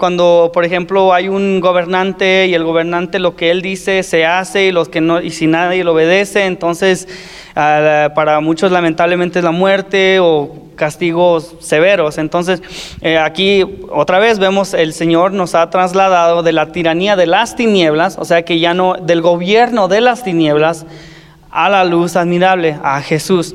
cuando, 0.00 0.50
por 0.54 0.64
ejemplo, 0.64 1.12
hay 1.12 1.28
un 1.28 1.60
gobernante 1.60 2.46
y 2.46 2.54
el 2.54 2.64
gobernante 2.64 3.18
lo 3.18 3.36
que 3.36 3.50
él 3.50 3.60
dice 3.60 4.02
se 4.02 4.24
hace 4.24 4.64
y 4.64 4.72
los 4.72 4.88
que 4.88 5.02
no 5.02 5.20
y 5.20 5.28
si 5.30 5.46
nadie 5.46 5.84
lo 5.84 5.92
obedece, 5.92 6.46
entonces 6.46 7.06
para 7.54 8.40
muchos 8.40 8.72
lamentablemente 8.72 9.40
es 9.40 9.44
la 9.44 9.50
muerte 9.50 10.18
o 10.18 10.56
castigos 10.74 11.54
severos. 11.60 12.16
Entonces, 12.16 12.62
eh, 13.02 13.18
aquí 13.18 13.62
otra 13.90 14.18
vez 14.18 14.38
vemos 14.38 14.72
el 14.72 14.94
Señor 14.94 15.32
nos 15.32 15.54
ha 15.54 15.68
trasladado 15.68 16.42
de 16.42 16.52
la 16.52 16.72
tiranía 16.72 17.14
de 17.14 17.26
las 17.26 17.54
tinieblas, 17.54 18.16
o 18.18 18.24
sea 18.24 18.42
que 18.42 18.58
ya 18.58 18.72
no 18.72 18.94
del 18.94 19.20
gobierno 19.20 19.86
de 19.86 20.00
las 20.00 20.24
tinieblas 20.24 20.86
a 21.50 21.68
la 21.68 21.84
luz 21.84 22.16
admirable, 22.16 22.78
a 22.82 23.02
Jesús. 23.02 23.54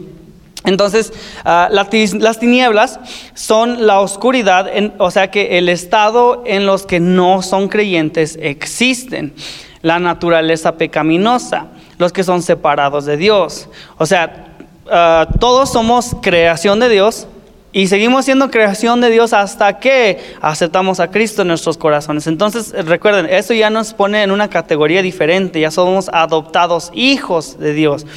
Entonces, 0.65 1.13
ah, 1.43 1.69
las 1.71 2.39
tinieblas 2.39 2.99
son 3.33 3.85
la 3.85 3.99
oscuridad, 3.99 4.69
o 4.97 5.11
sea 5.11 5.31
que 5.31 5.57
el 5.57 5.69
estado 5.69 6.43
en 6.45 6.65
los 6.65 6.85
que 6.85 6.99
no 6.99 7.41
son 7.41 7.67
creyentes 7.67 8.37
existen, 8.41 9.33
la 9.81 9.99
naturaleza 9.99 10.73
pecaminosa, 10.77 11.67
los 11.97 12.11
que 12.11 12.23
son 12.23 12.41
separados 12.41 13.05
de 13.05 13.17
Dios. 13.17 13.69
O 13.97 14.05
sea, 14.05 14.55
ah, 14.89 15.27
todos 15.39 15.71
somos 15.71 16.15
creación 16.21 16.79
de 16.79 16.89
Dios, 16.89 17.27
y 17.75 17.87
seguimos 17.87 18.23
siendo 18.23 18.49
creación 18.49 19.01
de 19.01 19.09
Dios 19.09 19.33
hasta 19.33 19.79
que 19.81 20.23
aceptamos 20.39 21.01
a 21.01 21.11
Cristo 21.11 21.41
en 21.41 21.49
nuestros 21.49 21.77
corazones. 21.77 22.25
Entonces, 22.25 22.73
recuerden, 22.85 23.25
eso 23.25 23.53
ya 23.53 23.69
nos 23.69 23.93
pone 23.93 24.23
en 24.23 24.31
una 24.31 24.49
categoría 24.49 25.01
diferente, 25.01 25.59
ya 25.59 25.71
somos 25.71 26.09
adoptados 26.13 26.89
hijos 26.93 27.59
de 27.59 27.73
Dios. 27.73 28.07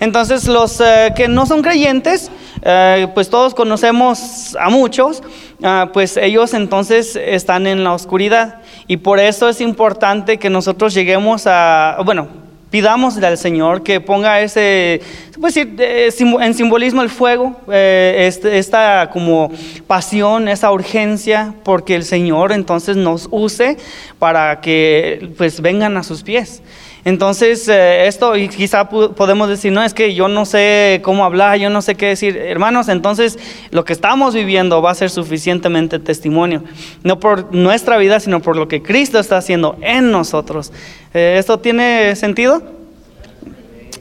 Entonces, 0.00 0.48
los 0.48 0.80
eh, 0.80 1.12
que 1.14 1.28
no 1.28 1.46
son 1.46 1.62
creyentes, 1.62 2.32
eh, 2.62 3.06
pues 3.14 3.30
todos 3.30 3.54
conocemos 3.54 4.56
a 4.58 4.68
muchos, 4.68 5.22
ah, 5.62 5.90
pues 5.92 6.16
ellos 6.16 6.52
entonces 6.52 7.14
están 7.14 7.68
en 7.68 7.84
la 7.84 7.92
oscuridad. 7.92 8.62
Y 8.88 8.96
por 8.96 9.20
eso 9.20 9.48
es 9.48 9.60
importante 9.60 10.38
que 10.38 10.50
nosotros 10.50 10.92
lleguemos 10.92 11.46
a, 11.46 11.98
bueno, 12.04 12.43
Pidamosle 12.74 13.24
al 13.24 13.38
Señor 13.38 13.84
que 13.84 14.00
ponga 14.00 14.40
ese, 14.40 15.00
se 15.48 15.64
decir, 15.64 16.36
en 16.40 16.54
simbolismo 16.54 17.02
el 17.02 17.08
fuego, 17.08 17.60
eh, 17.70 18.24
este, 18.26 18.58
esta 18.58 19.10
como 19.12 19.52
pasión, 19.86 20.48
esa 20.48 20.72
urgencia, 20.72 21.54
porque 21.62 21.94
el 21.94 22.02
Señor 22.02 22.50
entonces 22.50 22.96
nos 22.96 23.28
use 23.30 23.76
para 24.18 24.60
que 24.60 25.30
pues 25.38 25.60
vengan 25.60 25.96
a 25.96 26.02
sus 26.02 26.24
pies. 26.24 26.62
Entonces, 27.04 27.68
eh, 27.68 28.06
esto, 28.06 28.34
y 28.36 28.48
quizá 28.48 28.88
podemos 28.88 29.48
decir, 29.48 29.72
no, 29.72 29.82
es 29.82 29.92
que 29.92 30.14
yo 30.14 30.28
no 30.28 30.46
sé 30.46 31.00
cómo 31.04 31.24
hablar, 31.24 31.58
yo 31.58 31.68
no 31.68 31.82
sé 31.82 31.96
qué 31.96 32.06
decir. 32.06 32.36
Hermanos, 32.36 32.88
entonces 32.88 33.38
lo 33.70 33.84
que 33.84 33.92
estamos 33.92 34.34
viviendo 34.34 34.80
va 34.80 34.92
a 34.92 34.94
ser 34.94 35.10
suficientemente 35.10 35.98
testimonio, 35.98 36.64
no 37.02 37.20
por 37.20 37.54
nuestra 37.54 37.98
vida, 37.98 38.20
sino 38.20 38.40
por 38.40 38.56
lo 38.56 38.68
que 38.68 38.82
Cristo 38.82 39.18
está 39.18 39.36
haciendo 39.36 39.76
en 39.82 40.10
nosotros. 40.10 40.72
Eh, 41.12 41.36
¿Esto 41.38 41.58
tiene 41.58 42.16
sentido? 42.16 42.62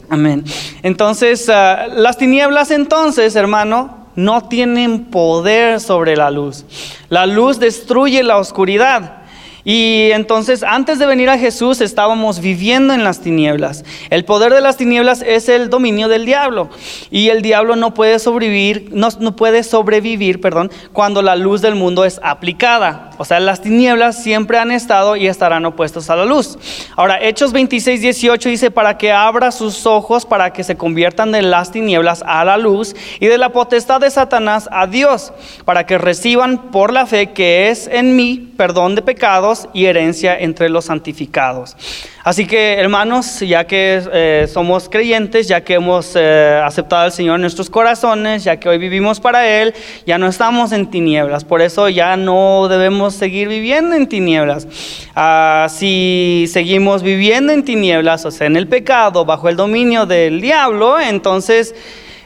Amén. 0.10 0.46
Entonces, 0.82 1.50
ah, 1.50 1.88
las 1.88 2.18
tinieblas 2.18 2.72
entonces, 2.72 3.36
hermano, 3.36 4.08
no 4.16 4.48
tienen 4.48 5.06
poder 5.06 5.80
sobre 5.80 6.16
la 6.16 6.32
luz. 6.32 6.66
La 7.10 7.26
luz 7.26 7.60
destruye 7.60 8.24
la 8.24 8.38
oscuridad. 8.38 9.23
Y 9.66 10.12
entonces, 10.12 10.62
antes 10.62 11.00
de 11.00 11.06
venir 11.06 11.30
a 11.30 11.38
Jesús, 11.38 11.80
estábamos 11.80 12.42
viviendo 12.42 12.94
en 12.94 13.06
las 13.06 13.22
tinieblas. 13.22 13.86
El 14.10 14.26
poder 14.26 14.54
de 14.54 14.60
las 14.60 14.76
tinieblas 14.76 15.22
es 15.26 15.48
el 15.48 15.70
dominio 15.70 16.10
del 16.10 16.26
diablo. 16.26 16.70
Y 17.12 17.30
el 17.30 17.42
diablo 17.42 17.78
no 17.78 17.94
puede 17.94 18.20
sobrevivir, 18.20 18.90
no, 18.92 19.36
puede 19.36 19.64
sobrevivir, 19.64 20.42
perdón, 20.42 20.70
cuando 20.92 21.22
la 21.22 21.38
luz 21.38 21.62
del 21.62 21.76
mundo 21.76 22.04
es 22.04 22.20
aplicada. 22.24 23.12
O 23.18 23.26
sea, 23.26 23.40
las 23.40 23.62
tinieblas 23.62 24.22
siempre 24.22 24.58
han 24.58 24.72
estado 24.72 25.16
y 25.16 25.28
estarán 25.28 25.66
opuestos 25.66 26.10
a 26.10 26.18
la 26.18 26.26
luz. 26.26 26.58
Ahora, 26.98 27.24
Hechos 27.24 27.54
26, 27.54 28.02
18 28.02 28.50
dice, 28.50 28.72
para 28.72 28.98
que 28.98 29.14
abra 29.14 29.52
sus 29.52 29.86
ojos, 29.86 30.26
para 30.26 30.52
que 30.52 30.66
se 30.66 30.76
conviertan 30.76 31.32
de 31.32 31.42
las 31.42 31.72
tinieblas 31.72 32.22
a 32.26 32.44
la 32.44 32.58
luz 32.58 32.96
y 33.22 33.28
de 33.28 33.38
la 33.38 33.54
potestad 33.54 34.02
de 34.02 34.12
Satanás 34.12 34.68
a 34.72 34.88
Dios, 34.88 35.32
para 35.64 35.86
que 35.86 35.98
reciban 35.98 36.72
por 36.72 36.92
la 36.92 37.06
fe 37.06 37.32
que 37.32 37.70
es 37.70 37.88
en 37.88 38.18
mí 38.18 38.52
perdón 38.58 38.96
de 38.96 39.02
pecados 39.02 39.53
y 39.74 39.86
herencia 39.86 40.38
entre 40.38 40.70
los 40.70 40.86
santificados. 40.86 41.76
Así 42.24 42.48
que 42.48 42.76
hermanos, 42.76 43.42
ya 43.42 43.66
que 43.68 44.02
eh, 44.14 44.48
somos 44.52 44.88
creyentes, 44.88 45.48
ya 45.48 45.62
que 45.62 45.74
hemos 45.74 46.14
eh, 46.16 46.62
aceptado 46.64 47.04
al 47.04 47.12
Señor 47.12 47.36
en 47.36 47.42
nuestros 47.42 47.70
corazones, 47.70 48.46
ya 48.46 48.58
que 48.58 48.70
hoy 48.70 48.78
vivimos 48.78 49.20
para 49.20 49.46
Él, 49.48 49.74
ya 50.06 50.18
no 50.18 50.28
estamos 50.28 50.72
en 50.72 50.90
tinieblas. 50.90 51.44
Por 51.44 51.62
eso 51.62 51.90
ya 51.90 52.16
no 52.16 52.68
debemos 52.70 53.14
seguir 53.14 53.50
viviendo 53.50 53.96
en 53.96 54.08
tinieblas. 54.08 54.68
Ah, 55.16 55.68
si 55.70 56.46
seguimos 56.50 57.04
viviendo 57.04 57.52
en 57.52 57.66
tinieblas, 57.66 58.26
o 58.26 58.32
sea, 58.32 58.48
en 58.48 58.56
el 58.56 58.68
pecado, 58.68 59.26
bajo 59.26 59.50
el 59.50 59.58
dominio 59.58 60.06
del 60.06 60.40
diablo, 60.40 61.00
entonces 61.02 61.76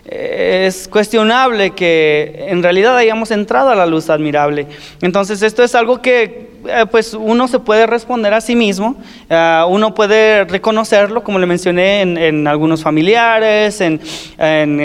es 0.10 0.88
cuestionable 0.88 1.72
que 1.72 2.46
en 2.48 2.64
realidad 2.64 2.96
hayamos 2.96 3.32
entrado 3.32 3.70
a 3.70 3.76
la 3.76 3.86
luz 3.86 4.10
admirable. 4.10 4.68
Entonces 5.02 5.42
esto 5.42 5.64
es 5.64 5.76
algo 5.76 6.02
que 6.02 6.24
eh, 6.24 6.47
pues 6.89 7.13
uno 7.13 7.47
se 7.47 7.59
puede 7.59 7.88
responder 7.88 8.34
a 8.34 8.41
sí 8.41 8.55
mismo, 8.55 8.95
eh, 9.30 9.63
uno 9.68 9.93
puede 9.93 10.43
reconocerlo, 10.45 11.24
como 11.24 11.39
le 11.39 11.45
mencioné, 11.45 12.01
en, 12.01 12.47
algunos 12.47 12.82
familiares, 12.84 13.82
en, 13.82 13.99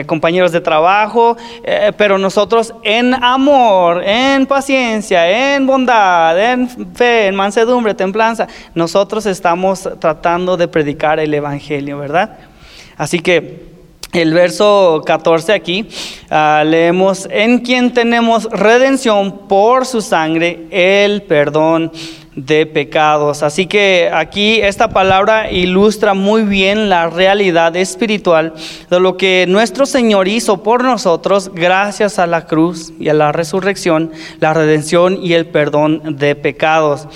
compañeros 0.04 0.52
de 0.52 0.60
trabajo, 0.60 1.36
eh, 1.64 1.92
pero 1.96 2.18
nosotros 2.18 2.74
en 2.82 3.14
amor, 3.14 4.02
en 4.04 4.46
paciencia, 4.46 5.54
en 5.54 5.66
bondad, 5.66 6.38
en 6.38 6.68
fe, 6.94 7.26
en 7.26 7.34
mansedumbre, 7.34 7.94
templanza, 7.94 8.46
nosotros 8.74 9.26
estamos 9.26 9.88
tratando 9.98 10.56
de 10.56 10.68
predicar 10.68 11.18
el 11.18 11.32
Evangelio, 11.34 11.98
¿verdad? 11.98 12.38
Así 12.96 13.18
que 13.18 13.71
el 14.12 14.34
verso 14.34 15.02
14 15.06 15.52
aquí, 15.52 15.88
ah, 16.30 16.62
leemos, 16.66 17.26
en 17.30 17.60
quien 17.60 17.94
tenemos 17.94 18.44
redención 18.44 19.48
por 19.48 19.86
su 19.86 20.02
sangre, 20.02 20.66
el 20.70 21.22
perdón 21.22 21.90
de 22.34 22.66
pecados. 22.66 23.42
Así 23.42 23.66
que 23.66 24.10
aquí 24.12 24.60
esta 24.60 24.88
palabra 24.88 25.50
ilustra 25.50 26.14
muy 26.14 26.42
bien 26.42 26.88
la 26.88 27.08
realidad 27.08 27.76
espiritual 27.76 28.54
de 28.90 29.00
lo 29.00 29.16
que 29.16 29.46
nuestro 29.48 29.86
Señor 29.86 30.28
hizo 30.28 30.62
por 30.62 30.84
nosotros 30.84 31.50
gracias 31.54 32.18
a 32.18 32.26
la 32.26 32.46
cruz 32.46 32.92
y 32.98 33.08
a 33.08 33.14
la 33.14 33.32
resurrección, 33.32 34.12
la 34.40 34.54
redención 34.54 35.18
y 35.22 35.34
el 35.34 35.46
perdón 35.46 36.16
de 36.18 36.34
pecados. 36.34 37.06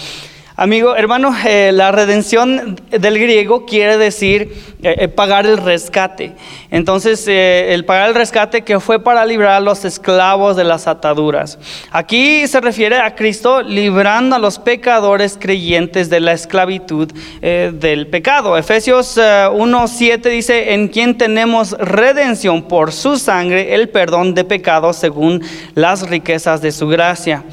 Amigo, 0.59 0.97
hermano, 0.97 1.37
eh, 1.47 1.71
la 1.71 1.93
redención 1.93 2.81
del 2.91 3.19
griego 3.19 3.67
quiere 3.67 3.99
decir 3.99 4.55
eh, 4.83 4.95
eh, 5.01 5.09
pagar 5.09 5.45
el 5.45 5.59
rescate. 5.59 6.33
Entonces, 6.71 7.29
el 7.29 7.85
pagar 7.85 8.09
el 8.09 8.15
rescate 8.15 8.63
que 8.63 8.81
fue 8.81 8.99
para 9.05 9.27
librar 9.27 9.51
a 9.51 9.61
los 9.61 9.85
esclavos 9.85 10.57
de 10.57 10.65
las 10.65 10.87
ataduras. 10.87 11.59
Aquí 11.91 12.47
se 12.47 12.63
refiere 12.63 12.97
a 12.97 13.15
Cristo 13.15 13.61
librando 13.61 14.37
a 14.37 14.39
los 14.39 14.59
pecadores 14.59 15.37
creyentes 15.39 16.09
de 16.09 16.21
la 16.21 16.33
esclavitud 16.33 17.13
del 17.43 18.07
pecado. 18.07 18.57
Efesios 18.57 19.19
1.7 19.19 20.23
dice, 20.31 20.73
en 20.73 20.89
quien 20.89 21.19
tenemos 21.19 21.73
redención 21.73 22.63
por 22.63 22.93
su 22.93 23.19
sangre, 23.19 23.75
el 23.75 23.91
perdón 23.91 24.35
de 24.35 24.45
pecados 24.45 24.97
según 24.97 25.43
las 25.75 26.09
riquezas 26.09 26.63
de 26.63 26.73
su 26.73 26.89
gracia. 26.89 27.45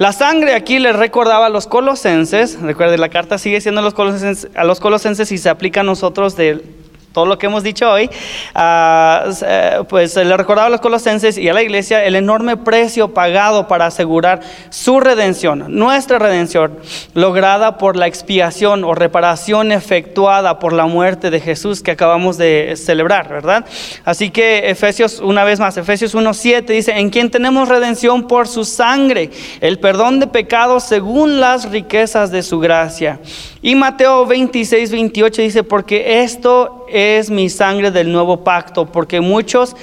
La 0.00 0.14
sangre 0.14 0.54
aquí 0.54 0.78
les 0.78 0.96
recordaba 0.96 1.44
a 1.44 1.48
los 1.50 1.66
colosenses, 1.66 2.58
recuerden, 2.62 3.02
la 3.02 3.10
carta 3.10 3.36
sigue 3.36 3.60
siendo 3.60 3.82
a 3.82 3.84
los 3.84 3.92
colosenses, 3.92 4.48
a 4.54 4.64
los 4.64 4.80
colosenses 4.80 5.30
y 5.30 5.36
se 5.36 5.50
aplica 5.50 5.80
a 5.80 5.84
nosotros 5.84 6.36
de 6.36 6.64
todo 7.12 7.26
lo 7.26 7.38
que 7.38 7.46
hemos 7.46 7.64
dicho 7.64 7.90
hoy, 7.90 8.08
eh, 8.54 9.78
pues 9.88 10.14
le 10.14 10.36
recordaba 10.36 10.68
a 10.68 10.70
los 10.70 10.80
colosenses 10.80 11.36
y 11.38 11.48
a 11.48 11.52
la 11.52 11.62
iglesia 11.62 12.04
el 12.04 12.14
enorme 12.14 12.56
precio 12.56 13.12
pagado 13.12 13.66
para 13.66 13.86
asegurar 13.86 14.40
su 14.70 15.00
redención, 15.00 15.64
nuestra 15.68 16.18
redención, 16.20 16.78
lograda 17.14 17.78
por 17.78 17.96
la 17.96 18.06
expiación 18.06 18.84
o 18.84 18.94
reparación 18.94 19.72
efectuada 19.72 20.60
por 20.60 20.72
la 20.72 20.86
muerte 20.86 21.30
de 21.30 21.40
Jesús 21.40 21.82
que 21.82 21.90
acabamos 21.90 22.38
de 22.38 22.74
celebrar, 22.76 23.28
¿verdad? 23.28 23.64
Así 24.04 24.30
que 24.30 24.70
Efesios, 24.70 25.18
una 25.18 25.42
vez 25.42 25.58
más, 25.58 25.76
Efesios 25.76 26.14
1.7 26.14 26.66
dice, 26.66 26.92
en 26.92 27.10
quien 27.10 27.30
tenemos 27.30 27.68
redención 27.68 28.28
por 28.28 28.46
su 28.46 28.64
sangre, 28.64 29.30
el 29.60 29.80
perdón 29.80 30.20
de 30.20 30.28
pecados 30.28 30.84
según 30.84 31.40
las 31.40 31.70
riquezas 31.70 32.30
de 32.30 32.42
su 32.42 32.60
gracia. 32.60 33.18
Y 33.62 33.74
Mateo 33.74 34.26
26, 34.26 34.90
28 34.90 35.42
dice, 35.42 35.62
porque 35.64 36.22
esto 36.22 36.86
es 36.88 36.99
mi 37.30 37.48
sangre 37.48 37.90
del 37.90 38.12
nuevo 38.12 38.44
pacto, 38.44 38.86
porque 38.86 39.20
muchos 39.20 39.76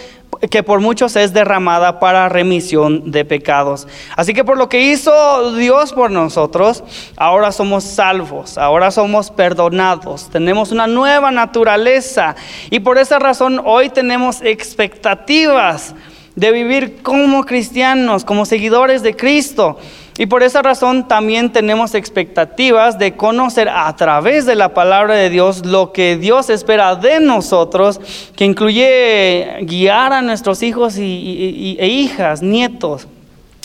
que 0.50 0.62
por 0.62 0.82
muchos 0.82 1.16
es 1.16 1.34
derramada 1.34 2.00
para 2.00 2.30
remisión 2.30 3.12
de 3.12 3.26
pecados. 3.26 3.88
Así 4.16 4.34
que 4.34 4.44
por 4.44 4.58
lo 4.58 4.70
que 4.70 4.82
hizo 4.82 5.56
Dios 5.56 5.94
por 5.94 6.12
nosotros, 6.12 6.84
ahora 7.16 7.52
somos 7.52 7.84
salvos, 7.84 8.58
ahora 8.58 8.92
somos 8.92 9.32
perdonados, 9.32 10.30
tenemos 10.30 10.72
una 10.72 10.86
nueva 10.86 11.32
naturaleza 11.32 12.36
y 12.70 12.80
por 12.80 12.98
esa 12.98 13.20
razón 13.20 13.62
hoy 13.66 13.90
tenemos 13.90 14.42
expectativas 14.42 15.96
de 16.36 16.52
vivir 16.52 17.02
como 17.02 17.46
cristianos, 17.46 18.24
como 18.24 18.46
seguidores 18.46 19.02
de 19.02 19.16
Cristo. 19.16 19.80
Y 20.18 20.26
por 20.26 20.42
esa 20.42 20.64
razón 20.64 21.08
también 21.08 21.52
tenemos 21.52 21.94
expectativas 21.94 22.98
de 22.98 23.16
conocer 23.16 23.70
a 23.70 23.96
través 23.96 24.48
de 24.48 24.56
la 24.56 24.74
palabra 24.74 25.14
de 25.14 25.30
Dios 25.30 25.64
lo 25.66 25.92
que 25.92 26.18
Dios 26.18 26.50
espera 26.50 26.96
de 26.96 27.20
nosotros, 27.20 28.02
que 28.36 28.46
incluye 28.46 29.58
guiar 29.62 30.14
a 30.14 30.24
nuestros 30.24 30.64
hijos 30.64 30.98
y, 30.98 31.78
e 31.80 31.88
hijas, 31.88 32.42
nietos. 32.42 33.08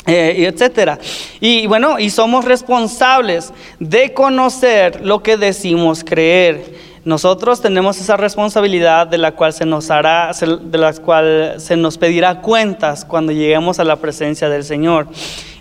Eh, 0.05 0.49
etcétera. 0.53 0.99
Y 1.41 1.69
bueno, 1.69 2.01
y 2.01 2.11
somos 2.11 2.45
responsables 2.45 3.53
de 3.79 4.13
conocer 4.13 5.01
lo 5.01 5.23
que 5.23 5.37
decimos 5.37 6.03
creer. 6.03 6.75
Nosotros 7.05 7.61
tenemos 7.61 8.01
esa 8.01 8.17
responsabilidad 8.17 9.09
de 9.09 9.19
la 9.19 9.33
cual 9.33 9.53
se 9.53 9.67
nos 9.67 9.91
hará, 9.91 10.31
de 10.33 10.79
la 10.79 10.93
cual 10.93 11.55
se 11.59 11.77
nos 11.77 11.99
pedirá 11.99 12.41
cuentas 12.41 13.05
cuando 13.05 13.33
lleguemos 13.33 13.81
a 13.81 13.85
la 13.85 13.97
presencia 13.97 14.49
del 14.49 14.63
Señor. 14.63 15.09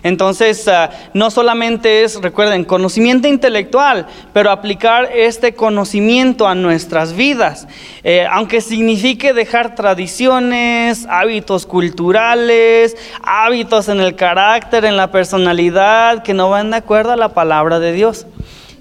Entonces, 0.04 0.68
ah, 0.68 0.90
no 1.14 1.32
solamente 1.32 2.04
es, 2.04 2.20
recuerden, 2.20 2.64
conocimiento 2.64 3.26
intelectual, 3.26 4.06
pero 4.32 4.52
aplicar 4.52 5.10
este 5.12 5.54
conocimiento 5.54 6.46
a 6.46 6.54
nuestras 6.54 7.14
vidas, 7.14 7.66
eh, 8.04 8.24
aunque 8.30 8.60
signifique 8.60 9.32
dejar 9.32 9.74
tradiciones, 9.74 11.06
hábitos 11.10 11.66
culturales, 11.66 12.96
hábitos 13.20 13.88
en 13.88 14.00
el 14.00 14.14
carácter, 14.14 14.84
en 14.84 14.96
la 14.96 15.10
personalidad, 15.10 16.22
que 16.22 16.34
no 16.34 16.50
van 16.50 16.70
de 16.70 16.76
acuerdo 16.76 17.10
a 17.10 17.16
la 17.16 17.30
palabra 17.30 17.80
de 17.80 17.92
Dios. 17.92 18.26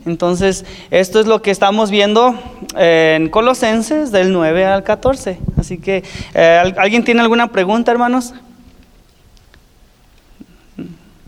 Entonces, 0.06 0.66
esto 0.90 1.20
es 1.20 1.28
lo 1.28 1.42
que 1.42 1.52
estamos 1.52 1.92
viendo 1.92 2.34
en 2.76 3.30
Colosenses 3.30 4.12
del 4.12 4.34
9 4.34 4.66
al 4.66 4.84
14. 4.84 5.40
Así 5.58 5.78
que, 5.78 6.04
eh, 6.34 6.74
¿alguien 6.78 7.04
tiene 7.04 7.22
alguna 7.22 7.52
pregunta, 7.52 7.92
hermanos? 7.92 8.34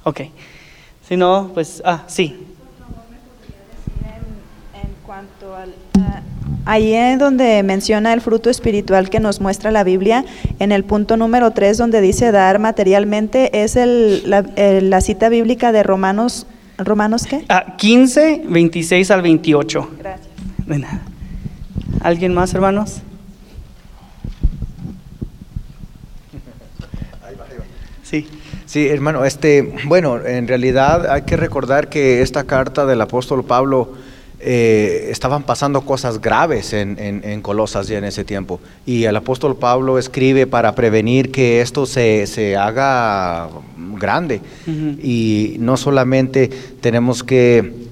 Ok. 0.03 0.21
Si 1.07 1.17
no, 1.17 1.51
pues, 1.53 1.81
ah, 1.85 2.03
sí. 2.07 2.35
Al, 5.55 5.71
ahí 6.65 6.93
es 6.95 7.19
donde 7.19 7.61
menciona 7.61 8.13
el 8.13 8.21
fruto 8.21 8.49
espiritual 8.49 9.11
que 9.11 9.19
nos 9.19 9.41
muestra 9.41 9.69
la 9.69 9.83
Biblia, 9.83 10.25
en 10.57 10.71
el 10.71 10.83
punto 10.83 11.17
número 11.17 11.51
3 11.51 11.77
donde 11.77 12.01
dice 12.01 12.31
dar 12.31 12.57
materialmente, 12.57 13.63
es 13.63 13.75
el, 13.75 14.27
la, 14.27 14.43
la 14.55 15.01
cita 15.01 15.29
bíblica 15.29 15.71
de 15.71 15.83
Romanos 15.83 16.47
¿Romanos 16.77 17.25
qué? 17.25 17.45
Ah, 17.49 17.75
15, 17.77 18.43
26 18.47 19.11
al 19.11 19.21
28. 19.21 19.89
Gracias. 19.99 20.27
De 20.65 20.79
nada. 20.79 21.01
¿Alguien 22.01 22.33
más, 22.33 22.53
hermanos? 22.53 23.01
Sí. 28.03 28.27
Sí, 28.65 28.87
hermano, 28.87 29.23
este, 29.23 29.75
bueno, 29.85 30.25
en 30.25 30.47
realidad 30.47 31.11
hay 31.11 31.23
que 31.23 31.37
recordar 31.37 31.89
que 31.89 32.21
esta 32.21 32.45
carta 32.45 32.85
del 32.85 33.01
apóstol 33.01 33.43
Pablo 33.45 33.93
eh, 34.45 35.07
estaban 35.09 35.43
pasando 35.43 35.81
cosas 35.81 36.19
graves 36.19 36.73
en, 36.73 36.97
en, 36.99 37.41
Colosas 37.41 37.87
ya 37.87 37.97
en 37.97 38.03
ese 38.03 38.23
tiempo. 38.23 38.59
Y 38.85 39.05
el 39.05 39.15
apóstol 39.15 39.55
Pablo 39.55 39.97
escribe 39.97 40.47
para 40.47 40.75
prevenir 40.75 41.31
que 41.31 41.61
esto 41.61 41.85
se, 41.85 42.27
se 42.27 42.57
haga 42.57 43.49
grande. 43.77 44.41
Y 45.01 45.55
no 45.59 45.77
solamente 45.77 46.49
tenemos 46.81 47.23
que 47.23 47.82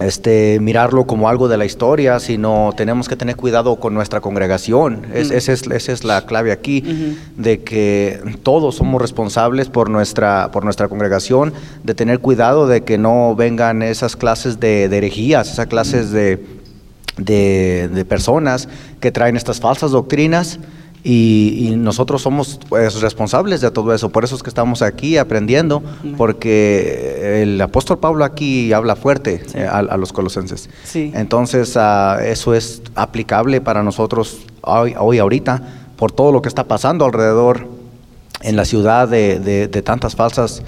este, 0.00 0.58
mirarlo 0.60 1.06
como 1.06 1.28
algo 1.28 1.48
de 1.48 1.56
la 1.56 1.64
historia, 1.64 2.18
sino 2.18 2.72
tenemos 2.76 3.08
que 3.08 3.16
tener 3.16 3.36
cuidado 3.36 3.76
con 3.76 3.94
nuestra 3.94 4.20
congregación. 4.20 5.06
esa, 5.14 5.34
es, 5.34 5.48
esa, 5.48 5.92
es, 5.92 6.04
la 6.04 6.26
clave 6.26 6.52
aquí, 6.52 7.16
de 7.36 7.62
que 7.62 8.20
todos 8.42 8.76
somos 8.76 9.00
responsables 9.00 9.68
por 9.68 9.90
nuestra, 9.90 10.50
por 10.50 10.64
nuestra 10.64 10.88
congregación, 10.88 11.52
de 11.84 11.94
tener 11.94 12.18
cuidado 12.18 12.66
de 12.66 12.82
que 12.82 12.98
no 12.98 13.36
vengan 13.36 13.82
esas 13.82 14.16
clases 14.16 14.58
de, 14.58 14.84
herejías, 14.84 15.52
esas 15.52 15.66
clases 15.68 16.10
de, 16.10 16.44
de 17.16 18.04
personas 18.08 18.68
que 19.00 19.12
traen 19.12 19.36
estas 19.36 19.60
falsas 19.60 19.92
doctrinas 19.92 20.58
y, 21.06 21.74
nosotros 21.76 22.22
somos 22.22 22.58
pues, 22.68 23.00
responsables 23.02 23.60
de 23.60 23.70
todo 23.70 23.92
eso. 23.94 24.08
Por 24.08 24.24
eso 24.24 24.34
es 24.36 24.42
que 24.42 24.48
estamos 24.48 24.80
aquí 24.80 25.18
aprendiendo, 25.18 25.82
porque 26.16 27.42
el 27.42 27.60
apóstol 27.60 27.98
Pablo 27.98 28.24
aquí 28.24 28.72
habla 28.72 28.96
fuerte 28.96 29.42
eh, 29.54 29.66
a, 29.66 29.96
los 29.98 30.14
colosenses. 30.14 30.70
Entonces, 30.94 31.76
ah, 31.76 32.18
eso 32.24 32.54
es 32.54 32.80
aplicable 32.94 33.60
para 33.60 33.82
nosotros 33.82 34.46
hoy, 34.62 34.94
hoy, 34.98 35.18
ahorita, 35.18 35.62
por 35.96 36.10
todo 36.10 36.32
lo 36.32 36.40
que 36.40 36.48
está 36.48 36.64
pasando 36.64 37.04
alrededor 37.04 37.68
en 38.40 38.56
la 38.56 38.64
ciudad 38.64 39.06
de, 39.06 39.38
de 39.38 39.82
tantas 39.82 40.16
falsas 40.16 40.62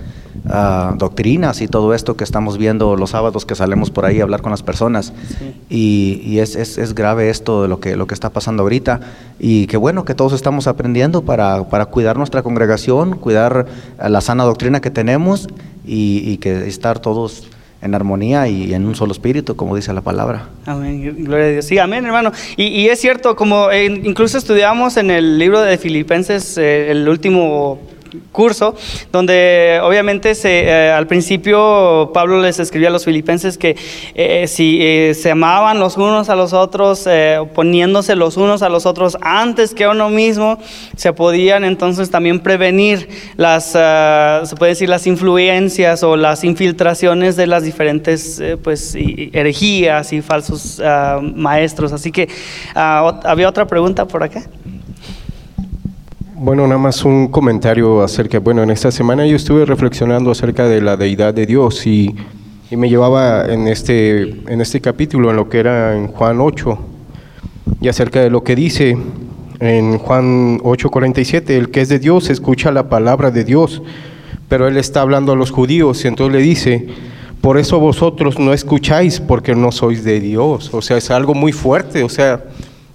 Ah, 0.49 0.95
doctrinas 0.97 1.61
y 1.61 1.69
todo 1.69 1.95
esto 1.95 2.17
que 2.17 2.25
estamos 2.25 2.59
viendo 2.59 2.97
los 2.97 3.11
sábados 3.11 3.45
que 3.45 3.55
salemos 3.55 3.91
por 3.91 4.05
ahí 4.05 4.21
a 4.21 4.23
hablar 4.23 4.43
con 4.43 4.51
las 4.51 4.63
personas. 4.63 5.13
Y, 5.69 6.39
es, 6.39 6.55
es, 6.57 6.95
grave 6.95 7.31
esto 7.31 7.63
de 7.63 7.69
lo 7.69 7.81
que, 7.81 7.97
lo 7.97 8.07
que 8.07 8.15
está 8.15 8.31
pasando 8.31 8.63
ahorita. 8.63 9.01
Y 9.39 9.67
qué 9.67 9.77
bueno 9.77 10.05
que 10.05 10.15
todos 10.15 10.33
estamos 10.33 10.67
aprendiendo 10.67 11.23
para, 11.23 11.65
para 11.65 11.87
cuidar 11.87 12.17
nuestra 12.17 12.43
congregación, 12.43 13.19
cuidar 13.19 13.67
la 13.99 14.21
sana 14.21 14.45
doctrina 14.45 14.81
que 14.81 14.91
tenemos 14.91 15.49
y, 15.87 16.37
que 16.39 16.67
estar 16.67 16.99
todos 16.99 17.49
en 17.83 17.95
armonía 17.95 18.49
y 18.49 18.73
en 18.75 18.87
un 18.87 18.95
solo 18.95 19.13
espíritu, 19.13 19.57
como 19.57 19.77
dice 19.77 19.93
la 19.93 20.01
palabra. 20.01 20.49
Amén, 20.65 21.25
gloria 21.25 21.47
a 21.47 21.49
Dios. 21.51 21.65
Sí, 21.65 21.79
amén, 21.79 22.05
hermano. 22.05 22.33
Y, 22.57 22.87
es 22.89 23.01
cierto, 23.01 23.37
como 23.37 23.71
eh, 23.71 23.87
incluso 23.87 24.39
estudiamos 24.39 24.97
en 24.97 25.11
el 25.11 25.39
libro 25.39 25.61
de 25.61 25.79
Filipenses, 25.79 26.59
eh, 26.59 26.91
el 26.91 27.09
último 27.09 27.79
curso, 28.33 28.75
donde 29.13 29.81
obviamente 29.83 30.35
se, 30.35 30.65
eh, 30.65 30.91
al 30.91 31.07
principio 31.07 32.11
Pablo 32.13 32.41
les 32.41 32.59
escribía 32.59 32.89
a 32.89 32.91
los 32.91 33.05
filipenses 33.05 33.59
que 33.59 33.77
eh, 34.15 34.47
si 34.47 34.79
eh, 34.81 35.15
se 35.15 35.31
amaban 35.31 35.79
los 35.79 35.97
unos 35.97 36.29
a 36.29 36.37
los 36.37 36.53
otros, 36.53 37.09
poniéndose 37.55 38.17
los 38.17 38.37
unos 38.37 38.63
a 38.63 38.69
los 38.69 38.87
otros 38.87 39.17
antes 39.21 39.75
que 39.75 39.87
uno 39.87 40.11
mismo, 40.11 40.59
se 40.97 41.13
podían 41.13 41.65
entonces 41.65 42.11
también 42.11 42.41
prevenir 42.41 43.09
las, 43.37 43.73
se 43.73 44.57
puede 44.57 44.73
decir, 44.73 44.89
las 44.89 45.07
influencias 45.07 46.03
o 46.03 46.17
las 46.17 46.45
infiltraciones 46.45 47.37
de 47.37 47.47
las 47.47 47.63
diferentes 47.63 48.43
pues, 48.63 48.95
herejías 48.97 50.13
y 50.13 50.23
falsos 50.23 50.81
maestros. 51.35 51.93
Así 51.93 52.13
que, 52.13 52.29
ah, 52.75 53.21
¿había 53.25 53.49
otra 53.49 53.67
pregunta 53.67 54.07
por 54.07 54.23
acá? 54.23 54.43
Bueno, 56.39 56.67
nada 56.67 56.79
más 56.79 57.05
un 57.05 57.29
comentario 57.29 58.03
acerca, 58.03 58.39
bueno, 58.39 58.63
en 58.63 58.71
esta 58.71 58.91
semana 58.91 59.27
yo 59.27 59.37
estuve 59.37 59.65
reflexionando 59.65 60.31
acerca 60.31 60.69
de 60.69 60.83
la 60.83 60.97
deidad 60.97 61.35
de 61.35 61.47
Dios 61.47 61.87
y 61.87 62.15
y 62.71 62.77
me 62.77 62.89
llevaba 62.89 63.47
en 63.47 63.69
este, 63.69 64.23
en 64.23 64.61
este 64.61 64.81
capítulo, 64.81 65.31
en 65.31 65.37
lo 65.37 65.49
que 65.49 65.59
era 65.59 65.97
en 65.97 66.09
Juan 66.09 66.41
8, 66.41 66.79
y 67.81 67.89
acerca 67.89 68.21
de 68.21 68.31
lo 68.31 68.43
que 68.43 68.57
dice 68.57 68.97
en 69.61 69.99
Juan 69.99 70.59
8:47, 70.59 71.57
el 71.57 71.71
que 71.71 71.81
es 71.83 71.89
de 71.89 71.99
Dios 71.99 72.29
escucha 72.29 72.73
la 72.73 72.89
palabra 72.89 73.31
de 73.31 73.45
Dios, 73.45 73.83
pero 74.49 74.67
él 74.67 74.77
está 74.77 75.01
hablando 75.01 75.33
a 75.33 75.37
los 75.37 75.51
judíos 75.51 76.05
y 76.05 76.09
entonces 76.09 76.37
le 76.37 76.43
dice, 76.43 76.89
por 77.41 77.59
eso 77.59 77.79
vosotros 77.79 78.39
no 78.39 78.53
escucháis 78.53 79.21
porque 79.21 79.55
no 79.55 79.71
sois 79.71 80.03
de 80.03 80.21
Dios. 80.21 80.71
O 80.75 80.83
sea, 80.83 80.97
es 80.97 81.11
algo 81.11 81.35
muy 81.35 81.53
fuerte, 81.53 82.03
o 82.03 82.09
sea, 82.09 82.45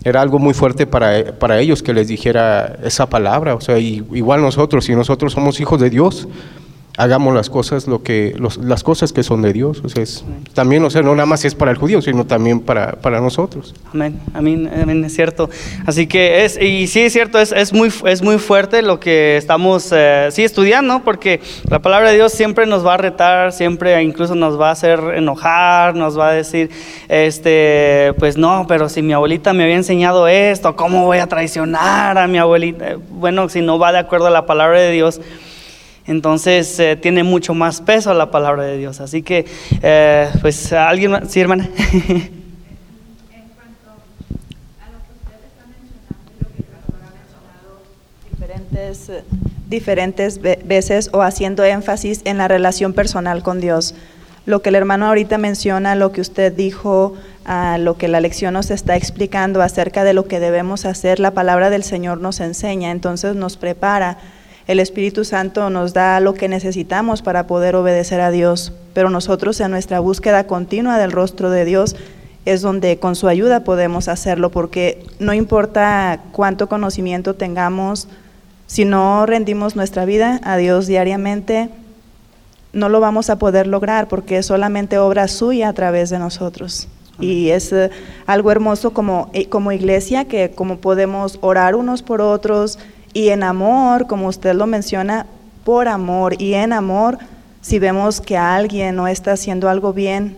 era 0.04 0.22
algo 0.22 0.40
muy 0.40 0.54
fuerte 0.54 0.88
para, 0.88 1.38
para 1.38 1.60
ellos 1.60 1.84
que 1.84 1.94
les 1.94 2.08
dijera 2.08 2.78
esa 2.84 3.08
palabra. 3.08 3.56
O 3.56 3.62
sea, 3.62 3.78
igual 3.78 4.42
nosotros, 4.42 4.86
si 4.86 4.96
nosotros 4.96 5.34
somos 5.34 5.60
hijos 5.60 5.80
de 5.80 5.90
Dios, 5.90 6.28
hagamos 6.98 7.34
las 7.34 7.50
cosas 7.50 7.88
lo 7.88 8.04
que 8.04 8.36
las 8.62 8.84
cosas 8.84 9.14
que 9.14 9.24
son 9.24 9.42
de 9.42 9.54
Dios 9.54 9.82
o 9.84 9.90
sea, 9.90 10.04
es, 10.04 10.26
también 10.54 10.84
o 10.84 10.90
sea 10.90 11.02
no 11.02 11.16
nada 11.16 11.26
más 11.26 11.46
es 11.46 11.56
para 11.56 11.72
el 11.72 11.78
judío 11.78 12.02
sino 12.02 12.26
también 12.26 12.60
para, 12.60 12.94
para 12.94 13.22
nosotros. 13.22 13.74
Amén 13.94 14.20
amén 14.34 14.70
amén 14.82 15.04
es 15.06 15.14
cierto. 15.16 15.50
Así 15.86 16.08
que 16.08 16.44
es 16.44 16.62
y 16.62 16.88
sí 16.88 17.02
es 17.02 17.14
cierto 17.14 17.40
es, 17.40 17.52
es 17.52 17.74
muy 17.74 17.92
es 18.06 18.22
muy 18.22 18.38
fuerte 18.38 18.82
lo 18.82 19.00
que 19.00 19.38
estamos 19.38 19.90
eh, 19.92 20.30
sí 20.32 20.44
estudiando 20.44 21.02
porque 21.04 21.42
la 21.70 21.80
palabra 21.80 22.10
de 22.10 22.16
Dios 22.16 22.34
siempre 22.34 22.66
nos 22.66 22.86
va 22.86 22.96
a 22.96 22.98
retar 22.98 23.54
siempre 23.54 24.02
incluso 24.04 24.36
nos 24.36 24.60
va 24.60 24.70
a 24.70 24.72
hacer 24.72 25.00
enojar 25.16 25.96
nos 25.96 26.20
va 26.20 26.30
a 26.30 26.34
decir 26.34 26.70
este 27.08 28.14
pues 28.20 28.38
no 28.38 28.66
pero 28.68 28.90
si 28.90 29.02
mi 29.02 29.14
abuelita 29.14 29.54
me 29.54 29.64
había 29.64 29.76
enseñado 29.76 30.28
esto 30.28 30.76
cómo 30.76 31.06
voy 31.06 31.20
a 31.20 31.28
traicionar 31.28 32.18
a 32.18 32.28
mi 32.28 32.38
abuelita 32.38 32.98
bueno 33.10 33.48
si 33.50 33.62
no 33.62 33.80
va 33.80 33.92
de 33.92 34.00
acuerdo 34.00 34.28
a 34.28 34.32
la 34.32 34.46
palabra 34.46 34.80
de 34.80 34.92
Dios 34.92 35.22
entonces 36.08 36.80
eh, 36.80 36.96
tiene 36.96 37.24
mucho 37.24 37.54
más 37.54 37.82
peso 37.82 38.14
la 38.14 38.32
palabra 38.32 38.64
de 38.64 38.78
Dios. 38.78 39.00
Así 39.02 39.22
que, 39.22 39.46
eh, 39.82 40.30
pues, 40.42 40.74
¿alguien 40.74 41.12
más? 41.12 41.30
Sí, 41.30 41.40
hermana. 41.40 41.70
diferentes, 48.32 49.10
eh, 49.10 49.24
diferentes 49.68 50.42
veces 50.42 51.10
o 51.14 51.22
haciendo 51.22 51.64
énfasis 51.64 52.22
en 52.26 52.38
la 52.38 52.48
relación 52.48 52.94
personal 52.94 53.44
con 53.44 53.62
Dios. 53.62 53.94
Lo 54.46 54.64
que 54.64 54.70
el 54.70 54.76
hermano 54.76 55.06
ahorita 55.06 55.38
menciona, 55.38 55.94
lo 55.94 56.12
que 56.12 56.22
usted 56.22 56.52
dijo, 56.52 57.14
a 57.46 57.78
lo 57.78 57.98
que 57.98 58.08
la 58.08 58.20
lección 58.20 58.56
nos 58.56 58.72
está 58.72 58.96
explicando 58.96 59.62
acerca 59.62 60.04
de 60.04 60.14
lo 60.14 60.26
que 60.28 60.40
debemos 60.40 60.86
hacer, 60.86 61.20
la 61.20 61.32
palabra 61.32 61.70
del 61.70 61.84
Señor 61.84 62.20
nos 62.20 62.40
enseña, 62.40 62.90
entonces 62.90 63.36
nos 63.36 63.58
prepara 63.58 64.18
el 64.68 64.80
Espíritu 64.80 65.26
Santo 65.26 65.70
nos 65.70 65.94
da 65.94 66.20
lo 66.20 66.34
que 66.34 66.48
necesitamos 66.48 67.22
para 67.22 67.48
poder 67.48 67.76
obedecer 67.76 68.22
a 68.22 68.32
Dios, 68.32 68.74
pero 68.94 69.10
nosotros 69.10 69.60
en 69.60 69.72
nuestra 69.72 70.00
búsqueda 70.00 70.46
continua 70.46 70.98
del 70.98 71.12
rostro 71.12 71.50
de 71.50 71.66
Dios 71.66 71.96
es 72.46 72.62
donde 72.62 72.98
con 72.98 73.16
su 73.16 73.28
ayuda 73.28 73.64
podemos 73.64 74.08
hacerlo, 74.08 74.50
porque 74.50 75.06
no 75.20 75.34
importa 75.34 76.22
cuánto 76.32 76.68
conocimiento 76.68 77.36
tengamos, 77.36 78.08
si 78.66 78.86
no 78.86 79.26
rendimos 79.26 79.76
nuestra 79.76 80.06
vida 80.06 80.40
a 80.44 80.58
Dios 80.58 80.88
diariamente, 80.88 81.70
no 82.74 82.90
lo 82.90 83.00
vamos 83.00 83.30
a 83.30 83.38
poder 83.38 83.68
lograr 83.68 84.08
porque 84.08 84.38
es 84.38 84.46
solamente 84.46 84.98
obra 84.98 85.28
suya 85.28 85.70
a 85.70 85.74
través 85.74 86.10
de 86.10 86.20
nosotros. 86.20 86.88
Y 87.20 87.50
es 87.50 87.72
eh, 87.74 87.92
algo 88.26 88.52
hermoso 88.52 88.92
como, 88.92 89.30
eh, 89.34 89.48
como 89.48 89.72
iglesia 89.72 90.26
que 90.26 90.52
como 90.52 90.78
podemos 90.78 91.38
orar 91.42 91.76
unos 91.76 92.02
por 92.02 92.22
otros, 92.22 92.80
y 93.14 93.30
en 93.30 93.44
amor, 93.44 94.08
como 94.08 94.28
usted 94.28 94.54
lo 94.54 94.68
menciona, 94.68 95.26
por 95.64 95.88
amor 95.88 96.42
y 96.42 96.54
en 96.54 96.74
amor, 96.74 97.18
si 97.62 97.80
vemos 97.80 98.22
que 98.22 98.38
alguien 98.38 98.96
no 98.96 99.08
está 99.08 99.34
haciendo 99.34 99.70
algo 99.70 99.94
bien, 99.94 100.38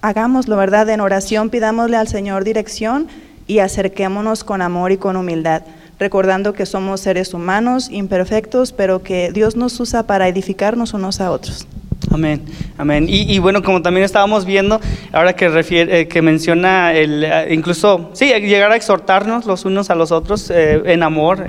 hagámoslo, 0.00 0.56
¿verdad? 0.56 0.88
En 0.90 1.00
oración 1.00 1.50
pidámosle 1.50 1.96
al 1.96 2.08
Señor 2.08 2.44
dirección 2.44 3.08
y 3.46 3.60
acerquémonos 3.60 4.44
con 4.44 4.62
amor 4.62 4.92
y 4.92 4.96
con 4.96 5.16
humildad, 5.16 5.62
recordando 5.98 6.52
que 6.52 6.66
somos 6.66 7.00
seres 7.00 7.34
humanos, 7.34 7.88
imperfectos, 7.90 8.72
pero 8.72 9.02
que 9.02 9.30
Dios 9.32 9.56
nos 9.56 9.78
usa 9.78 10.04
para 10.04 10.28
edificarnos 10.28 10.94
unos 10.94 11.20
a 11.20 11.30
otros. 11.30 11.66
Amén, 12.12 12.42
amén. 12.76 13.06
Y, 13.08 13.38
bueno, 13.38 13.62
como 13.62 13.80
también 13.80 14.04
estábamos 14.04 14.44
viendo, 14.44 14.78
ahora 15.12 15.34
que, 15.34 15.48
refiere, 15.48 16.00
eh, 16.00 16.08
que 16.08 16.20
menciona 16.20 16.92
el, 16.92 17.24
eh, 17.24 17.48
incluso, 17.52 18.10
sí, 18.12 18.26
llegar 18.26 18.70
a 18.70 18.76
exhortarnos 18.76 19.46
los 19.46 19.64
unos 19.64 19.88
a 19.88 19.94
los 19.94 20.12
otros 20.12 20.50
eh, 20.50 20.82
en 20.84 21.02
amor. 21.02 21.46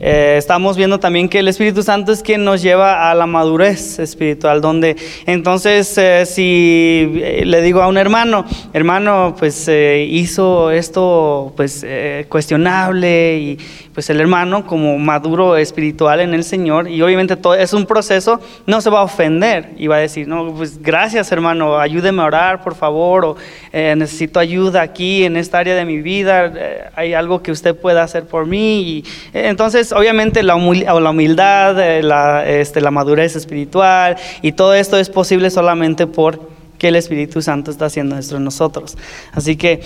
estamos 0.00 0.76
viendo 0.76 1.00
también 1.00 1.30
que 1.30 1.38
el 1.38 1.48
Espíritu 1.48 1.82
Santo 1.82 2.12
es 2.12 2.22
quien 2.22 2.44
nos 2.44 2.60
lleva 2.60 3.10
a 3.10 3.14
la 3.14 3.26
madurez 3.26 3.98
espiritual, 3.98 4.60
donde 4.60 4.96
entonces 5.24 5.98
si 6.28 7.22
le 7.42 7.62
digo 7.62 7.80
a 7.80 7.88
un 7.88 7.96
hermano, 7.96 8.44
hermano, 8.74 9.34
pues 9.38 9.68
hizo 9.68 10.70
esto 10.70 11.54
pues 11.56 11.86
cuestionable 12.28 13.38
y 13.38 13.58
pues 13.94 14.10
el 14.10 14.20
hermano 14.20 14.66
como 14.66 14.98
maduro 14.98 15.56
espiritual 15.56 16.20
en 16.20 16.34
el 16.34 16.42
Señor. 16.42 16.88
Y 16.88 17.00
obviamente 17.00 17.36
todo 17.36 17.54
es 17.54 17.72
un 17.72 17.86
proceso, 17.86 18.40
no 18.66 18.80
se 18.80 18.90
va 18.90 19.00
a 19.00 19.02
ofender 19.04 19.70
y 19.78 19.86
va 19.86 19.96
a 19.96 20.00
decir, 20.00 20.26
no, 20.26 20.52
pues 20.52 20.82
gracias 20.82 21.30
hermano, 21.30 21.78
ayúdeme 21.78 22.20
a 22.20 22.26
orar 22.26 22.62
por 22.62 22.74
favor 22.74 23.24
o 23.24 23.36
eh, 23.72 23.94
necesito 23.96 24.40
ayuda 24.40 24.82
aquí 24.82 25.24
en 25.24 25.36
esta 25.36 25.58
área 25.58 25.76
de 25.76 25.84
mi 25.84 26.02
vida, 26.02 26.52
eh, 26.56 26.84
hay 26.96 27.14
algo 27.14 27.42
que 27.42 27.52
usted 27.52 27.76
pueda 27.76 28.02
hacer 28.02 28.26
por 28.26 28.46
mí 28.46 28.80
y 28.80 29.04
eh, 29.32 29.48
entonces 29.48 29.92
obviamente 29.92 30.42
la, 30.42 30.56
humildad, 30.56 32.02
la, 32.02 32.44
este, 32.46 32.80
la 32.80 32.90
madurez 32.90 33.36
espiritual 33.36 34.16
y 34.42 34.52
todo 34.52 34.74
esto 34.74 34.98
es 34.98 35.08
posible 35.08 35.50
solamente 35.50 36.08
por 36.08 36.53
que 36.84 36.88
el 36.88 36.96
Espíritu 36.96 37.40
Santo 37.40 37.70
está 37.70 37.86
haciendo 37.86 38.18
esto 38.18 38.36
en 38.36 38.44
nosotros. 38.44 38.98
Así 39.32 39.56
que, 39.56 39.80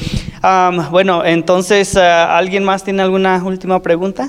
bueno, 0.91 1.25
entonces, 1.25 1.95
eh, 1.95 2.01
¿alguien 2.01 2.65
más 2.65 2.83
tiene 2.83 3.03
alguna 3.03 3.41
última 3.45 3.81
pregunta? 3.81 4.29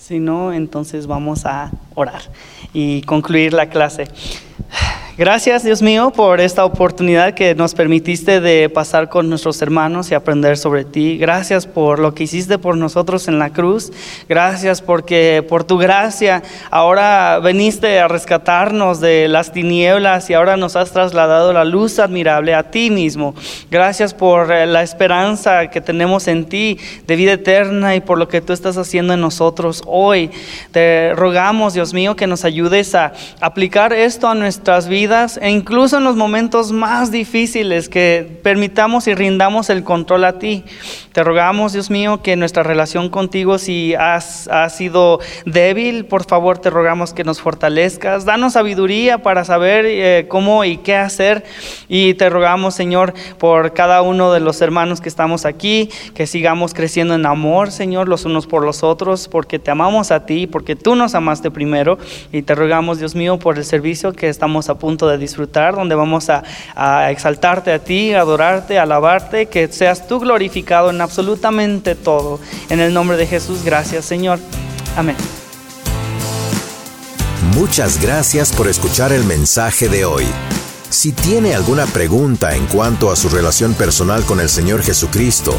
Si 0.00 0.18
no, 0.18 0.52
entonces 0.52 1.06
vamos 1.06 1.46
a 1.46 1.70
orar 1.94 2.22
y 2.72 3.02
concluir 3.02 3.52
la 3.52 3.68
clase. 3.68 4.08
Gracias, 5.22 5.62
Dios 5.62 5.82
mío, 5.82 6.10
por 6.10 6.40
esta 6.40 6.64
oportunidad 6.64 7.34
que 7.34 7.54
nos 7.54 7.74
permitiste 7.74 8.40
de 8.40 8.68
pasar 8.68 9.08
con 9.08 9.28
nuestros 9.28 9.62
hermanos 9.62 10.10
y 10.10 10.16
aprender 10.16 10.58
sobre 10.58 10.84
ti. 10.84 11.16
Gracias 11.16 11.64
por 11.64 12.00
lo 12.00 12.12
que 12.12 12.24
hiciste 12.24 12.58
por 12.58 12.76
nosotros 12.76 13.28
en 13.28 13.38
la 13.38 13.50
cruz. 13.50 13.92
Gracias 14.28 14.82
porque 14.82 15.46
por 15.48 15.62
tu 15.62 15.78
gracia 15.78 16.42
ahora 16.72 17.38
veniste 17.38 18.00
a 18.00 18.08
rescatarnos 18.08 18.98
de 18.98 19.28
las 19.28 19.52
tinieblas 19.52 20.28
y 20.28 20.34
ahora 20.34 20.56
nos 20.56 20.74
has 20.74 20.90
trasladado 20.90 21.52
la 21.52 21.64
luz 21.64 22.00
admirable 22.00 22.52
a 22.56 22.72
ti 22.72 22.90
mismo. 22.90 23.36
Gracias 23.70 24.14
por 24.14 24.50
eh, 24.50 24.66
la 24.66 24.82
esperanza 24.82 25.68
que 25.70 25.80
tenemos 25.80 26.26
en 26.26 26.46
ti 26.46 26.78
de 27.06 27.14
vida 27.14 27.34
eterna 27.34 27.94
y 27.94 28.00
por 28.00 28.18
lo 28.18 28.26
que 28.26 28.40
tú 28.40 28.52
estás 28.52 28.76
haciendo 28.76 29.14
en 29.14 29.20
nosotros 29.20 29.84
hoy. 29.86 30.32
Te 30.72 31.14
rogamos, 31.14 31.74
Dios 31.74 31.94
mío, 31.94 32.16
que 32.16 32.26
nos 32.26 32.44
ayudes 32.44 32.96
a 32.96 33.12
aplicar 33.40 33.92
esto 33.92 34.26
a 34.26 34.34
nuestras 34.34 34.88
vidas 34.88 35.11
e 35.12 35.50
incluso 35.50 35.98
en 35.98 36.04
los 36.04 36.16
momentos 36.16 36.72
más 36.72 37.10
difíciles 37.10 37.90
que 37.90 38.40
permitamos 38.42 39.06
y 39.08 39.14
rindamos 39.14 39.68
el 39.68 39.84
control 39.84 40.24
a 40.24 40.38
ti. 40.38 40.64
Te 41.12 41.22
rogamos, 41.22 41.74
Dios 41.74 41.90
mío, 41.90 42.22
que 42.22 42.36
nuestra 42.36 42.62
relación 42.62 43.10
contigo, 43.10 43.58
si 43.58 43.94
has, 43.94 44.48
ha 44.48 44.70
sido 44.70 45.20
débil, 45.44 46.06
por 46.06 46.24
favor 46.24 46.58
te 46.58 46.70
rogamos 46.70 47.12
que 47.12 47.24
nos 47.24 47.42
fortalezcas. 47.42 48.24
Danos 48.24 48.54
sabiduría 48.54 49.18
para 49.18 49.44
saber 49.44 49.84
eh, 49.86 50.26
cómo 50.28 50.64
y 50.64 50.78
qué 50.78 50.96
hacer. 50.96 51.44
Y 51.88 52.14
te 52.14 52.30
rogamos, 52.30 52.74
Señor, 52.74 53.12
por 53.36 53.74
cada 53.74 54.00
uno 54.00 54.32
de 54.32 54.40
los 54.40 54.62
hermanos 54.62 55.02
que 55.02 55.10
estamos 55.10 55.44
aquí, 55.44 55.90
que 56.14 56.26
sigamos 56.26 56.72
creciendo 56.72 57.14
en 57.14 57.26
amor, 57.26 57.70
Señor, 57.70 58.08
los 58.08 58.24
unos 58.24 58.46
por 58.46 58.64
los 58.64 58.82
otros, 58.82 59.28
porque 59.28 59.58
te 59.58 59.70
amamos 59.70 60.10
a 60.10 60.24
ti, 60.24 60.46
porque 60.46 60.76
tú 60.76 60.94
nos 60.96 61.14
amaste 61.14 61.50
primero. 61.50 61.98
Y 62.32 62.40
te 62.40 62.54
rogamos, 62.54 62.98
Dios 62.98 63.14
mío, 63.14 63.38
por 63.38 63.58
el 63.58 63.64
servicio 63.66 64.14
que 64.14 64.30
estamos 64.30 64.70
a 64.70 64.78
de 64.96 65.18
disfrutar, 65.18 65.74
donde 65.74 65.94
vamos 65.94 66.28
a, 66.30 66.42
a 66.74 67.10
exaltarte 67.10 67.72
a 67.72 67.78
ti, 67.78 68.14
adorarte, 68.14 68.78
alabarte, 68.78 69.46
que 69.46 69.68
seas 69.68 70.06
tú 70.06 70.20
glorificado 70.20 70.90
en 70.90 71.00
absolutamente 71.00 71.94
todo. 71.94 72.38
En 72.70 72.80
el 72.80 72.94
nombre 72.94 73.16
de 73.16 73.26
Jesús, 73.26 73.64
gracias 73.64 74.04
Señor. 74.04 74.38
Amén. 74.96 75.16
Muchas 77.54 78.00
gracias 78.00 78.52
por 78.52 78.68
escuchar 78.68 79.12
el 79.12 79.24
mensaje 79.24 79.88
de 79.88 80.04
hoy. 80.04 80.24
Si 80.88 81.12
tiene 81.12 81.54
alguna 81.54 81.86
pregunta 81.86 82.54
en 82.54 82.66
cuanto 82.66 83.10
a 83.10 83.16
su 83.16 83.28
relación 83.28 83.74
personal 83.74 84.24
con 84.24 84.40
el 84.40 84.48
Señor 84.48 84.82
Jesucristo 84.82 85.54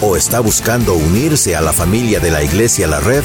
o 0.00 0.16
está 0.16 0.40
buscando 0.40 0.94
unirse 0.94 1.56
a 1.56 1.60
la 1.60 1.72
familia 1.72 2.20
de 2.20 2.30
la 2.30 2.42
Iglesia 2.42 2.86
La 2.86 2.98
Red, 2.98 3.22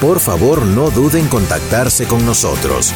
por 0.00 0.20
favor 0.20 0.62
no 0.62 0.90
duden 0.90 1.22
en 1.22 1.28
contactarse 1.28 2.06
con 2.06 2.24
nosotros. 2.24 2.92